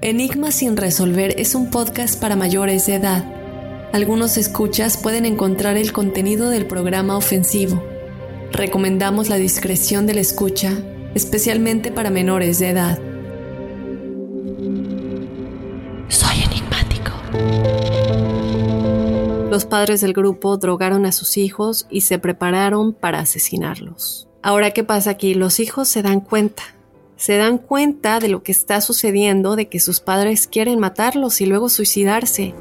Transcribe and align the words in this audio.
Enigma 0.00 0.52
sin 0.52 0.76
resolver 0.76 1.34
es 1.38 1.56
un 1.56 1.70
podcast 1.70 2.20
para 2.20 2.36
mayores 2.36 2.86
de 2.86 2.94
edad. 2.94 3.24
Algunos 3.92 4.36
escuchas 4.36 4.96
pueden 4.96 5.26
encontrar 5.26 5.76
el 5.76 5.92
contenido 5.92 6.50
del 6.50 6.66
programa 6.66 7.16
ofensivo. 7.16 7.82
Recomendamos 8.52 9.28
la 9.28 9.34
discreción 9.38 10.06
de 10.06 10.14
la 10.14 10.20
escucha, 10.20 10.72
especialmente 11.16 11.90
para 11.90 12.10
menores 12.10 12.60
de 12.60 12.68
edad. 12.68 13.00
Soy 16.06 16.44
enigmático. 16.44 17.10
Los 19.50 19.64
padres 19.64 20.00
del 20.00 20.12
grupo 20.12 20.58
drogaron 20.58 21.06
a 21.06 21.12
sus 21.12 21.36
hijos 21.36 21.88
y 21.90 22.02
se 22.02 22.20
prepararon 22.20 22.92
para 22.92 23.18
asesinarlos. 23.18 24.28
Ahora, 24.44 24.70
¿qué 24.70 24.84
pasa 24.84 25.10
aquí? 25.10 25.34
Los 25.34 25.58
hijos 25.58 25.88
se 25.88 26.02
dan 26.02 26.20
cuenta. 26.20 26.62
Se 27.18 27.36
dan 27.36 27.58
cuenta 27.58 28.20
de 28.20 28.28
lo 28.28 28.44
que 28.44 28.52
está 28.52 28.80
sucediendo, 28.80 29.56
de 29.56 29.68
que 29.68 29.80
sus 29.80 29.98
padres 29.98 30.46
quieren 30.46 30.78
matarlos 30.78 31.40
y 31.40 31.46
luego 31.46 31.68
suicidarse. 31.68 32.54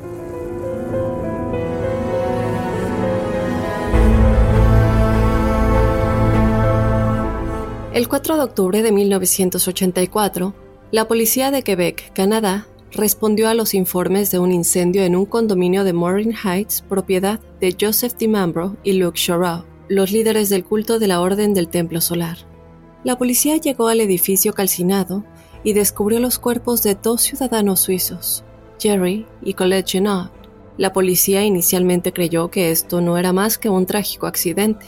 El 7.94 8.08
4 8.08 8.36
de 8.36 8.42
octubre 8.42 8.82
de 8.82 8.92
1984, 8.92 10.56
la 10.90 11.08
policía 11.08 11.52
de 11.52 11.62
Quebec, 11.62 12.12
Canadá, 12.14 12.68
respondió 12.92 13.50
a 13.50 13.54
los 13.54 13.76
informes 13.76 14.32
de 14.32 14.40
un 14.40 14.52
incendio 14.52 15.04
en 15.04 15.16
un 15.16 15.28
condominio 15.28 15.84
de 15.84 15.94
Morin 15.94 16.34
Heights, 16.34 16.84
propiedad 16.90 17.40
de 17.62 17.78
Joseph 17.80 18.16
DiMambro 18.18 18.76
y 18.84 18.94
Luke 18.94 19.20
Chorau, 19.20 19.66
los 19.88 20.12
líderes 20.12 20.50
del 20.50 20.64
culto 20.64 20.98
de 20.98 21.08
la 21.08 21.22
Orden 21.22 21.54
del 21.54 21.68
Templo 21.68 22.02
Solar. 22.02 22.57
La 23.04 23.18
policía 23.18 23.58
llegó 23.58 23.88
al 23.88 24.02
edificio 24.02 24.54
calcinado 24.54 25.24
y 25.64 25.74
descubrió 25.74 26.20
los 26.20 26.40
cuerpos 26.40 26.84
de 26.84 26.96
dos 26.96 27.22
ciudadanos 27.22 27.82
suizos, 27.82 28.44
Jerry 28.80 29.26
y 29.42 29.54
Colette 29.54 29.90
Genot. 29.90 30.32
La 30.78 30.94
policía 30.94 31.44
inicialmente 31.44 32.14
creyó 32.14 32.50
que 32.50 32.72
esto 32.72 33.02
no 33.02 33.18
era 33.18 33.34
más 33.34 33.58
que 33.58 33.70
un 33.70 33.86
trágico 33.86 34.28
accidente, 34.28 34.86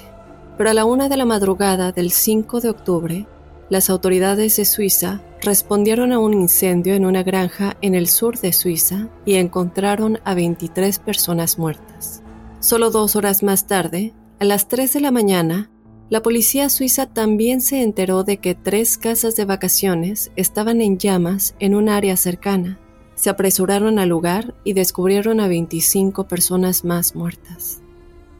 pero 0.57 0.69
a 0.69 0.73
la 0.73 0.85
una 0.85 1.09
de 1.09 1.17
la 1.17 1.25
madrugada 1.25 1.91
del 1.91 2.11
5 2.11 2.59
de 2.59 2.69
octubre, 2.69 3.27
las 3.69 3.89
autoridades 3.89 4.57
de 4.57 4.65
Suiza 4.65 5.21
respondieron 5.41 6.11
a 6.11 6.19
un 6.19 6.33
incendio 6.33 6.95
en 6.95 7.05
una 7.05 7.23
granja 7.23 7.77
en 7.81 7.95
el 7.95 8.07
sur 8.07 8.39
de 8.39 8.51
Suiza 8.51 9.09
y 9.25 9.35
encontraron 9.35 10.19
a 10.25 10.33
23 10.33 10.99
personas 10.99 11.57
muertas. 11.57 12.23
Solo 12.59 12.89
dos 12.89 13.15
horas 13.15 13.41
más 13.41 13.67
tarde, 13.67 14.13
a 14.39 14.45
las 14.45 14.67
3 14.67 14.93
de 14.93 14.99
la 15.01 15.11
mañana, 15.11 15.69
la 16.09 16.23
policía 16.23 16.69
suiza 16.69 17.05
también 17.05 17.61
se 17.61 17.83
enteró 17.83 18.23
de 18.23 18.37
que 18.37 18.55
tres 18.55 18.97
casas 18.97 19.35
de 19.35 19.45
vacaciones 19.45 20.31
estaban 20.35 20.81
en 20.81 20.97
llamas 20.97 21.55
en 21.59 21.75
un 21.75 21.87
área 21.87 22.17
cercana. 22.17 22.79
Se 23.13 23.29
apresuraron 23.29 23.99
al 23.99 24.09
lugar 24.09 24.55
y 24.63 24.73
descubrieron 24.73 25.39
a 25.39 25.47
25 25.47 26.27
personas 26.27 26.83
más 26.83 27.15
muertas. 27.15 27.81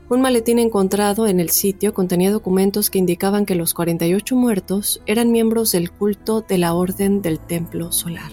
Un 0.09 0.21
maletín 0.21 0.57
encontrado 0.57 1.27
en 1.27 1.39
el 1.39 1.51
sitio 1.51 1.93
contenía 1.93 2.31
documentos 2.31 2.89
que 2.89 2.97
indicaban 2.97 3.45
que 3.45 3.53
los 3.53 3.75
48 3.75 4.35
muertos 4.35 5.03
eran 5.05 5.31
miembros 5.31 5.71
del 5.71 5.91
culto 5.91 6.41
de 6.41 6.57
la 6.57 6.73
Orden 6.73 7.21
del 7.21 7.39
Templo 7.39 7.91
Solar. 7.91 8.31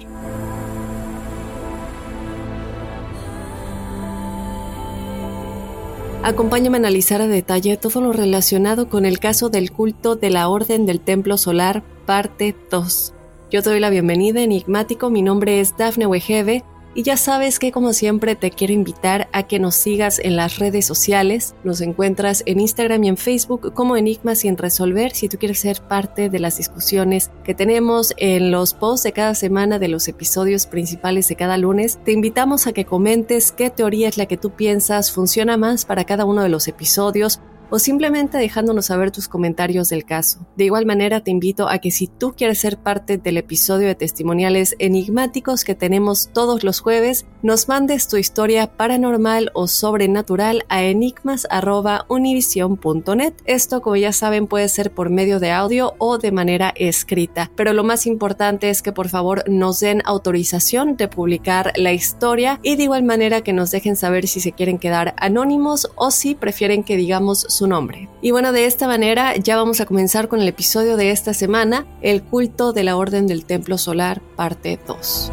Acompáñame 6.26 6.78
a 6.78 6.80
analizar 6.80 7.22
a 7.22 7.28
detalle 7.28 7.76
todo 7.76 8.00
lo 8.00 8.12
relacionado 8.12 8.88
con 8.88 9.06
el 9.06 9.20
caso 9.20 9.48
del 9.48 9.70
culto 9.70 10.16
de 10.16 10.28
la 10.28 10.48
Orden 10.48 10.84
del 10.84 10.98
Templo 10.98 11.38
Solar, 11.38 11.84
parte 12.04 12.56
2. 12.68 13.14
Yo 13.52 13.62
te 13.62 13.70
doy 13.70 13.78
la 13.78 13.90
bienvenida, 13.90 14.40
enigmático. 14.42 15.08
Mi 15.08 15.22
nombre 15.22 15.60
es 15.60 15.76
Dafne 15.76 16.04
Wegebe 16.04 16.64
y 16.96 17.02
ya 17.02 17.18
sabes 17.18 17.58
que 17.58 17.72
como 17.72 17.92
siempre 17.92 18.36
te 18.36 18.50
quiero 18.50 18.72
invitar 18.72 19.28
a 19.32 19.42
que 19.42 19.58
nos 19.58 19.74
sigas 19.74 20.18
en 20.18 20.34
las 20.34 20.58
redes 20.58 20.86
sociales. 20.86 21.54
Nos 21.62 21.82
encuentras 21.82 22.42
en 22.46 22.58
Instagram 22.58 23.04
y 23.04 23.08
en 23.08 23.16
Facebook 23.18 23.74
como 23.74 23.98
Enigma 23.98 24.34
sin 24.34 24.56
resolver 24.56 25.14
si 25.14 25.28
tú 25.28 25.36
quieres 25.36 25.60
ser 25.60 25.82
parte 25.82 26.30
de 26.30 26.38
las 26.38 26.56
discusiones 26.56 27.30
que 27.44 27.54
tenemos 27.54 28.14
en 28.16 28.50
los 28.50 28.72
posts 28.72 29.04
de 29.04 29.12
cada 29.12 29.34
semana 29.34 29.78
de 29.78 29.88
los 29.88 30.08
episodios 30.08 30.66
principales 30.66 31.28
de 31.28 31.36
cada 31.36 31.58
lunes. 31.58 31.98
Te 32.02 32.12
invitamos 32.12 32.66
a 32.66 32.72
que 32.72 32.86
comentes 32.86 33.52
qué 33.52 33.68
teoría 33.68 34.08
es 34.08 34.16
la 34.16 34.24
que 34.24 34.38
tú 34.38 34.52
piensas 34.52 35.12
funciona 35.12 35.58
más 35.58 35.84
para 35.84 36.04
cada 36.04 36.24
uno 36.24 36.42
de 36.42 36.48
los 36.48 36.66
episodios 36.66 37.40
o 37.70 37.78
simplemente 37.78 38.36
dejándonos 38.38 38.86
saber 38.86 39.10
tus 39.10 39.28
comentarios 39.28 39.88
del 39.88 40.04
caso. 40.04 40.46
De 40.56 40.64
igual 40.64 40.86
manera, 40.86 41.20
te 41.20 41.30
invito 41.30 41.68
a 41.68 41.78
que 41.78 41.90
si 41.90 42.06
tú 42.06 42.34
quieres 42.36 42.58
ser 42.58 42.76
parte 42.78 43.18
del 43.18 43.36
episodio 43.36 43.88
de 43.88 43.94
testimoniales 43.94 44.74
enigmáticos 44.78 45.64
que 45.64 45.74
tenemos 45.74 46.30
todos 46.32 46.64
los 46.64 46.80
jueves, 46.80 47.26
nos 47.42 47.68
mandes 47.68 48.08
tu 48.08 48.16
historia 48.16 48.74
paranormal 48.76 49.50
o 49.54 49.68
sobrenatural 49.68 50.64
a 50.68 50.82
enigmas.univision.net. 50.82 53.34
Esto, 53.44 53.82
como 53.82 53.96
ya 53.96 54.12
saben, 54.12 54.46
puede 54.46 54.68
ser 54.68 54.92
por 54.92 55.10
medio 55.10 55.40
de 55.40 55.50
audio 55.52 55.94
o 55.98 56.18
de 56.18 56.32
manera 56.32 56.72
escrita. 56.76 57.50
Pero 57.56 57.72
lo 57.72 57.82
más 57.84 58.06
importante 58.06 58.70
es 58.70 58.82
que 58.82 58.92
por 58.92 59.08
favor 59.08 59.42
nos 59.48 59.80
den 59.80 60.02
autorización 60.04 60.96
de 60.96 61.08
publicar 61.08 61.72
la 61.76 61.92
historia 61.92 62.60
y 62.62 62.76
de 62.76 62.84
igual 62.84 63.02
manera 63.02 63.42
que 63.42 63.52
nos 63.52 63.70
dejen 63.70 63.96
saber 63.96 64.26
si 64.28 64.40
se 64.40 64.52
quieren 64.52 64.78
quedar 64.78 65.14
anónimos 65.18 65.90
o 65.96 66.10
si 66.10 66.34
prefieren 66.34 66.84
que 66.84 66.96
digamos 66.96 67.46
su 67.56 67.66
nombre. 67.66 68.08
Y 68.22 68.30
bueno, 68.30 68.52
de 68.52 68.66
esta 68.66 68.86
manera 68.86 69.36
ya 69.36 69.56
vamos 69.56 69.80
a 69.80 69.86
comenzar 69.86 70.28
con 70.28 70.40
el 70.40 70.48
episodio 70.48 70.96
de 70.96 71.10
esta 71.10 71.34
semana, 71.34 71.86
el 72.02 72.22
culto 72.22 72.72
de 72.72 72.84
la 72.84 72.96
Orden 72.96 73.26
del 73.26 73.44
Templo 73.44 73.78
Solar, 73.78 74.20
parte 74.36 74.78
2. 74.86 75.32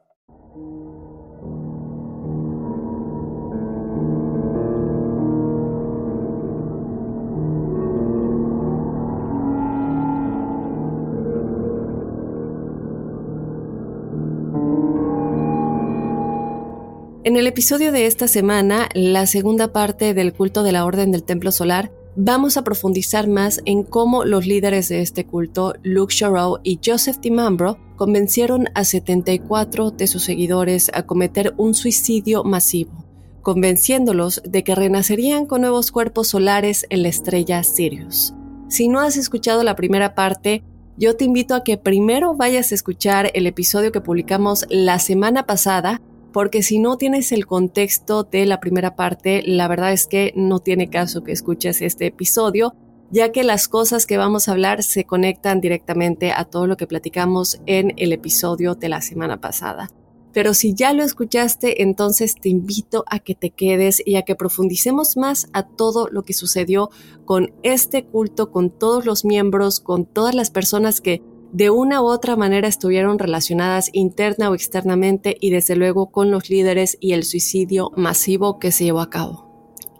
En 17.23 17.37
el 17.37 17.45
episodio 17.45 17.91
de 17.91 18.07
esta 18.07 18.27
semana, 18.27 18.89
la 18.95 19.27
segunda 19.27 19.71
parte 19.71 20.15
del 20.15 20.33
culto 20.33 20.63
de 20.63 20.71
la 20.71 20.85
Orden 20.85 21.11
del 21.11 21.23
Templo 21.23 21.51
Solar, 21.51 21.91
vamos 22.15 22.57
a 22.57 22.63
profundizar 22.63 23.27
más 23.27 23.61
en 23.65 23.83
cómo 23.83 24.25
los 24.25 24.47
líderes 24.47 24.89
de 24.89 25.01
este 25.01 25.27
culto, 25.27 25.75
Luke 25.83 26.11
Shorow 26.11 26.57
y 26.63 26.79
Joseph 26.83 27.17
Dimambro, 27.21 27.77
convencieron 27.95 28.69
a 28.73 28.85
74 28.85 29.91
de 29.91 30.07
sus 30.07 30.23
seguidores 30.23 30.89
a 30.95 31.03
cometer 31.03 31.53
un 31.57 31.75
suicidio 31.75 32.43
masivo, 32.43 33.05
convenciéndolos 33.43 34.41
de 34.43 34.63
que 34.63 34.73
renacerían 34.73 35.45
con 35.45 35.61
nuevos 35.61 35.91
cuerpos 35.91 36.29
solares 36.29 36.87
en 36.89 37.03
la 37.03 37.09
estrella 37.09 37.61
Sirius. 37.61 38.33
Si 38.67 38.87
no 38.87 38.99
has 38.99 39.15
escuchado 39.15 39.63
la 39.63 39.75
primera 39.75 40.15
parte, 40.15 40.63
yo 40.97 41.15
te 41.15 41.25
invito 41.25 41.53
a 41.53 41.63
que 41.63 41.77
primero 41.77 42.33
vayas 42.33 42.71
a 42.71 42.75
escuchar 42.75 43.29
el 43.35 43.45
episodio 43.45 43.91
que 43.91 44.01
publicamos 44.01 44.65
la 44.71 44.97
semana 44.97 45.45
pasada 45.45 46.01
porque 46.31 46.63
si 46.63 46.79
no 46.79 46.97
tienes 46.97 47.31
el 47.31 47.45
contexto 47.45 48.23
de 48.23 48.45
la 48.45 48.59
primera 48.59 48.95
parte, 48.95 49.43
la 49.45 49.67
verdad 49.67 49.91
es 49.91 50.07
que 50.07 50.33
no 50.35 50.59
tiene 50.59 50.89
caso 50.89 51.23
que 51.23 51.31
escuches 51.31 51.81
este 51.81 52.07
episodio, 52.07 52.73
ya 53.11 53.31
que 53.31 53.43
las 53.43 53.67
cosas 53.67 54.05
que 54.05 54.17
vamos 54.17 54.47
a 54.47 54.53
hablar 54.53 54.83
se 54.83 55.03
conectan 55.03 55.59
directamente 55.59 56.31
a 56.31 56.45
todo 56.45 56.67
lo 56.67 56.77
que 56.77 56.87
platicamos 56.87 57.61
en 57.65 57.93
el 57.97 58.13
episodio 58.13 58.75
de 58.75 58.89
la 58.89 59.01
semana 59.01 59.41
pasada. 59.41 59.89
Pero 60.33 60.53
si 60.53 60.73
ya 60.73 60.93
lo 60.93 61.03
escuchaste, 61.03 61.83
entonces 61.83 62.35
te 62.35 62.47
invito 62.47 63.03
a 63.07 63.19
que 63.19 63.35
te 63.35 63.49
quedes 63.49 64.01
y 64.05 64.15
a 64.15 64.21
que 64.21 64.35
profundicemos 64.35 65.17
más 65.17 65.47
a 65.51 65.63
todo 65.63 66.07
lo 66.09 66.23
que 66.23 66.33
sucedió 66.33 66.89
con 67.25 67.53
este 67.63 68.05
culto, 68.05 68.49
con 68.49 68.69
todos 68.69 69.05
los 69.05 69.25
miembros, 69.25 69.81
con 69.81 70.05
todas 70.05 70.33
las 70.33 70.49
personas 70.49 71.01
que 71.01 71.21
de 71.51 71.69
una 71.69 72.01
u 72.01 72.05
otra 72.05 72.35
manera 72.35 72.67
estuvieron 72.67 73.19
relacionadas 73.19 73.89
interna 73.93 74.49
o 74.49 74.55
externamente 74.55 75.37
y 75.39 75.49
desde 75.49 75.75
luego 75.75 76.11
con 76.11 76.31
los 76.31 76.49
líderes 76.49 76.97
y 76.99 77.13
el 77.13 77.23
suicidio 77.23 77.91
masivo 77.95 78.59
que 78.59 78.71
se 78.71 78.85
llevó 78.85 79.01
a 79.01 79.09
cabo. 79.09 79.51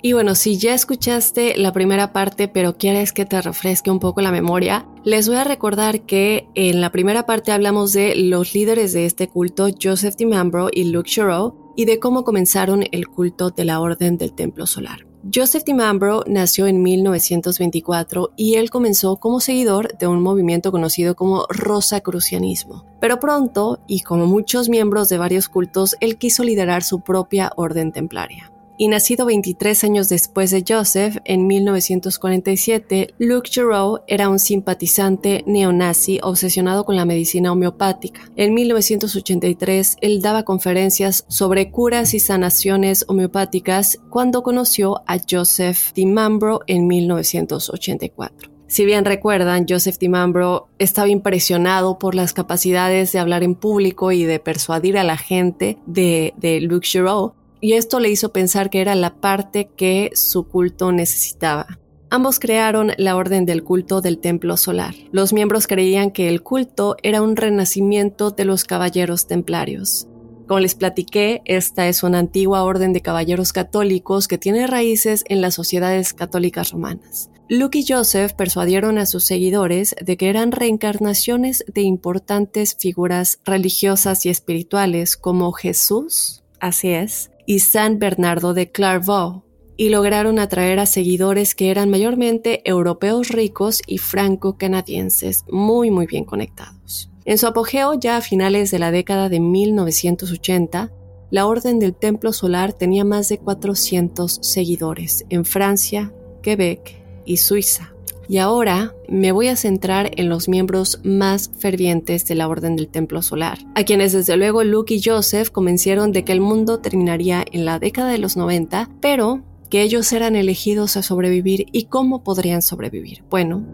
Y 0.04 0.14
bueno, 0.14 0.34
si 0.34 0.58
ya 0.58 0.74
escuchaste 0.74 1.58
la 1.58 1.74
primera 1.74 2.12
parte 2.12 2.48
pero 2.48 2.78
quieres 2.78 3.14
que 3.14 3.26
te 3.26 3.40
refresque 3.42 3.92
un 3.92 4.00
poco 4.00 4.22
la 4.22 4.32
memoria, 4.32 4.88
les 5.04 5.28
voy 5.28 5.38
a 5.38 5.44
recordar 5.44 6.02
que 6.06 6.48
en 6.56 6.82
la 6.82 6.92
primera 6.92 7.26
parte 7.28 7.52
hablamos 7.52 7.94
de 7.94 8.16
los 8.16 8.56
líderes 8.56 8.94
de 8.94 9.06
este 9.06 9.28
culto, 9.28 9.68
Joseph 9.80 10.16
DiMambro 10.16 10.70
y 10.72 10.86
Luke 10.86 11.10
Shiro, 11.10 11.74
y 11.76 11.86
de 11.86 12.00
cómo 12.00 12.24
comenzaron 12.24 12.84
el 12.92 13.08
culto 13.08 13.52
de 13.52 13.66
la 13.66 13.80
Orden 13.80 14.18
del 14.18 14.34
Templo 14.34 14.66
Solar. 14.66 15.11
Joseph 15.24 15.64
DiMambro 15.66 16.24
nació 16.26 16.66
en 16.66 16.82
1924 16.82 18.32
y 18.36 18.56
él 18.56 18.72
comenzó 18.72 19.18
como 19.18 19.40
seguidor 19.40 19.96
de 20.00 20.08
un 20.08 20.24
movimiento 20.24 20.72
conocido 20.72 21.16
como 21.16 21.46
Rosacrucianismo. 21.50 22.86
Pero 23.00 23.20
pronto, 23.20 23.80
y 23.86 24.02
como 24.02 24.26
muchos 24.26 24.68
miembros 24.68 25.10
de 25.10 25.20
varios 25.20 25.48
cultos, 25.48 25.96
él 26.00 26.18
quiso 26.18 26.44
liderar 26.44 26.82
su 26.82 27.02
propia 27.02 27.52
orden 27.56 27.92
templaria 27.92 28.52
y 28.82 28.88
nacido 28.88 29.28
23 29.28 29.84
años 29.84 30.10
después 30.10 30.50
de 30.50 30.66
Joseph, 30.68 31.18
en 31.26 31.46
1947, 31.46 33.14
Luke 33.20 33.48
Giroux 33.48 34.00
era 34.08 34.28
un 34.28 34.40
simpatizante 34.40 35.44
neonazi 35.46 36.20
obsesionado 36.24 36.84
con 36.84 36.96
la 36.96 37.06
medicina 37.06 37.52
homeopática. 37.52 38.22
En 38.36 38.56
1983, 38.56 39.98
él 40.02 40.20
daba 40.24 40.46
conferencias 40.46 41.26
sobre 41.28 41.70
curas 41.70 42.16
y 42.16 42.20
sanaciones 42.20 43.06
homeopáticas 43.08 44.00
cuando 44.10 44.42
conoció 44.42 45.04
a 45.06 45.20
Joseph 45.30 45.94
DiMambro 45.94 46.62
en 46.66 46.88
1984. 46.88 48.52
Si 48.72 48.86
bien 48.86 49.04
recuerdan, 49.04 49.66
Joseph 49.68 49.98
DiMambro 50.00 50.70
estaba 50.80 51.10
impresionado 51.10 52.00
por 52.00 52.16
las 52.16 52.32
capacidades 52.32 53.12
de 53.12 53.20
hablar 53.20 53.44
en 53.44 53.54
público 53.54 54.14
y 54.14 54.24
de 54.24 54.40
persuadir 54.40 54.98
a 54.98 55.04
la 55.04 55.18
gente 55.18 55.78
de, 55.86 56.34
Luke 56.62 56.88
Giroux, 56.88 57.34
y 57.62 57.74
esto 57.74 58.00
le 58.00 58.10
hizo 58.10 58.34
pensar 58.34 58.70
que 58.70 58.82
era 58.82 58.96
la 58.96 59.16
parte 59.22 59.70
que 59.78 60.12
su 60.16 60.48
culto 60.48 60.92
necesitaba. 60.92 61.80
Ambos 62.10 62.40
crearon 62.40 62.92
la 62.98 63.16
Orden 63.16 63.46
del 63.46 63.64
Culto 63.64 64.02
del 64.02 64.20
Templo 64.20 64.58
Solar. 64.58 64.94
Los 65.14 65.32
miembros 65.32 65.66
creían 65.66 66.12
que 66.12 66.28
el 66.28 66.44
culto 66.44 66.98
era 67.04 67.22
un 67.22 67.38
renacimiento 67.38 68.32
de 68.32 68.44
los 68.44 68.66
caballeros 68.66 69.28
templarios. 69.28 70.08
Como 70.46 70.60
les 70.60 70.76
platiqué, 70.76 71.42
esta 71.46 71.88
es 71.88 72.04
una 72.04 72.20
antigua 72.20 72.64
orden 72.64 72.92
de 72.92 73.00
caballeros 73.00 73.54
católicos 73.54 74.28
que 74.28 74.38
tiene 74.38 74.68
raíces 74.68 75.24
en 75.30 75.40
las 75.40 75.54
sociedades 75.54 76.14
católicas 76.14 76.72
romanas. 76.72 77.30
Luke 77.48 77.80
y 77.80 77.86
Joseph 77.88 78.34
persuadieron 78.34 78.98
a 78.98 79.06
sus 79.06 79.24
seguidores 79.24 79.96
de 80.02 80.18
que 80.18 80.30
eran 80.30 80.52
reencarnaciones 80.52 81.64
de 81.74 81.84
importantes 81.84 82.76
figuras 82.78 83.40
religiosas 83.46 84.26
y 84.26 84.30
espirituales 84.30 85.16
como 85.16 85.54
Jesús, 85.54 86.44
así 86.60 86.90
es, 86.90 87.31
y 87.46 87.60
San 87.60 88.00
Bernardo 88.00 88.54
de 88.54 88.72
Clairvaux, 88.72 89.44
y 89.78 89.90
lograron 89.90 90.38
atraer 90.38 90.80
a 90.80 90.86
seguidores 90.86 91.56
que 91.56 91.72
eran 91.72 91.90
mayormente 91.90 92.62
europeos 92.70 93.30
ricos 93.30 93.82
y 93.88 93.98
franco-canadienses 93.98 95.44
muy 95.50 95.90
muy 95.90 96.06
bien 96.06 96.24
conectados. 96.24 97.10
En 97.26 97.38
su 97.38 97.48
apogeo, 97.48 97.94
ya 97.96 98.18
a 98.18 98.22
finales 98.22 98.72
de 98.72 98.80
la 98.80 98.92
década 98.92 99.30
de 99.30 99.40
1980, 99.40 100.92
la 101.32 101.48
Orden 101.48 101.80
del 101.80 101.96
Templo 101.96 102.34
Solar 102.34 102.74
tenía 102.74 103.06
más 103.06 103.30
de 103.30 103.38
400 103.38 104.40
seguidores 104.42 105.26
en 105.30 105.46
Francia, 105.46 106.14
Quebec 106.42 107.02
y 107.26 107.38
Suiza. 107.38 107.94
Y 108.28 108.38
ahora 108.38 108.94
me 109.10 109.32
voy 109.32 109.48
a 109.48 109.56
centrar 109.56 110.12
en 110.16 110.30
los 110.30 110.48
miembros 110.48 111.00
más 111.04 111.52
fervientes 111.58 112.26
de 112.26 112.36
la 112.36 112.48
Orden 112.48 112.76
del 112.76 112.88
Templo 112.88 113.22
Solar, 113.22 113.60
a 113.76 113.84
quienes 113.84 114.14
desde 114.14 114.38
luego 114.38 114.64
Luke 114.64 114.94
y 114.94 115.02
Joseph 115.04 115.50
convencieron 115.50 116.12
de 116.12 116.24
que 116.24 116.32
el 116.32 116.42
mundo 116.42 116.80
terminaría 116.80 117.44
en 117.52 117.66
la 117.66 117.80
década 117.80 118.12
de 118.12 118.20
los 118.20 118.38
90, 118.38 118.90
pero 119.02 119.44
que 119.70 119.82
ellos 119.82 120.12
eran 120.12 120.36
elegidos 120.36 120.98
a 120.98 121.04
sobrevivir 121.04 121.68
y 121.72 121.86
cómo 121.86 122.24
podrían 122.24 122.62
sobrevivir. 122.62 123.24
Bueno, 123.30 123.66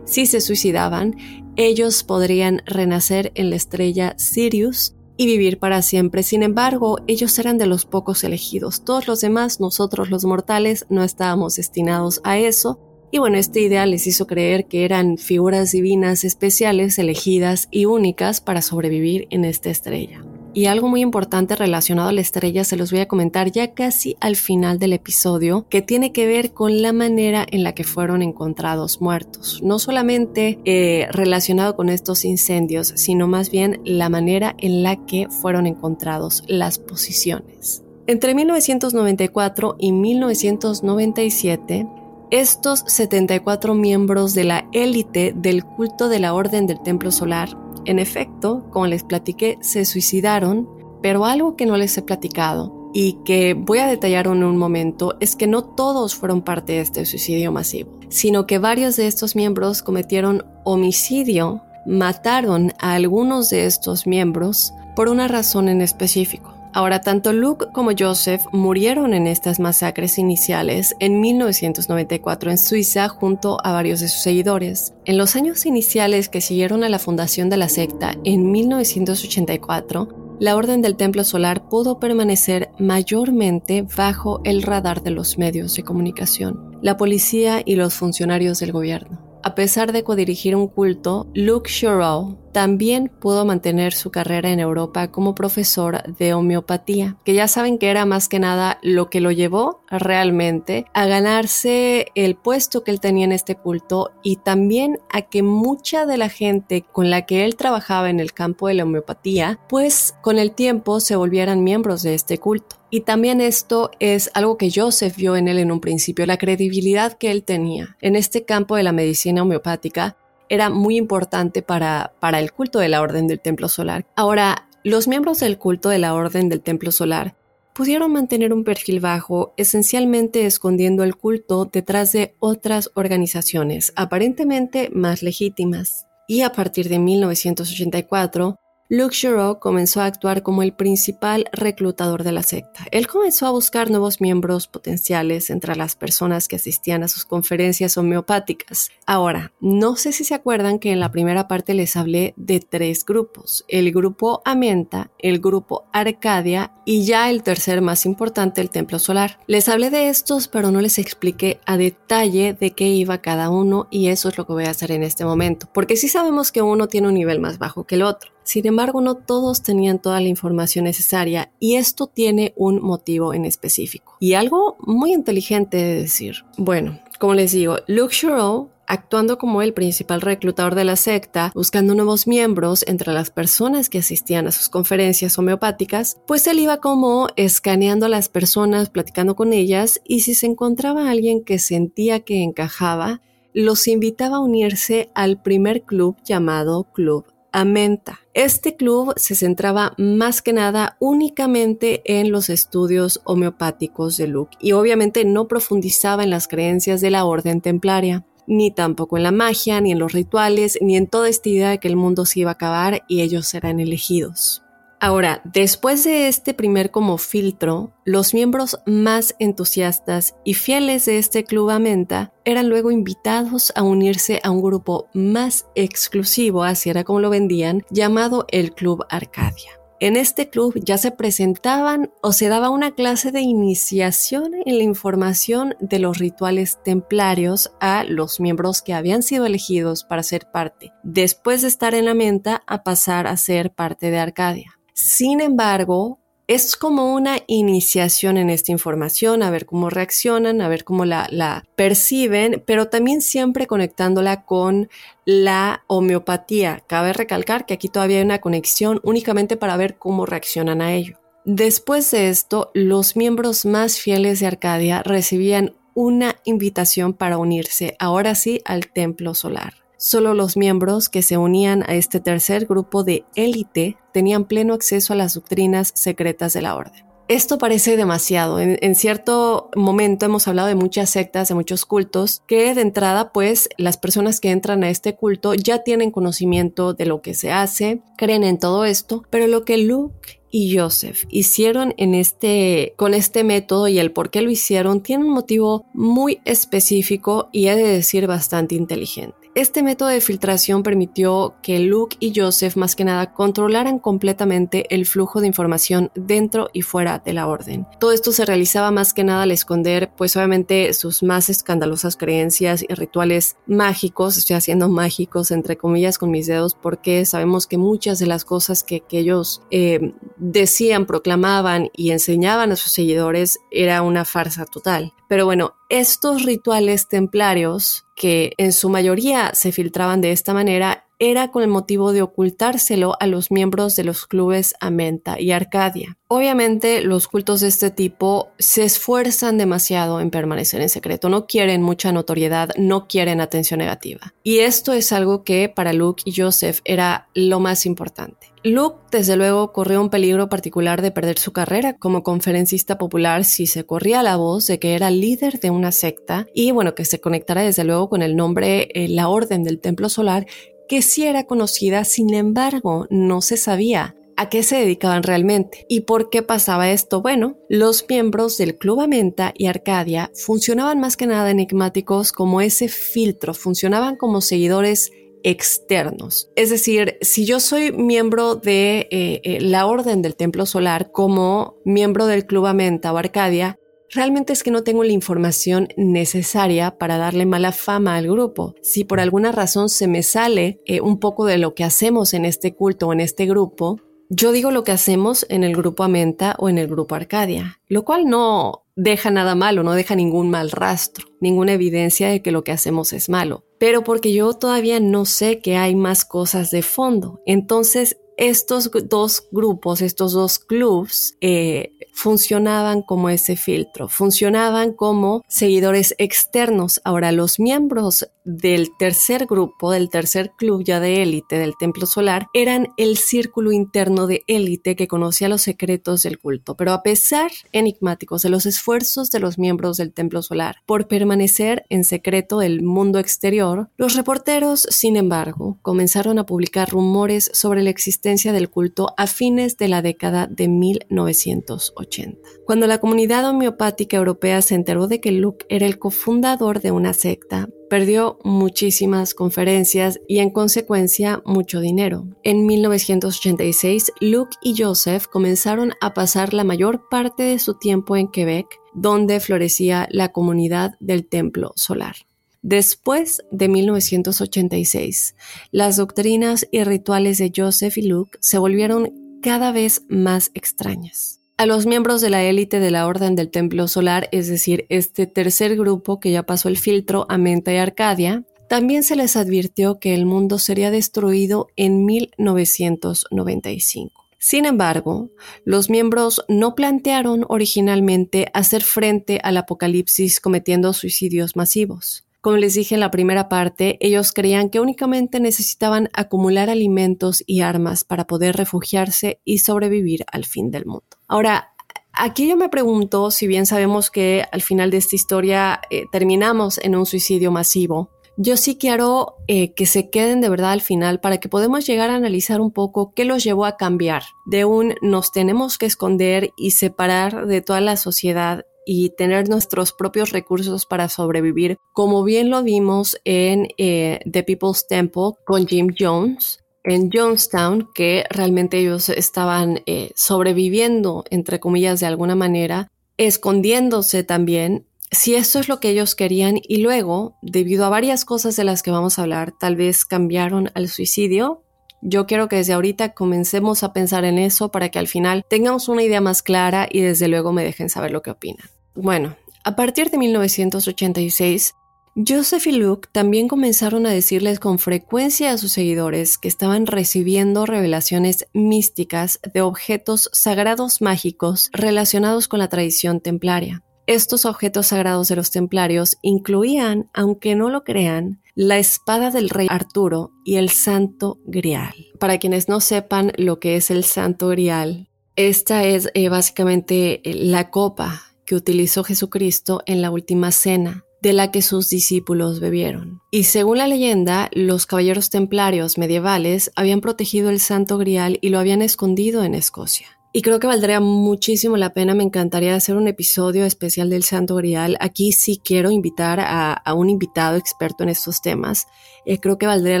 si 0.06 0.26
se 0.26 0.40
suicidaban, 0.40 1.16
ellos 1.56 2.02
podrían 2.02 2.62
renacer 2.66 3.30
en 3.34 3.50
la 3.50 3.56
estrella 3.56 4.14
Sirius 4.16 4.94
y 5.16 5.26
vivir 5.26 5.58
para 5.58 5.82
siempre. 5.82 6.22
Sin 6.22 6.42
embargo, 6.42 6.98
ellos 7.06 7.38
eran 7.38 7.58
de 7.58 7.66
los 7.66 7.84
pocos 7.84 8.24
elegidos. 8.24 8.84
Todos 8.84 9.06
los 9.06 9.20
demás, 9.20 9.60
nosotros 9.60 10.08
los 10.08 10.24
mortales, 10.24 10.86
no 10.88 11.04
estábamos 11.04 11.56
destinados 11.56 12.22
a 12.24 12.38
eso 12.38 12.80
y 13.10 13.18
bueno, 13.18 13.36
esta 13.36 13.58
idea 13.58 13.86
les 13.86 14.06
hizo 14.06 14.26
creer 14.26 14.66
que 14.66 14.84
eran 14.84 15.18
figuras 15.18 15.72
divinas 15.72 16.24
especiales, 16.24 16.98
elegidas 16.98 17.68
y 17.70 17.86
únicas 17.86 18.40
para 18.40 18.62
sobrevivir 18.62 19.26
en 19.30 19.44
esta 19.44 19.70
estrella. 19.70 20.24
Y 20.52 20.66
algo 20.66 20.88
muy 20.88 21.00
importante 21.00 21.54
relacionado 21.54 22.08
a 22.08 22.12
la 22.12 22.20
estrella 22.20 22.64
se 22.64 22.76
los 22.76 22.90
voy 22.90 23.00
a 23.00 23.06
comentar 23.06 23.52
ya 23.52 23.72
casi 23.72 24.16
al 24.20 24.34
final 24.34 24.80
del 24.80 24.92
episodio, 24.92 25.66
que 25.68 25.80
tiene 25.80 26.10
que 26.10 26.26
ver 26.26 26.52
con 26.52 26.82
la 26.82 26.92
manera 26.92 27.46
en 27.48 27.62
la 27.62 27.72
que 27.72 27.84
fueron 27.84 28.20
encontrados 28.20 29.00
muertos. 29.00 29.60
No 29.62 29.78
solamente 29.78 30.58
eh, 30.64 31.06
relacionado 31.12 31.76
con 31.76 31.88
estos 31.88 32.24
incendios, 32.24 32.92
sino 32.96 33.28
más 33.28 33.52
bien 33.52 33.80
la 33.84 34.08
manera 34.08 34.56
en 34.58 34.82
la 34.82 35.06
que 35.06 35.28
fueron 35.28 35.68
encontrados 35.68 36.42
las 36.48 36.80
posiciones. 36.80 37.84
Entre 38.08 38.34
1994 38.34 39.76
y 39.78 39.92
1997, 39.92 41.86
estos 42.30 42.84
74 42.86 43.74
miembros 43.74 44.34
de 44.34 44.44
la 44.44 44.68
élite 44.72 45.32
del 45.34 45.64
culto 45.64 46.08
de 46.08 46.20
la 46.20 46.32
Orden 46.32 46.66
del 46.66 46.80
Templo 46.80 47.10
Solar, 47.10 47.56
en 47.86 47.98
efecto, 47.98 48.64
como 48.70 48.86
les 48.86 49.02
platiqué, 49.02 49.58
se 49.60 49.84
suicidaron, 49.84 50.68
pero 51.02 51.24
algo 51.24 51.56
que 51.56 51.66
no 51.66 51.76
les 51.76 51.96
he 51.98 52.02
platicado 52.02 52.90
y 52.92 53.14
que 53.24 53.54
voy 53.54 53.78
a 53.78 53.86
detallar 53.86 54.26
en 54.26 54.44
un 54.44 54.56
momento 54.56 55.16
es 55.20 55.34
que 55.34 55.46
no 55.46 55.64
todos 55.64 56.14
fueron 56.14 56.42
parte 56.42 56.74
de 56.74 56.80
este 56.80 57.04
suicidio 57.04 57.52
masivo, 57.52 57.98
sino 58.08 58.46
que 58.46 58.58
varios 58.58 58.96
de 58.96 59.06
estos 59.06 59.34
miembros 59.34 59.82
cometieron 59.82 60.44
homicidio, 60.64 61.62
mataron 61.86 62.72
a 62.78 62.94
algunos 62.94 63.48
de 63.50 63.66
estos 63.66 64.06
miembros 64.06 64.72
por 64.94 65.08
una 65.08 65.28
razón 65.28 65.68
en 65.68 65.80
específico. 65.80 66.59
Ahora, 66.72 67.00
tanto 67.00 67.32
Luke 67.32 67.66
como 67.72 67.90
Joseph 67.98 68.42
murieron 68.52 69.12
en 69.12 69.26
estas 69.26 69.58
masacres 69.58 70.18
iniciales 70.18 70.94
en 71.00 71.20
1994 71.20 72.50
en 72.52 72.58
Suiza 72.58 73.08
junto 73.08 73.58
a 73.64 73.72
varios 73.72 74.00
de 74.00 74.08
sus 74.08 74.22
seguidores. 74.22 74.94
En 75.04 75.18
los 75.18 75.34
años 75.34 75.66
iniciales 75.66 76.28
que 76.28 76.40
siguieron 76.40 76.84
a 76.84 76.88
la 76.88 77.00
fundación 77.00 77.50
de 77.50 77.56
la 77.56 77.68
secta, 77.68 78.14
en 78.24 78.52
1984, 78.52 80.36
la 80.38 80.56
Orden 80.56 80.80
del 80.80 80.96
Templo 80.96 81.24
Solar 81.24 81.68
pudo 81.68 81.98
permanecer 81.98 82.70
mayormente 82.78 83.84
bajo 83.96 84.40
el 84.44 84.62
radar 84.62 85.02
de 85.02 85.10
los 85.10 85.38
medios 85.38 85.74
de 85.74 85.82
comunicación, 85.82 86.78
la 86.82 86.96
policía 86.96 87.62
y 87.64 87.74
los 87.74 87.94
funcionarios 87.94 88.60
del 88.60 88.72
gobierno. 88.72 89.29
A 89.42 89.54
pesar 89.54 89.92
de 89.92 90.04
codirigir 90.04 90.54
un 90.54 90.68
culto, 90.68 91.26
Luke 91.34 91.70
Shurow 91.70 92.36
también 92.52 93.10
pudo 93.20 93.46
mantener 93.46 93.94
su 93.94 94.10
carrera 94.10 94.50
en 94.50 94.60
Europa 94.60 95.10
como 95.10 95.34
profesor 95.34 96.02
de 96.18 96.34
homeopatía, 96.34 97.16
que 97.24 97.32
ya 97.32 97.48
saben 97.48 97.78
que 97.78 97.88
era 97.88 98.04
más 98.04 98.28
que 98.28 98.38
nada 98.38 98.78
lo 98.82 99.08
que 99.08 99.20
lo 99.20 99.30
llevó 99.30 99.82
realmente 99.88 100.84
a 100.92 101.06
ganarse 101.06 102.08
el 102.14 102.34
puesto 102.36 102.84
que 102.84 102.90
él 102.90 103.00
tenía 103.00 103.24
en 103.24 103.32
este 103.32 103.54
culto 103.54 104.10
y 104.22 104.36
también 104.36 104.98
a 105.10 105.22
que 105.22 105.42
mucha 105.42 106.04
de 106.04 106.18
la 106.18 106.28
gente 106.28 106.84
con 106.92 107.08
la 107.08 107.24
que 107.24 107.44
él 107.44 107.56
trabajaba 107.56 108.10
en 108.10 108.20
el 108.20 108.32
campo 108.34 108.68
de 108.68 108.74
la 108.74 108.82
homeopatía, 108.82 109.58
pues 109.68 110.14
con 110.20 110.38
el 110.38 110.52
tiempo 110.52 111.00
se 111.00 111.16
volvieran 111.16 111.64
miembros 111.64 112.02
de 112.02 112.14
este 112.14 112.38
culto. 112.38 112.79
Y 112.90 113.02
también 113.02 113.40
esto 113.40 113.90
es 114.00 114.30
algo 114.34 114.56
que 114.56 114.70
Joseph 114.74 115.16
vio 115.16 115.36
en 115.36 115.46
él 115.46 115.58
en 115.58 115.70
un 115.70 115.80
principio, 115.80 116.26
la 116.26 116.38
credibilidad 116.38 117.12
que 117.12 117.30
él 117.30 117.44
tenía 117.44 117.96
en 118.00 118.16
este 118.16 118.44
campo 118.44 118.74
de 118.74 118.82
la 118.82 118.92
medicina 118.92 119.42
homeopática 119.42 120.16
era 120.48 120.68
muy 120.68 120.96
importante 120.96 121.62
para, 121.62 122.12
para 122.18 122.40
el 122.40 122.52
culto 122.52 122.80
de 122.80 122.88
la 122.88 123.00
Orden 123.00 123.28
del 123.28 123.40
Templo 123.40 123.68
Solar. 123.68 124.04
Ahora, 124.16 124.68
los 124.82 125.06
miembros 125.06 125.38
del 125.38 125.58
culto 125.58 125.88
de 125.88 125.98
la 125.98 126.14
Orden 126.14 126.48
del 126.48 126.62
Templo 126.62 126.90
Solar 126.90 127.36
pudieron 127.72 128.12
mantener 128.12 128.52
un 128.52 128.64
perfil 128.64 128.98
bajo, 128.98 129.54
esencialmente 129.56 130.44
escondiendo 130.46 131.04
el 131.04 131.16
culto 131.16 131.66
detrás 131.66 132.10
de 132.10 132.34
otras 132.40 132.90
organizaciones, 132.94 133.92
aparentemente 133.94 134.90
más 134.92 135.22
legítimas. 135.22 136.06
Y 136.26 136.42
a 136.42 136.52
partir 136.52 136.88
de 136.88 136.98
1984, 136.98 138.58
Shiro 138.90 139.60
comenzó 139.60 140.00
a 140.00 140.06
actuar 140.06 140.42
como 140.42 140.64
el 140.64 140.72
principal 140.72 141.44
reclutador 141.52 142.24
de 142.24 142.32
la 142.32 142.42
secta. 142.42 142.86
Él 142.90 143.06
comenzó 143.06 143.46
a 143.46 143.52
buscar 143.52 143.88
nuevos 143.88 144.20
miembros 144.20 144.66
potenciales 144.66 145.50
entre 145.50 145.76
las 145.76 145.94
personas 145.94 146.48
que 146.48 146.56
asistían 146.56 147.04
a 147.04 147.08
sus 147.08 147.24
conferencias 147.24 147.96
homeopáticas. 147.96 148.90
Ahora, 149.06 149.52
no 149.60 149.94
sé 149.94 150.12
si 150.12 150.24
se 150.24 150.34
acuerdan 150.34 150.80
que 150.80 150.90
en 150.90 150.98
la 150.98 151.12
primera 151.12 151.46
parte 151.46 151.74
les 151.74 151.94
hablé 151.94 152.34
de 152.36 152.58
tres 152.58 153.04
grupos, 153.04 153.64
el 153.68 153.92
grupo 153.92 154.42
Amenta, 154.44 155.12
el 155.18 155.38
grupo 155.38 155.84
Arcadia 155.92 156.72
y 156.84 157.04
ya 157.04 157.30
el 157.30 157.44
tercer 157.44 157.82
más 157.82 158.06
importante, 158.06 158.60
el 158.60 158.70
Templo 158.70 158.98
Solar. 158.98 159.38
Les 159.46 159.68
hablé 159.68 159.90
de 159.90 160.08
estos, 160.08 160.48
pero 160.48 160.72
no 160.72 160.80
les 160.80 160.98
expliqué 160.98 161.60
a 161.64 161.76
detalle 161.76 162.54
de 162.54 162.72
qué 162.72 162.88
iba 162.88 163.18
cada 163.18 163.50
uno 163.50 163.86
y 163.88 164.08
eso 164.08 164.28
es 164.28 164.36
lo 164.36 164.46
que 164.46 164.52
voy 164.52 164.64
a 164.64 164.70
hacer 164.70 164.90
en 164.90 165.04
este 165.04 165.24
momento, 165.24 165.68
porque 165.72 165.96
sí 165.96 166.08
sabemos 166.08 166.50
que 166.50 166.62
uno 166.62 166.88
tiene 166.88 167.06
un 167.06 167.14
nivel 167.14 167.38
más 167.38 167.58
bajo 167.58 167.84
que 167.84 167.94
el 167.94 168.02
otro. 168.02 168.32
Sin 168.50 168.66
embargo, 168.66 169.00
no 169.00 169.14
todos 169.14 169.62
tenían 169.62 170.00
toda 170.00 170.20
la 170.20 170.26
información 170.26 170.86
necesaria 170.86 171.52
y 171.60 171.76
esto 171.76 172.08
tiene 172.08 172.52
un 172.56 172.82
motivo 172.82 173.32
en 173.32 173.44
específico. 173.44 174.16
Y 174.18 174.34
algo 174.34 174.76
muy 174.80 175.12
inteligente 175.12 175.76
de 175.76 175.94
decir. 175.94 176.44
Bueno, 176.58 176.98
como 177.20 177.34
les 177.34 177.52
digo, 177.52 177.76
Luke 177.86 178.12
Shiro 178.12 178.68
actuando 178.88 179.38
como 179.38 179.62
el 179.62 179.72
principal 179.72 180.20
reclutador 180.20 180.74
de 180.74 180.82
la 180.82 180.96
secta, 180.96 181.52
buscando 181.54 181.94
nuevos 181.94 182.26
miembros 182.26 182.84
entre 182.88 183.12
las 183.12 183.30
personas 183.30 183.88
que 183.88 183.98
asistían 183.98 184.48
a 184.48 184.50
sus 184.50 184.68
conferencias 184.68 185.38
homeopáticas, 185.38 186.18
pues 186.26 186.44
él 186.48 186.58
iba 186.58 186.78
como 186.78 187.28
escaneando 187.36 188.06
a 188.06 188.08
las 188.08 188.28
personas, 188.28 188.90
platicando 188.90 189.36
con 189.36 189.52
ellas 189.52 190.00
y 190.04 190.22
si 190.22 190.34
se 190.34 190.46
encontraba 190.46 191.08
alguien 191.08 191.44
que 191.44 191.60
sentía 191.60 192.18
que 192.18 192.42
encajaba, 192.42 193.20
los 193.54 193.86
invitaba 193.86 194.38
a 194.38 194.40
unirse 194.40 195.08
al 195.14 195.40
primer 195.40 195.82
club 195.82 196.16
llamado 196.24 196.88
Club 196.92 197.26
Amenta. 197.52 198.20
Este 198.40 198.74
club 198.74 199.12
se 199.16 199.34
centraba 199.34 199.92
más 199.98 200.40
que 200.40 200.54
nada 200.54 200.96
únicamente 200.98 202.00
en 202.06 202.32
los 202.32 202.48
estudios 202.48 203.20
homeopáticos 203.24 204.16
de 204.16 204.28
Luke 204.28 204.56
y 204.58 204.72
obviamente 204.72 205.26
no 205.26 205.46
profundizaba 205.46 206.24
en 206.24 206.30
las 206.30 206.48
creencias 206.48 207.02
de 207.02 207.10
la 207.10 207.26
orden 207.26 207.60
templaria, 207.60 208.24
ni 208.46 208.70
tampoco 208.70 209.18
en 209.18 209.24
la 209.24 209.30
magia, 209.30 209.82
ni 209.82 209.92
en 209.92 209.98
los 209.98 210.12
rituales, 210.12 210.78
ni 210.80 210.96
en 210.96 211.06
toda 211.06 211.28
esta 211.28 211.50
idea 211.50 211.68
de 211.68 211.80
que 211.80 211.88
el 211.88 211.96
mundo 211.96 212.24
se 212.24 212.40
iba 212.40 212.52
a 212.52 212.54
acabar 212.54 213.02
y 213.08 213.20
ellos 213.20 213.46
serán 213.46 213.78
elegidos. 213.78 214.62
Ahora, 215.02 215.40
después 215.44 216.04
de 216.04 216.28
este 216.28 216.52
primer 216.52 216.90
como 216.90 217.16
filtro, 217.16 217.94
los 218.04 218.34
miembros 218.34 218.80
más 218.84 219.34
entusiastas 219.38 220.34
y 220.44 220.52
fieles 220.52 221.06
de 221.06 221.16
este 221.16 221.44
club 221.44 221.70
Amenta 221.70 222.34
eran 222.44 222.68
luego 222.68 222.90
invitados 222.90 223.72
a 223.74 223.82
unirse 223.82 224.40
a 224.44 224.50
un 224.50 224.60
grupo 224.60 225.08
más 225.14 225.64
exclusivo, 225.74 226.64
así 226.64 226.90
era 226.90 227.02
como 227.02 227.20
lo 227.20 227.30
vendían, 227.30 227.82
llamado 227.90 228.44
el 228.50 228.74
Club 228.74 229.06
Arcadia. 229.08 229.70
En 230.00 230.16
este 230.16 230.50
club 230.50 230.74
ya 230.82 230.98
se 230.98 231.10
presentaban 231.12 232.10
o 232.22 232.32
se 232.32 232.48
daba 232.48 232.68
una 232.68 232.90
clase 232.94 233.32
de 233.32 233.40
iniciación 233.40 234.52
en 234.66 234.76
la 234.76 234.84
información 234.84 235.76
de 235.80 235.98
los 235.98 236.18
rituales 236.18 236.78
templarios 236.82 237.72
a 237.80 238.04
los 238.04 238.38
miembros 238.38 238.82
que 238.82 238.92
habían 238.92 239.22
sido 239.22 239.46
elegidos 239.46 240.04
para 240.04 240.22
ser 240.22 240.50
parte, 240.50 240.92
después 241.02 241.62
de 241.62 241.68
estar 241.68 241.94
en 241.94 242.04
la 242.04 242.14
menta, 242.14 242.62
a 242.66 242.82
pasar 242.82 243.26
a 243.26 243.38
ser 243.38 243.72
parte 243.72 244.10
de 244.10 244.18
Arcadia. 244.18 244.79
Sin 244.94 245.40
embargo, 245.40 246.20
es 246.50 246.74
como 246.74 247.14
una 247.14 247.38
iniciación 247.46 248.36
en 248.36 248.50
esta 248.50 248.72
información, 248.72 249.44
a 249.44 249.50
ver 249.50 249.66
cómo 249.66 249.88
reaccionan, 249.88 250.60
a 250.60 250.68
ver 250.68 250.82
cómo 250.82 251.04
la, 251.04 251.64
perciben, 251.76 252.64
pero 252.66 252.88
también 252.88 253.22
siempre 253.22 253.68
conectándola 253.68 254.44
con 254.44 254.88
la 255.24 255.84
homeopatía. 255.86 256.82
Cabe 256.88 257.12
recalcar 257.12 257.66
que 257.66 257.74
aquí 257.74 257.88
todavía 257.88 258.18
hay 258.18 258.24
una 258.24 258.40
conexión 258.40 259.00
únicamente 259.04 259.56
para 259.56 259.76
ver 259.76 259.96
cómo 259.96 260.26
reaccionan 260.26 260.82
a 260.82 260.92
ello. 260.92 261.20
Después 261.44 262.10
de 262.10 262.30
esto, 262.30 262.72
los 262.74 263.14
miembros 263.14 263.64
más 263.64 264.00
fieles 264.00 264.40
de 264.40 264.48
Arcadia 264.48 265.04
recibían 265.04 265.76
una 265.94 266.34
invitación 266.44 267.12
para 267.12 267.38
unirse, 267.38 267.94
ahora 268.00 268.34
sí, 268.34 268.60
al 268.64 268.90
templo 268.90 269.34
solar. 269.34 269.79
Solo 270.02 270.32
los 270.32 270.56
miembros 270.56 271.10
que 271.10 271.20
se 271.20 271.36
unían 271.36 271.82
a 271.82 271.94
este 271.94 272.20
tercer 272.20 272.64
grupo 272.64 273.04
de 273.04 273.26
élite 273.34 273.98
tenían 274.14 274.46
pleno 274.46 274.72
acceso 274.72 275.12
a 275.12 275.16
las 275.16 275.34
doctrinas 275.34 275.92
secretas 275.94 276.54
de 276.54 276.62
la 276.62 276.74
orden. 276.74 277.04
Esto 277.28 277.58
parece 277.58 277.98
demasiado. 277.98 278.60
En, 278.60 278.94
cierto 278.94 279.68
momento 279.76 280.24
hemos 280.24 280.48
hablado 280.48 280.68
de 280.68 280.74
muchas 280.74 281.10
sectas, 281.10 281.48
de 281.48 281.54
muchos 281.54 281.84
cultos, 281.84 282.42
que 282.46 282.74
de 282.74 282.80
entrada, 282.80 283.30
pues, 283.30 283.68
las 283.76 283.98
personas 283.98 284.40
que 284.40 284.50
entran 284.50 284.84
a 284.84 284.88
este 284.88 285.16
culto 285.16 285.52
ya 285.52 285.82
tienen 285.82 286.10
conocimiento 286.10 286.94
de 286.94 287.04
lo 287.04 287.20
que 287.20 287.34
se 287.34 287.52
hace, 287.52 288.00
creen 288.16 288.42
en 288.42 288.58
todo 288.58 288.86
esto, 288.86 289.22
pero 289.28 289.48
lo 289.48 289.66
que 289.66 289.76
Luke 289.76 290.40
y 290.50 290.78
Joseph 290.78 291.24
hicieron 291.28 291.92
en 291.98 292.14
este, 292.14 292.94
con 292.96 293.12
este 293.12 293.44
método 293.44 293.86
y 293.86 293.98
el 293.98 294.12
por 294.12 294.30
qué 294.30 294.40
lo 294.40 294.50
hicieron 294.50 295.02
tiene 295.02 295.24
un 295.24 295.30
motivo 295.30 295.84
muy 295.92 296.40
específico 296.46 297.50
y 297.52 297.68
he 297.68 297.76
de 297.76 297.86
decir 297.86 298.26
bastante 298.26 298.76
inteligente. 298.76 299.39
Este 299.56 299.82
método 299.82 300.10
de 300.10 300.20
filtración 300.20 300.84
permitió 300.84 301.56
que 301.60 301.80
Luke 301.80 302.16
y 302.20 302.32
Joseph 302.34 302.76
más 302.76 302.94
que 302.94 303.04
nada 303.04 303.32
controlaran 303.32 303.98
completamente 303.98 304.94
el 304.94 305.06
flujo 305.06 305.40
de 305.40 305.48
información 305.48 306.12
dentro 306.14 306.70
y 306.72 306.82
fuera 306.82 307.18
de 307.18 307.32
la 307.32 307.48
orden. 307.48 307.84
Todo 307.98 308.12
esto 308.12 308.30
se 308.30 308.46
realizaba 308.46 308.92
más 308.92 309.12
que 309.12 309.24
nada 309.24 309.42
al 309.42 309.50
esconder 309.50 310.12
pues 310.16 310.36
obviamente 310.36 310.94
sus 310.94 311.24
más 311.24 311.50
escandalosas 311.50 312.16
creencias 312.16 312.84
y 312.88 312.94
rituales 312.94 313.56
mágicos, 313.66 314.36
estoy 314.36 314.54
haciendo 314.54 314.88
mágicos 314.88 315.50
entre 315.50 315.76
comillas 315.76 316.16
con 316.16 316.30
mis 316.30 316.46
dedos 316.46 316.76
porque 316.80 317.24
sabemos 317.26 317.66
que 317.66 317.76
muchas 317.76 318.20
de 318.20 318.26
las 318.26 318.44
cosas 318.44 318.84
que, 318.84 319.02
ellos 319.10 319.62
eh, 319.72 320.14
decían, 320.36 321.04
proclamaban 321.04 321.90
y 321.92 322.12
enseñaban 322.12 322.70
a 322.70 322.76
sus 322.76 322.92
seguidores 322.92 323.58
era 323.72 324.02
una 324.02 324.24
farsa 324.24 324.64
total. 324.64 325.12
Pero 325.28 325.44
bueno, 325.44 325.74
estos 325.88 326.44
rituales 326.44 327.08
templarios, 327.08 328.06
que 328.20 328.52
en 328.58 328.74
su 328.74 328.90
mayoría 328.90 329.52
se 329.54 329.72
filtraban 329.72 330.20
de 330.20 330.30
esta 330.30 330.52
manera, 330.52 331.06
era 331.18 331.50
con 331.50 331.62
el 331.62 331.70
motivo 331.70 332.12
de 332.12 332.20
ocultárselo 332.20 333.16
a 333.18 333.26
los 333.26 333.50
miembros 333.50 333.96
de 333.96 334.04
los 334.04 334.26
clubes 334.26 334.74
Amenta 334.78 335.40
y 335.40 335.52
Arcadia. 335.52 336.18
Obviamente 336.28 337.00
los 337.00 337.28
cultos 337.28 337.62
de 337.62 337.68
este 337.68 337.90
tipo 337.90 338.50
se 338.58 338.84
esfuerzan 338.84 339.56
demasiado 339.56 340.20
en 340.20 340.30
permanecer 340.30 340.82
en 340.82 340.90
secreto, 340.90 341.30
no 341.30 341.46
quieren 341.46 341.80
mucha 341.80 342.12
notoriedad, 342.12 342.68
no 342.76 343.08
quieren 343.08 343.40
atención 343.40 343.78
negativa. 343.78 344.34
Y 344.42 344.58
esto 344.58 344.92
es 344.92 345.12
algo 345.12 345.42
que 345.42 345.70
para 345.70 345.94
Luke 345.94 346.22
y 346.26 346.38
Joseph 346.38 346.80
era 346.84 347.28
lo 347.32 347.58
más 347.58 347.86
importante. 347.86 348.49
Luke, 348.62 348.98
desde 349.10 349.36
luego, 349.36 349.72
corrió 349.72 350.02
un 350.02 350.10
peligro 350.10 350.50
particular 350.50 351.00
de 351.00 351.10
perder 351.10 351.38
su 351.38 351.52
carrera 351.52 351.96
como 351.96 352.22
conferencista 352.22 352.98
popular 352.98 353.44
si 353.44 353.66
se 353.66 353.84
corría 353.84 354.22
la 354.22 354.36
voz 354.36 354.66
de 354.66 354.78
que 354.78 354.94
era 354.94 355.10
líder 355.10 355.60
de 355.60 355.70
una 355.70 355.92
secta 355.92 356.46
y, 356.52 356.70
bueno, 356.70 356.94
que 356.94 357.06
se 357.06 357.20
conectara 357.20 357.62
desde 357.62 357.84
luego 357.84 358.10
con 358.10 358.20
el 358.20 358.36
nombre 358.36 358.88
eh, 358.92 359.08
La 359.08 359.28
Orden 359.28 359.64
del 359.64 359.80
Templo 359.80 360.10
Solar, 360.10 360.46
que 360.88 361.00
sí 361.00 361.24
era 361.24 361.44
conocida, 361.44 362.04
sin 362.04 362.34
embargo, 362.34 363.06
no 363.08 363.40
se 363.40 363.56
sabía 363.56 364.14
a 364.36 364.48
qué 364.48 364.62
se 364.62 364.76
dedicaban 364.76 365.22
realmente. 365.22 365.86
¿Y 365.88 366.00
por 366.00 366.28
qué 366.28 366.42
pasaba 366.42 366.90
esto? 366.90 367.22
Bueno, 367.22 367.58
los 367.68 368.06
miembros 368.08 368.58
del 368.58 368.76
Club 368.76 369.00
Amenta 369.00 369.52
y 369.56 369.66
Arcadia 369.66 370.30
funcionaban 370.34 370.98
más 371.00 371.16
que 371.16 371.26
nada 371.26 371.50
enigmáticos 371.50 372.32
como 372.32 372.60
ese 372.60 372.88
filtro, 372.88 373.54
funcionaban 373.54 374.16
como 374.16 374.40
seguidores 374.40 375.12
externos. 375.44 376.50
Es 376.56 376.70
decir, 376.70 377.18
si 377.20 377.44
yo 377.44 377.60
soy 377.60 377.92
miembro 377.92 378.56
de 378.56 379.08
eh, 379.10 379.40
eh, 379.44 379.60
la 379.60 379.86
Orden 379.86 380.22
del 380.22 380.36
Templo 380.36 380.66
Solar 380.66 381.10
como 381.12 381.76
miembro 381.84 382.26
del 382.26 382.46
Club 382.46 382.66
Amenta 382.66 383.12
o 383.12 383.16
Arcadia, 383.16 383.78
realmente 384.10 384.52
es 384.52 384.62
que 384.62 384.70
no 384.70 384.82
tengo 384.82 385.04
la 385.04 385.12
información 385.12 385.88
necesaria 385.96 386.98
para 386.98 387.18
darle 387.18 387.46
mala 387.46 387.72
fama 387.72 388.16
al 388.16 388.28
grupo. 388.28 388.74
Si 388.82 389.04
por 389.04 389.20
alguna 389.20 389.52
razón 389.52 389.88
se 389.88 390.08
me 390.08 390.22
sale 390.22 390.80
eh, 390.86 391.00
un 391.00 391.18
poco 391.18 391.46
de 391.46 391.58
lo 391.58 391.74
que 391.74 391.84
hacemos 391.84 392.34
en 392.34 392.44
este 392.44 392.74
culto 392.74 393.08
o 393.08 393.12
en 393.12 393.20
este 393.20 393.46
grupo, 393.46 394.00
yo 394.28 394.52
digo 394.52 394.70
lo 394.70 394.84
que 394.84 394.92
hacemos 394.92 395.44
en 395.48 395.64
el 395.64 395.74
grupo 395.74 396.04
Amenta 396.04 396.54
o 396.58 396.68
en 396.68 396.78
el 396.78 396.86
grupo 396.86 397.16
Arcadia, 397.16 397.80
lo 397.88 398.04
cual 398.04 398.26
no 398.26 398.84
deja 399.02 399.30
nada 399.30 399.54
malo, 399.54 399.82
no 399.82 399.94
deja 399.94 400.14
ningún 400.14 400.50
mal 400.50 400.70
rastro, 400.70 401.26
ninguna 401.40 401.72
evidencia 401.72 402.28
de 402.28 402.42
que 402.42 402.50
lo 402.50 402.64
que 402.64 402.72
hacemos 402.72 403.12
es 403.12 403.28
malo, 403.28 403.64
pero 403.78 404.04
porque 404.04 404.32
yo 404.32 404.52
todavía 404.52 405.00
no 405.00 405.24
sé 405.24 405.60
que 405.60 405.76
hay 405.76 405.94
más 405.94 406.24
cosas 406.24 406.70
de 406.70 406.82
fondo. 406.82 407.40
Entonces, 407.46 408.18
estos 408.36 408.90
dos 409.08 409.48
grupos, 409.50 410.00
estos 410.00 410.32
dos 410.32 410.58
clubs, 410.58 411.36
eh, 411.40 411.92
funcionaban 412.12 413.02
como 413.02 413.28
ese 413.28 413.56
filtro, 413.56 414.08
funcionaban 414.08 414.92
como 414.92 415.42
seguidores 415.48 416.14
externos. 416.18 417.00
Ahora, 417.04 417.32
los 417.32 417.58
miembros 417.60 418.30
del 418.44 418.96
tercer 418.98 419.46
grupo, 419.46 419.90
del 419.90 420.10
tercer 420.10 420.52
club 420.56 420.82
ya 420.84 421.00
de 421.00 421.22
élite 421.22 421.58
del 421.58 421.74
Templo 421.78 422.06
Solar, 422.06 422.48
eran 422.54 422.88
el 422.96 423.16
círculo 423.16 423.72
interno 423.72 424.26
de 424.26 424.42
élite 424.46 424.96
que 424.96 425.08
conocía 425.08 425.48
los 425.48 425.62
secretos 425.62 426.22
del 426.22 426.38
culto. 426.38 426.76
Pero 426.76 426.92
a 426.92 427.02
pesar 427.02 427.50
enigmáticos 427.72 428.42
de 428.42 428.50
los 428.50 428.66
esfuerzos 428.66 429.30
de 429.30 429.40
los 429.40 429.58
miembros 429.58 429.96
del 429.96 430.12
Templo 430.12 430.42
Solar 430.42 430.76
por 430.86 431.08
permanecer 431.08 431.84
en 431.88 432.04
secreto 432.04 432.58
del 432.58 432.82
mundo 432.82 433.18
exterior, 433.18 433.90
los 433.96 434.14
reporteros, 434.14 434.86
sin 434.90 435.16
embargo, 435.16 435.78
comenzaron 435.82 436.38
a 436.38 436.46
publicar 436.46 436.88
rumores 436.88 437.50
sobre 437.52 437.82
la 437.82 437.90
existencia 437.90 438.52
del 438.52 438.70
culto 438.70 439.14
a 439.16 439.26
fines 439.26 439.76
de 439.76 439.88
la 439.88 440.02
década 440.02 440.46
de 440.46 440.68
1980. 440.68 442.38
Cuando 442.64 442.86
la 442.86 442.98
comunidad 442.98 443.48
homeopática 443.48 444.16
europea 444.16 444.62
se 444.62 444.74
enteró 444.74 445.06
de 445.06 445.20
que 445.20 445.32
Luke 445.32 445.66
era 445.68 445.86
el 445.86 445.98
cofundador 445.98 446.80
de 446.80 446.90
una 446.90 447.12
secta, 447.12 447.68
perdió 447.90 448.38
muchísimas 448.44 449.34
conferencias 449.34 450.20
y 450.28 450.38
en 450.38 450.50
consecuencia 450.50 451.42
mucho 451.44 451.80
dinero. 451.80 452.24
En 452.44 452.64
1986, 452.64 454.12
Luke 454.20 454.56
y 454.62 454.80
Joseph 454.80 455.26
comenzaron 455.26 455.92
a 456.00 456.14
pasar 456.14 456.54
la 456.54 456.62
mayor 456.62 457.08
parte 457.10 457.42
de 457.42 457.58
su 457.58 457.74
tiempo 457.74 458.16
en 458.16 458.28
Quebec, 458.28 458.66
donde 458.94 459.40
florecía 459.40 460.08
la 460.10 460.28
comunidad 460.28 460.94
del 461.00 461.26
Templo 461.26 461.72
Solar. 461.74 462.14
Después 462.62 463.42
de 463.50 463.68
1986, 463.68 465.34
las 465.72 465.96
doctrinas 465.96 466.68
y 466.70 466.84
rituales 466.84 467.38
de 467.38 467.52
Joseph 467.54 467.98
y 467.98 468.02
Luke 468.02 468.38
se 468.40 468.58
volvieron 468.58 469.40
cada 469.42 469.72
vez 469.72 470.02
más 470.08 470.52
extrañas 470.54 471.39
a 471.60 471.66
los 471.66 471.84
miembros 471.84 472.22
de 472.22 472.30
la 472.30 472.42
élite 472.42 472.80
de 472.80 472.90
la 472.90 473.06
Orden 473.06 473.36
del 473.36 473.50
Templo 473.50 473.86
Solar, 473.86 474.30
es 474.32 474.48
decir, 474.48 474.86
este 474.88 475.26
tercer 475.26 475.76
grupo 475.76 476.18
que 476.18 476.30
ya 476.30 476.42
pasó 476.42 476.70
el 476.70 476.78
filtro 476.78 477.26
a 477.28 477.36
Menta 477.36 477.70
y 477.70 477.76
Arcadia, 477.76 478.46
también 478.66 479.02
se 479.02 479.14
les 479.14 479.36
advirtió 479.36 479.98
que 479.98 480.14
el 480.14 480.24
mundo 480.24 480.58
sería 480.58 480.90
destruido 480.90 481.68
en 481.76 482.06
1995. 482.06 484.24
Sin 484.38 484.64
embargo, 484.64 485.28
los 485.66 485.90
miembros 485.90 486.42
no 486.48 486.74
plantearon 486.74 487.44
originalmente 487.46 488.50
hacer 488.54 488.82
frente 488.82 489.38
al 489.42 489.58
apocalipsis 489.58 490.40
cometiendo 490.40 490.94
suicidios 490.94 491.56
masivos. 491.56 492.24
Como 492.40 492.56
les 492.56 492.74
dije 492.74 492.94
en 492.94 493.00
la 493.00 493.10
primera 493.10 493.48
parte, 493.50 493.98
ellos 494.00 494.32
creían 494.32 494.70
que 494.70 494.80
únicamente 494.80 495.40
necesitaban 495.40 496.08
acumular 496.14 496.70
alimentos 496.70 497.44
y 497.46 497.60
armas 497.60 498.04
para 498.04 498.26
poder 498.26 498.56
refugiarse 498.56 499.40
y 499.44 499.58
sobrevivir 499.58 500.24
al 500.32 500.46
fin 500.46 500.70
del 500.70 500.86
mundo. 500.86 501.04
Ahora, 501.28 501.74
aquí 502.14 502.48
yo 502.48 502.56
me 502.56 502.70
pregunto, 502.70 503.30
si 503.30 503.46
bien 503.46 503.66
sabemos 503.66 504.10
que 504.10 504.44
al 504.52 504.62
final 504.62 504.90
de 504.90 504.96
esta 504.96 505.16
historia 505.16 505.80
eh, 505.90 506.04
terminamos 506.10 506.78
en 506.78 506.96
un 506.96 507.04
suicidio 507.04 507.50
masivo, 507.50 508.10
yo 508.42 508.56
sí 508.56 508.76
quiero 508.76 509.36
eh, 509.48 509.74
que 509.74 509.84
se 509.84 510.08
queden 510.08 510.40
de 510.40 510.48
verdad 510.48 510.72
al 510.72 510.80
final 510.80 511.20
para 511.20 511.38
que 511.38 511.50
podamos 511.50 511.86
llegar 511.86 512.08
a 512.08 512.14
analizar 512.14 512.62
un 512.62 512.70
poco 512.70 513.12
qué 513.14 513.26
los 513.26 513.44
llevó 513.44 513.66
a 513.66 513.76
cambiar 513.76 514.22
de 514.46 514.64
un 514.64 514.94
nos 515.02 515.30
tenemos 515.30 515.76
que 515.76 515.84
esconder 515.84 516.50
y 516.56 516.70
separar 516.70 517.46
de 517.46 517.60
toda 517.60 517.82
la 517.82 517.98
sociedad 517.98 518.64
y 518.86 519.10
tener 519.10 519.48
nuestros 519.48 519.92
propios 519.92 520.30
recursos 520.30 520.86
para 520.86 521.08
sobrevivir, 521.08 521.76
como 521.92 522.24
bien 522.24 522.50
lo 522.50 522.62
vimos 522.62 523.16
en 523.24 523.68
eh, 523.78 524.20
The 524.30 524.42
People's 524.42 524.86
Temple 524.86 525.32
con 525.44 525.66
Jim 525.66 525.94
Jones 525.98 526.60
en 526.84 527.10
Jonestown, 527.12 527.90
que 527.94 528.24
realmente 528.30 528.78
ellos 528.78 529.08
estaban 529.10 529.82
eh, 529.86 530.12
sobreviviendo, 530.14 531.24
entre 531.30 531.60
comillas, 531.60 532.00
de 532.00 532.06
alguna 532.06 532.34
manera, 532.34 532.88
escondiéndose 533.16 534.24
también, 534.24 534.86
si 535.10 535.34
esto 535.34 535.58
es 535.58 535.68
lo 535.68 535.80
que 535.80 535.90
ellos 535.90 536.14
querían 536.14 536.60
y 536.62 536.78
luego, 536.78 537.36
debido 537.42 537.84
a 537.84 537.88
varias 537.88 538.24
cosas 538.24 538.56
de 538.56 538.64
las 538.64 538.82
que 538.82 538.92
vamos 538.92 539.18
a 539.18 539.22
hablar, 539.22 539.52
tal 539.58 539.76
vez 539.76 540.04
cambiaron 540.04 540.70
al 540.74 540.88
suicidio, 540.88 541.62
yo 542.02 542.26
quiero 542.26 542.48
que 542.48 542.56
desde 542.56 542.72
ahorita 542.72 543.14
comencemos 543.14 543.82
a 543.82 543.92
pensar 543.92 544.24
en 544.24 544.38
eso 544.38 544.70
para 544.70 544.88
que 544.88 544.98
al 544.98 545.08
final 545.08 545.44
tengamos 545.48 545.88
una 545.88 546.02
idea 546.02 546.20
más 546.20 546.42
clara 546.42 546.88
y 546.90 547.00
desde 547.00 547.28
luego 547.28 547.52
me 547.52 547.64
dejen 547.64 547.90
saber 547.90 548.10
lo 548.10 548.22
que 548.22 548.30
opinan. 548.30 548.68
Bueno, 548.94 549.36
a 549.64 549.76
partir 549.76 550.10
de 550.10 550.18
1986, 550.18 551.74
Joseph 552.16 552.66
y 552.66 552.72
Luke 552.72 553.08
también 553.12 553.46
comenzaron 553.46 554.04
a 554.06 554.10
decirles 554.10 554.58
con 554.58 554.78
frecuencia 554.78 555.52
a 555.52 555.58
sus 555.58 555.72
seguidores 555.72 556.38
que 556.38 556.48
estaban 556.48 556.86
recibiendo 556.86 557.66
revelaciones 557.66 558.46
místicas 558.52 559.38
de 559.54 559.60
objetos 559.60 560.28
sagrados 560.32 561.00
mágicos 561.00 561.70
relacionados 561.72 562.48
con 562.48 562.58
la 562.58 562.68
tradición 562.68 563.20
templaria. 563.20 563.84
Estos 564.06 564.44
objetos 564.44 564.88
sagrados 564.88 565.28
de 565.28 565.36
los 565.36 565.52
templarios 565.52 566.16
incluían, 566.20 567.08
aunque 567.14 567.54
no 567.54 567.70
lo 567.70 567.84
crean, 567.84 568.40
la 568.60 568.76
espada 568.76 569.30
del 569.30 569.48
rey 569.48 569.68
Arturo 569.70 570.32
y 570.44 570.56
el 570.56 570.68
santo 570.68 571.38
grial. 571.46 571.94
Para 572.18 572.36
quienes 572.36 572.68
no 572.68 572.80
sepan 572.80 573.32
lo 573.38 573.58
que 573.58 573.76
es 573.76 573.90
el 573.90 574.04
santo 574.04 574.48
grial, 574.48 575.08
esta 575.34 575.84
es 575.84 576.10
eh, 576.12 576.28
básicamente 576.28 577.26
eh, 577.26 577.34
la 577.36 577.70
copa 577.70 578.20
que 578.44 578.54
utilizó 578.54 579.02
Jesucristo 579.02 579.80
en 579.86 580.02
la 580.02 580.10
última 580.10 580.52
cena 580.52 581.06
de 581.22 581.32
la 581.32 581.50
que 581.50 581.62
sus 581.62 581.88
discípulos 581.88 582.60
bebieron. 582.60 583.22
Y 583.30 583.44
según 583.44 583.78
la 583.78 583.86
leyenda, 583.86 584.50
los 584.52 584.84
caballeros 584.84 585.30
templarios 585.30 585.96
medievales 585.96 586.70
habían 586.76 587.00
protegido 587.00 587.48
el 587.48 587.60
Santo 587.60 587.96
Grial 587.96 588.38
y 588.42 588.50
lo 588.50 588.58
habían 588.58 588.82
escondido 588.82 589.42
en 589.42 589.54
Escocia. 589.54 590.19
Y 590.32 590.42
creo 590.42 590.60
que 590.60 590.68
valdría 590.68 591.00
muchísimo 591.00 591.76
la 591.76 591.92
pena, 591.92 592.14
me 592.14 592.22
encantaría 592.22 592.76
hacer 592.76 592.94
un 592.94 593.08
episodio 593.08 593.64
especial 593.64 594.10
del 594.10 594.22
Santo 594.22 594.54
Grial. 594.54 594.96
Aquí 595.00 595.32
sí 595.32 595.60
quiero 595.62 595.90
invitar 595.90 596.38
a, 596.40 596.94
un 596.94 597.10
invitado 597.10 597.56
experto 597.56 598.04
en 598.04 598.10
estos 598.10 598.40
temas. 598.40 598.86
Eh, 599.30 599.38
creo 599.38 599.58
que 599.58 599.66
valdría 599.68 600.00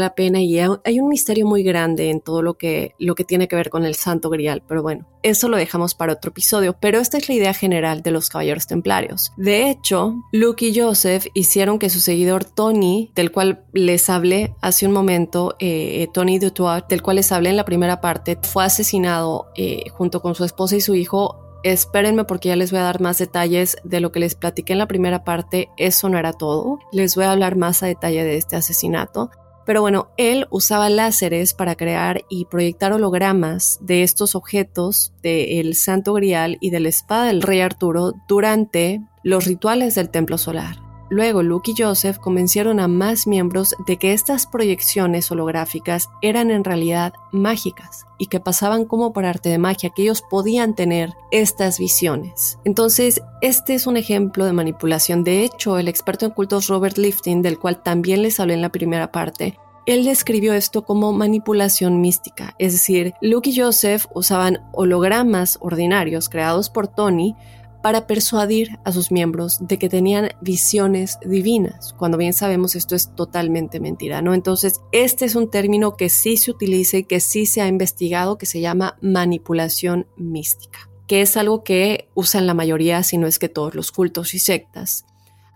la 0.00 0.16
pena 0.16 0.40
y 0.40 0.58
hay 0.58 0.98
un 0.98 1.08
misterio 1.08 1.46
muy 1.46 1.62
grande 1.62 2.10
en 2.10 2.20
todo 2.20 2.42
lo 2.42 2.54
que, 2.54 2.96
lo 2.98 3.14
que 3.14 3.22
tiene 3.22 3.46
que 3.46 3.54
ver 3.54 3.70
con 3.70 3.84
el 3.84 3.94
Santo 3.94 4.28
Grial. 4.28 4.60
Pero 4.66 4.82
bueno, 4.82 5.06
eso 5.22 5.48
lo 5.48 5.56
dejamos 5.56 5.94
para 5.94 6.14
otro 6.14 6.32
episodio, 6.32 6.76
pero 6.80 6.98
esta 6.98 7.16
es 7.16 7.28
la 7.28 7.36
idea 7.36 7.54
general 7.54 8.02
de 8.02 8.10
los 8.10 8.28
Caballeros 8.28 8.66
Templarios. 8.66 9.32
De 9.36 9.70
hecho, 9.70 10.16
Luke 10.32 10.66
y 10.66 10.76
Joseph 10.76 11.28
hicieron 11.32 11.78
que 11.78 11.90
su 11.90 12.00
seguidor 12.00 12.44
Tony, 12.44 13.12
del 13.14 13.30
cual 13.30 13.62
les 13.72 14.10
hablé 14.10 14.52
hace 14.62 14.88
un 14.88 14.92
momento, 14.92 15.54
eh, 15.60 16.08
Tony 16.12 16.40
Dutoit, 16.40 16.88
del 16.88 17.00
cual 17.00 17.14
les 17.14 17.30
hablé 17.30 17.50
en 17.50 17.56
la 17.56 17.64
primera 17.64 18.00
parte, 18.00 18.36
fue 18.42 18.64
asesinado 18.64 19.46
eh, 19.54 19.84
junto 19.90 20.22
con 20.22 20.34
su 20.34 20.44
esposa 20.44 20.74
y 20.74 20.80
su 20.80 20.96
hijo. 20.96 21.49
Espérenme 21.62 22.24
porque 22.24 22.48
ya 22.48 22.56
les 22.56 22.70
voy 22.70 22.80
a 22.80 22.84
dar 22.84 23.00
más 23.00 23.18
detalles 23.18 23.76
de 23.84 24.00
lo 24.00 24.12
que 24.12 24.20
les 24.20 24.34
platiqué 24.34 24.72
en 24.72 24.78
la 24.78 24.88
primera 24.88 25.24
parte. 25.24 25.68
Eso 25.76 26.08
no 26.08 26.18
era 26.18 26.32
todo. 26.32 26.78
Les 26.92 27.14
voy 27.16 27.24
a 27.24 27.32
hablar 27.32 27.56
más 27.56 27.82
a 27.82 27.86
detalle 27.86 28.24
de 28.24 28.36
este 28.36 28.56
asesinato. 28.56 29.30
Pero 29.66 29.82
bueno, 29.82 30.08
él 30.16 30.46
usaba 30.50 30.88
láseres 30.88 31.54
para 31.54 31.76
crear 31.76 32.22
y 32.28 32.46
proyectar 32.46 32.92
hologramas 32.92 33.78
de 33.80 34.02
estos 34.02 34.34
objetos 34.34 35.12
del 35.22 35.74
Santo 35.76 36.14
Grial 36.14 36.56
y 36.60 36.70
de 36.70 36.80
la 36.80 36.88
espada 36.88 37.26
del 37.26 37.42
rey 37.42 37.60
Arturo 37.60 38.14
durante 38.26 39.00
los 39.22 39.44
rituales 39.44 39.94
del 39.94 40.10
Templo 40.10 40.38
Solar. 40.38 40.89
Luego 41.10 41.42
Luke 41.42 41.72
y 41.72 41.74
Joseph 41.76 42.18
convencieron 42.18 42.78
a 42.78 42.86
más 42.86 43.26
miembros 43.26 43.74
de 43.84 43.96
que 43.98 44.12
estas 44.12 44.46
proyecciones 44.46 45.28
holográficas 45.32 46.08
eran 46.22 46.52
en 46.52 46.62
realidad 46.62 47.12
mágicas 47.32 48.06
y 48.16 48.26
que 48.26 48.38
pasaban 48.38 48.84
como 48.84 49.12
por 49.12 49.24
arte 49.24 49.48
de 49.48 49.58
magia, 49.58 49.90
que 49.90 50.02
ellos 50.02 50.22
podían 50.22 50.76
tener 50.76 51.14
estas 51.32 51.80
visiones. 51.80 52.60
Entonces, 52.64 53.22
este 53.40 53.74
es 53.74 53.88
un 53.88 53.96
ejemplo 53.96 54.44
de 54.44 54.52
manipulación. 54.52 55.24
De 55.24 55.42
hecho, 55.42 55.78
el 55.78 55.88
experto 55.88 56.26
en 56.26 56.32
cultos 56.32 56.68
Robert 56.68 56.96
Lifton, 56.96 57.42
del 57.42 57.58
cual 57.58 57.82
también 57.82 58.22
les 58.22 58.38
hablé 58.38 58.54
en 58.54 58.62
la 58.62 58.70
primera 58.70 59.10
parte, 59.10 59.58
él 59.86 60.04
describió 60.04 60.52
esto 60.52 60.84
como 60.84 61.12
manipulación 61.12 62.00
mística, 62.00 62.54
es 62.58 62.74
decir, 62.74 63.14
Luke 63.22 63.50
y 63.50 63.58
Joseph 63.58 64.06
usaban 64.14 64.58
hologramas 64.72 65.58
ordinarios 65.60 66.28
creados 66.28 66.70
por 66.70 66.86
Tony 66.86 67.34
para 67.82 68.06
persuadir 68.06 68.78
a 68.84 68.92
sus 68.92 69.10
miembros 69.10 69.58
de 69.60 69.78
que 69.78 69.88
tenían 69.88 70.30
visiones 70.40 71.18
divinas, 71.24 71.94
cuando 71.98 72.18
bien 72.18 72.32
sabemos 72.32 72.74
esto 72.76 72.94
es 72.94 73.14
totalmente 73.14 73.80
mentira, 73.80 74.22
¿no? 74.22 74.34
Entonces, 74.34 74.80
este 74.92 75.24
es 75.24 75.34
un 75.34 75.50
término 75.50 75.96
que 75.96 76.08
sí 76.08 76.36
se 76.36 76.50
utiliza 76.50 76.98
y 76.98 77.04
que 77.04 77.20
sí 77.20 77.46
se 77.46 77.62
ha 77.62 77.68
investigado, 77.68 78.38
que 78.38 78.46
se 78.46 78.60
llama 78.60 78.96
manipulación 79.00 80.06
mística 80.16 80.90
que 81.10 81.22
es 81.22 81.36
algo 81.36 81.64
que 81.64 82.08
usan 82.14 82.46
la 82.46 82.54
mayoría, 82.54 83.02
si 83.02 83.18
no 83.18 83.26
es 83.26 83.40
que 83.40 83.48
todos 83.48 83.74
los 83.74 83.90
cultos 83.90 84.32
y 84.32 84.38
sectas. 84.38 85.06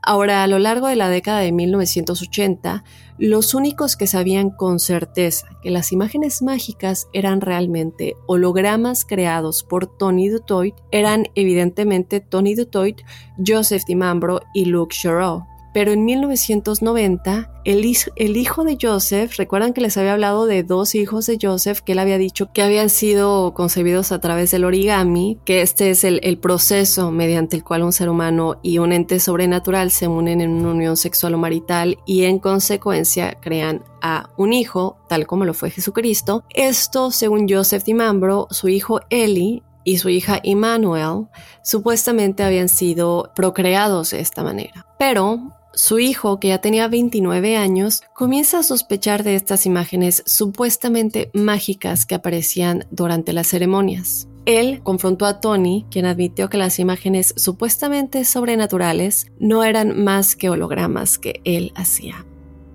Ahora, 0.07 0.43
a 0.43 0.47
lo 0.47 0.59
largo 0.59 0.89
de 0.89 0.97
la 0.97 1.09
década 1.09 1.41
de 1.41 1.51
1980, 1.51 2.85
los 3.17 3.55
únicos 3.55 3.97
que 3.97 4.07
sabían 4.07 4.51
con 4.51 4.79
certeza 4.79 5.47
que 5.63 5.71
las 5.71 5.93
imágenes 5.93 6.43
mágicas 6.43 7.09
eran 7.15 7.41
realmente 7.41 8.15
hologramas 8.27 9.07
creados 9.07 9.63
por 9.63 9.87
Tony 9.87 10.29
Dutoit 10.29 10.75
eran 10.91 11.29
evidentemente 11.35 12.21
Tony 12.21 12.55
Dutoit, 12.55 13.01
Joseph 13.45 13.85
DiMambro 13.87 14.43
y 14.53 14.67
Luke 14.67 14.95
Sherrill 14.95 15.45
pero 15.75 15.91
en 15.91 16.05
1990 16.05 17.51
el, 17.65 17.85
hijo 17.85 18.65
de 18.65 18.79
Joseph, 18.81 19.37
recuerdan 19.37 19.73
que 19.73 19.81
les 19.81 19.97
había 19.97 20.13
hablado 20.13 20.47
de 20.47 20.63
dos 20.63 20.95
hijos 20.95 21.27
de 21.27 21.37
Joseph 21.41 21.81
que 21.81 21.93
él 21.93 21.99
había 21.99 22.17
dicho 22.17 22.53
que 22.53 22.63
habían 22.63 22.89
sido 22.89 23.53
concebidos 23.55 24.13
a 24.13 24.21
través 24.21 24.53
del 24.53 24.65
origami, 24.65 25.39
que 25.45 25.63
este 25.63 25.91
es 25.91 26.05
el, 26.05 26.21
el 26.23 26.39
proceso 26.39 27.11
mediante 27.11 27.57
el 27.57 27.65
cual 27.65 27.83
un 27.83 27.93
ser 27.93 28.09
humano 28.09 28.61
y 28.63 28.79
un 28.79 28.93
ente 28.93 29.19
sobrenatural 29.19 29.91
se 29.91 30.07
unen 30.07 30.41
en 30.41 30.51
una 30.51 30.71
unión 30.71 30.97
sexual 30.97 31.35
o 31.35 31.39
marital 31.39 31.99
y 32.07 32.23
en 32.23 32.39
consecuencia 32.39 33.37
crean 33.41 33.83
a 34.01 34.31
un 34.37 34.53
hijo, 34.53 34.99
tal 35.09 35.27
como 35.27 35.45
lo 35.45 35.55
fue 35.55 35.71
Jesucristo. 35.71 36.45
Esto, 36.51 37.11
según 37.11 37.49
Joseph 37.49 37.83
DiMambro, 37.83 38.47
su 38.51 38.69
hijo 38.69 39.01
Eli 39.11 39.65
y 39.83 39.99
su 39.99 40.09
hija 40.09 40.39
Emmanuel 40.43 41.27
supuestamente 41.63 42.45
habían 42.45 42.69
sido 42.69 43.33
procreados 43.35 44.11
de 44.11 44.21
esta 44.21 44.43
manera. 44.43 44.87
Pero 44.99 45.53
su 45.75 45.99
hijo, 45.99 46.41
que 46.41 46.49
ya 46.49 46.61
tenía 46.61 46.89
29 46.89 47.57
años, 47.57 48.03
comienza 48.15 48.59
a 48.59 48.63
sospechar 48.63 49.25
de 49.25 49.35
estas 49.35 49.67
imágenes 49.67 50.23
supuestamente 50.27 51.31
mágicas 51.33 52.07
que 52.07 52.15
aparecían 52.15 52.87
durante 52.91 53.33
las 53.33 53.49
ceremonias. 53.49 54.29
Él 54.47 54.81
confrontó 54.83 55.25
a 55.25 55.41
Tony, 55.41 55.87
quien 55.91 56.05
admitió 56.05 56.51
que 56.51 56.59
las 56.59 56.79
imágenes 56.79 57.33
supuestamente 57.37 58.25
sobrenaturales 58.25 59.29
no 59.39 59.65
eran 59.65 60.05
más 60.05 60.37
que 60.37 60.51
hologramas 60.51 61.19
que 61.19 61.41
él 61.45 61.73
hacía. 61.75 62.27